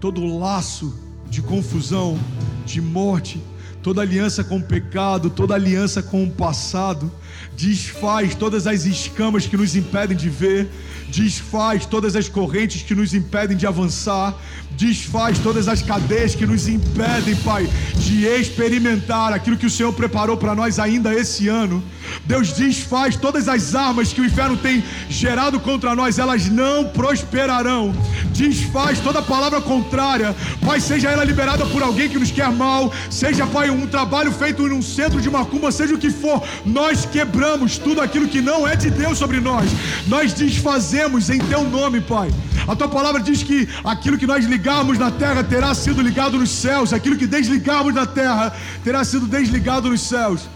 todo 0.00 0.38
laço 0.38 0.98
de 1.30 1.40
confusão, 1.40 2.18
de 2.66 2.80
morte, 2.80 3.40
toda 3.82 4.02
aliança 4.02 4.42
com 4.42 4.58
o 4.58 4.62
pecado, 4.62 5.30
toda 5.30 5.54
aliança 5.54 6.02
com 6.02 6.24
o 6.24 6.30
passado. 6.30 7.10
Desfaz 7.56 8.34
todas 8.34 8.66
as 8.66 8.84
escamas 8.84 9.46
que 9.46 9.56
nos 9.56 9.76
impedem 9.76 10.16
de 10.16 10.28
ver, 10.28 10.68
desfaz 11.08 11.86
todas 11.86 12.16
as 12.16 12.28
correntes 12.28 12.82
que 12.82 12.94
nos 12.94 13.14
impedem 13.14 13.56
de 13.56 13.66
avançar, 13.66 14.36
desfaz 14.76 15.38
todas 15.38 15.68
as 15.68 15.82
cadeias 15.82 16.34
que 16.34 16.46
nos 16.46 16.68
impedem, 16.68 17.36
Pai, 17.36 17.68
de 17.96 18.24
experimentar 18.24 19.32
aquilo 19.32 19.56
que 19.56 19.66
o 19.66 19.70
Senhor 19.70 19.92
preparou 19.92 20.36
para 20.36 20.54
nós 20.54 20.78
ainda 20.78 21.14
esse 21.14 21.48
ano. 21.48 21.82
Deus 22.24 22.52
desfaz 22.52 23.16
todas 23.16 23.48
as 23.48 23.74
armas 23.74 24.12
que 24.12 24.20
o 24.20 24.24
inferno 24.24 24.56
tem 24.56 24.82
gerado 25.08 25.58
contra 25.60 25.94
nós, 25.94 26.18
elas 26.18 26.48
não 26.48 26.84
prosperarão. 26.84 27.94
Desfaz 28.32 28.98
toda 29.00 29.22
palavra 29.22 29.60
contrária, 29.60 30.34
Pai, 30.64 30.80
seja 30.80 31.10
ela 31.10 31.24
liberada 31.24 31.64
por 31.66 31.82
alguém 31.82 32.08
que 32.08 32.18
nos 32.18 32.30
quer 32.30 32.50
mal, 32.50 32.92
seja, 33.10 33.46
Pai, 33.46 33.70
um 33.70 33.86
trabalho 33.86 34.32
feito 34.32 34.66
num 34.68 34.82
centro 34.82 35.20
de 35.20 35.30
macumba, 35.30 35.70
seja 35.70 35.94
o 35.94 35.98
que 35.98 36.10
for, 36.10 36.42
nós 36.64 37.04
quebramos 37.04 37.78
tudo 37.78 38.00
aquilo 38.00 38.28
que 38.28 38.40
não 38.40 38.66
é 38.66 38.76
de 38.76 38.90
Deus 38.90 39.18
sobre 39.18 39.40
nós, 39.40 39.70
nós 40.06 40.32
desfazemos 40.32 41.30
em 41.30 41.38
Teu 41.38 41.64
nome, 41.64 42.00
Pai. 42.00 42.30
A 42.66 42.76
Tua 42.76 42.88
palavra 42.88 43.20
diz 43.20 43.42
que 43.42 43.68
aquilo 43.84 44.16
que 44.16 44.26
nós 44.26 44.46
ligarmos 44.62 44.96
na 44.96 45.10
terra 45.10 45.42
terá 45.42 45.74
sido 45.74 46.00
ligado 46.00 46.38
nos 46.38 46.50
céus, 46.50 46.92
aquilo 46.92 47.16
que 47.16 47.26
desligarmos 47.26 47.92
na 47.92 48.06
terra 48.06 48.54
terá 48.84 49.02
sido 49.02 49.26
desligado 49.26 49.88
nos 49.88 50.02
céus. 50.02 50.48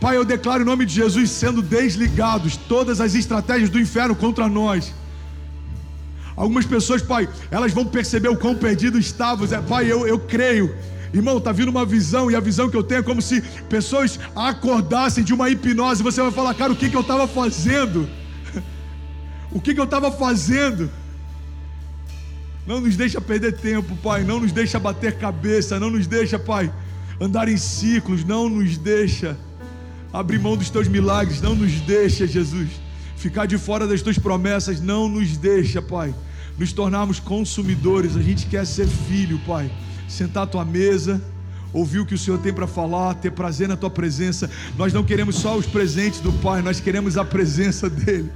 Pai, 0.00 0.16
eu 0.16 0.24
declaro 0.24 0.62
em 0.62 0.66
nome 0.66 0.84
de 0.84 0.92
Jesus 0.92 1.30
sendo 1.30 1.62
desligados 1.62 2.56
todas 2.56 3.00
as 3.00 3.14
estratégias 3.14 3.70
do 3.70 3.78
inferno 3.78 4.16
contra 4.16 4.48
nós. 4.48 4.92
Algumas 6.34 6.66
pessoas, 6.66 7.02
Pai, 7.02 7.28
elas 7.48 7.72
vão 7.72 7.84
perceber 7.84 8.28
o 8.30 8.36
quão 8.36 8.56
perdido 8.56 8.98
estávamos. 8.98 9.52
É, 9.52 9.60
pai, 9.60 9.90
eu, 9.90 10.04
eu 10.08 10.18
creio 10.18 10.74
Irmão, 11.14 11.40
tá 11.40 11.52
vindo 11.52 11.68
uma 11.68 11.86
visão 11.86 12.28
e 12.28 12.34
a 12.34 12.40
visão 12.40 12.68
que 12.68 12.76
eu 12.76 12.82
tenho 12.82 12.98
é 12.98 13.02
como 13.02 13.22
se 13.22 13.40
pessoas 13.70 14.18
acordassem 14.34 15.22
de 15.22 15.32
uma 15.32 15.48
hipnose. 15.48 16.02
Você 16.02 16.20
vai 16.20 16.32
falar, 16.32 16.52
cara, 16.52 16.72
o 16.72 16.76
que, 16.76 16.90
que 16.90 16.96
eu 16.96 17.00
estava 17.00 17.28
fazendo? 17.28 18.10
o 19.52 19.60
que, 19.60 19.72
que 19.72 19.80
eu 19.80 19.84
estava 19.84 20.10
fazendo? 20.10 20.90
Não 22.66 22.80
nos 22.80 22.96
deixa 22.96 23.20
perder 23.20 23.52
tempo, 23.52 23.96
Pai. 23.96 24.24
Não 24.24 24.40
nos 24.40 24.52
deixa 24.52 24.78
bater 24.78 25.16
cabeça. 25.16 25.78
Não 25.78 25.90
nos 25.90 26.06
deixa, 26.06 26.38
Pai, 26.38 26.72
andar 27.20 27.48
em 27.48 27.56
ciclos. 27.56 28.24
Não 28.24 28.48
nos 28.48 28.76
deixa 28.76 29.36
abrir 30.12 30.38
mão 30.38 30.56
dos 30.56 30.70
teus 30.70 30.88
milagres. 30.88 31.40
Não 31.40 31.54
nos 31.54 31.72
deixa, 31.80 32.26
Jesus, 32.26 32.68
ficar 33.16 33.46
de 33.46 33.56
fora 33.56 33.86
das 33.86 34.02
tuas 34.02 34.18
promessas. 34.18 34.80
Não 34.80 35.08
nos 35.08 35.36
deixa, 35.36 35.80
Pai, 35.80 36.14
nos 36.58 36.72
tornarmos 36.72 37.20
consumidores. 37.20 38.16
A 38.16 38.22
gente 38.22 38.46
quer 38.46 38.66
ser 38.66 38.86
filho, 38.86 39.38
Pai. 39.46 39.70
Sentar 40.08 40.44
à 40.44 40.46
tua 40.46 40.64
mesa 40.64 41.22
ouvir 41.72 41.98
o 42.00 42.06
que 42.06 42.14
o 42.14 42.18
Senhor 42.18 42.38
tem 42.38 42.52
para 42.52 42.66
falar, 42.66 43.14
ter 43.14 43.30
prazer 43.30 43.68
na 43.68 43.76
tua 43.76 43.90
presença. 43.90 44.50
Nós 44.78 44.92
não 44.92 45.04
queremos 45.04 45.36
só 45.36 45.56
os 45.56 45.66
presentes 45.66 46.20
do 46.20 46.32
Pai, 46.32 46.62
nós 46.62 46.80
queremos 46.80 47.18
a 47.18 47.24
presença 47.24 47.90
dEle. 47.90 48.30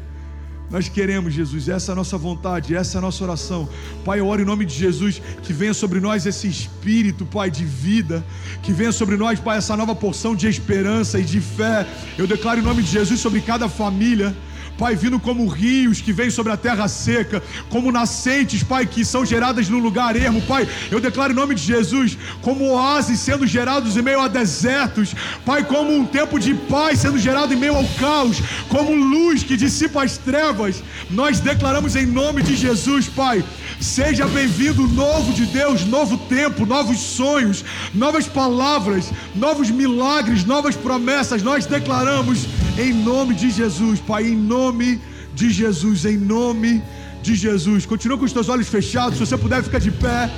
Nós 0.71 0.89
queremos, 0.89 1.35
Jesus, 1.35 1.69
essa 1.69 1.91
é 1.91 1.93
a 1.93 1.97
nossa 1.97 2.17
vontade, 2.17 2.77
essa 2.77 2.97
é 2.97 2.99
a 2.99 3.03
nossa 3.03 3.25
oração. 3.25 3.69
Pai, 4.05 4.21
eu 4.21 4.27
oro 4.29 4.41
em 4.41 4.45
nome 4.45 4.65
de 4.65 4.73
Jesus, 4.73 5.21
que 5.43 5.53
venha 5.53 5.75
sobre 5.75 5.99
nós 5.99 6.27
esse 6.27 6.47
espírito, 6.47 7.27
Pai, 7.27 7.51
de 7.51 7.65
vida, 7.65 8.25
que 8.63 8.73
venha 8.73 8.93
sobre 8.93 9.17
nós, 9.17 9.41
Pai, 9.41 9.59
essa 9.59 9.77
nova 9.77 9.97
porção 9.97 10.35
de 10.35 10.47
esperança 10.47 11.19
e 11.19 11.25
de 11.25 11.41
fé. 11.41 11.85
Eu 12.17 12.27
declaro 12.27 12.61
em 12.61 12.63
nome 12.63 12.85
de 12.85 12.91
Jesus 12.91 13.19
sobre 13.19 13.41
cada 13.41 13.69
família. 13.69 14.35
Pai, 14.81 14.97
vindo 14.97 15.21
como 15.21 15.47
rios 15.47 16.01
que 16.01 16.11
vêm 16.11 16.31
sobre 16.31 16.51
a 16.51 16.57
terra 16.57 16.89
seca, 16.89 17.43
como 17.69 17.93
nascentes, 17.93 18.63
Pai, 18.63 18.87
que 18.87 19.05
são 19.05 19.27
geradas 19.27 19.69
no 19.69 19.79
lugar 19.79 20.17
ermo, 20.17 20.41
Pai, 20.41 20.67
eu 20.91 20.99
declaro 20.99 21.35
em 21.35 21.37
nome 21.37 21.55
de 21.55 21.63
Jesus, 21.63 22.17
como 22.41 22.67
oásis 22.71 23.21
sendo 23.21 23.47
gerados 23.47 23.95
em 23.95 24.01
meio 24.01 24.21
a 24.21 24.27
desertos, 24.27 25.15
Pai, 25.45 25.65
como 25.65 25.95
um 25.95 26.07
tempo 26.07 26.41
de 26.41 26.55
paz 26.55 27.01
sendo 27.01 27.19
gerado 27.19 27.53
em 27.53 27.59
meio 27.59 27.77
ao 27.77 27.85
caos, 27.99 28.39
como 28.71 28.95
luz 28.95 29.43
que 29.43 29.55
dissipa 29.55 30.03
as 30.03 30.17
trevas, 30.17 30.83
nós 31.11 31.41
declaramos 31.41 31.95
em 31.95 32.07
nome 32.07 32.43
de 32.43 32.57
Jesus, 32.57 33.07
Pai, 33.07 33.45
seja 33.79 34.27
bem-vindo 34.29 34.89
novo 34.89 35.35
de 35.35 35.45
Deus, 35.45 35.85
novo 35.85 36.17
tempo, 36.17 36.65
novos 36.65 37.01
sonhos, 37.01 37.63
novas 37.93 38.27
palavras, 38.27 39.13
novos 39.35 39.71
milagres, 39.71 40.47
novas 40.47 40.75
promessas, 40.75 41.43
nós 41.43 41.67
declaramos 41.67 42.47
em 42.89 42.93
nome 42.93 43.35
de 43.35 43.51
Jesus, 43.51 44.01
Pai, 44.01 44.25
em 44.27 44.37
nome 44.37 45.01
de 45.35 45.51
Jesus, 45.51 46.05
em 46.05 46.17
nome 46.17 46.83
de 47.23 47.35
Jesus. 47.35 47.85
Continua 47.87 48.17
com 48.19 48.25
os 48.25 48.33
teus 48.33 48.49
olhos 48.49 48.69
fechados, 48.69 49.19
se 49.19 49.27
você 49.27 49.37
puder 49.37 49.63
ficar 49.63 49.79
de 49.79 49.91
pé. 49.91 50.31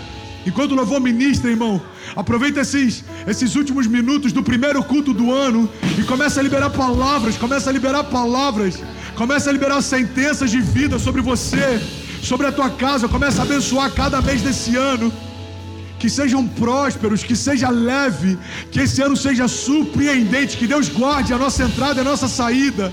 Enquanto 0.44 0.72
o 0.72 0.74
louvor 0.74 1.00
ministra, 1.00 1.50
irmão, 1.50 1.80
aproveita 2.16 2.60
esses, 2.60 3.04
esses 3.28 3.54
últimos 3.54 3.86
minutos 3.86 4.32
do 4.32 4.42
primeiro 4.42 4.82
culto 4.82 5.14
do 5.14 5.32
ano 5.32 5.68
e 5.96 6.02
começa 6.02 6.40
a 6.40 6.42
liberar 6.42 6.70
palavras, 6.70 7.36
começa 7.36 7.70
a 7.70 7.72
liberar 7.72 8.04
palavras, 8.04 8.82
começa 9.14 9.48
a 9.48 9.52
liberar 9.52 9.80
sentenças 9.82 10.50
de 10.50 10.60
vida 10.60 10.98
sobre 10.98 11.22
você, 11.22 11.80
sobre 12.22 12.48
a 12.48 12.52
tua 12.52 12.70
casa, 12.70 13.06
começa 13.08 13.42
a 13.42 13.44
abençoar 13.44 13.92
cada 13.92 14.20
mês 14.20 14.42
desse 14.42 14.74
ano 14.74 15.12
que 16.02 16.10
sejam 16.10 16.48
prósperos, 16.48 17.22
que 17.22 17.36
seja 17.36 17.70
leve, 17.70 18.36
que 18.72 18.80
esse 18.80 19.00
ano 19.00 19.16
seja 19.16 19.46
surpreendente, 19.46 20.56
que 20.56 20.66
Deus 20.66 20.88
guarde 20.88 21.32
a 21.32 21.38
nossa 21.38 21.62
entrada 21.62 22.00
e 22.00 22.00
a 22.00 22.04
nossa 22.04 22.26
saída. 22.26 22.92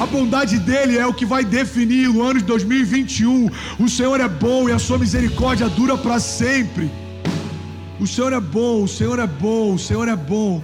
A 0.00 0.06
bondade 0.06 0.56
dele 0.60 0.96
é 0.96 1.04
o 1.04 1.12
que 1.12 1.26
vai 1.26 1.44
definir 1.44 2.08
o 2.08 2.22
ano 2.22 2.38
de 2.38 2.44
2021. 2.44 3.50
O 3.80 3.88
Senhor 3.88 4.20
é 4.20 4.28
bom 4.28 4.68
e 4.68 4.72
a 4.72 4.78
sua 4.78 4.96
misericórdia 4.96 5.68
dura 5.68 5.98
para 5.98 6.20
sempre. 6.20 6.88
O 7.98 8.06
Senhor 8.06 8.32
é 8.32 8.38
bom, 8.38 8.84
o 8.84 8.88
Senhor 8.88 9.18
é 9.18 9.26
bom, 9.26 9.74
o 9.74 9.78
Senhor 9.78 10.06
é 10.06 10.14
bom. 10.14 10.62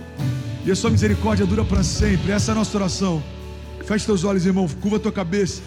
E 0.65 0.71
a 0.71 0.77
sua 0.77 0.91
misericórdia 0.91 1.45
dura 1.45 1.65
para 1.65 1.83
sempre. 1.83 2.31
Essa 2.31 2.53
é 2.53 2.53
a 2.53 2.59
nossa 2.59 2.79
oração. 2.79 3.21
Feche 3.85 4.07
teus 4.07 4.23
olhos, 4.23 4.47
irmão. 4.47 4.69
Curva 4.81 4.99
a 4.99 5.01
tua 5.01 5.11
cabeça. 5.11 5.61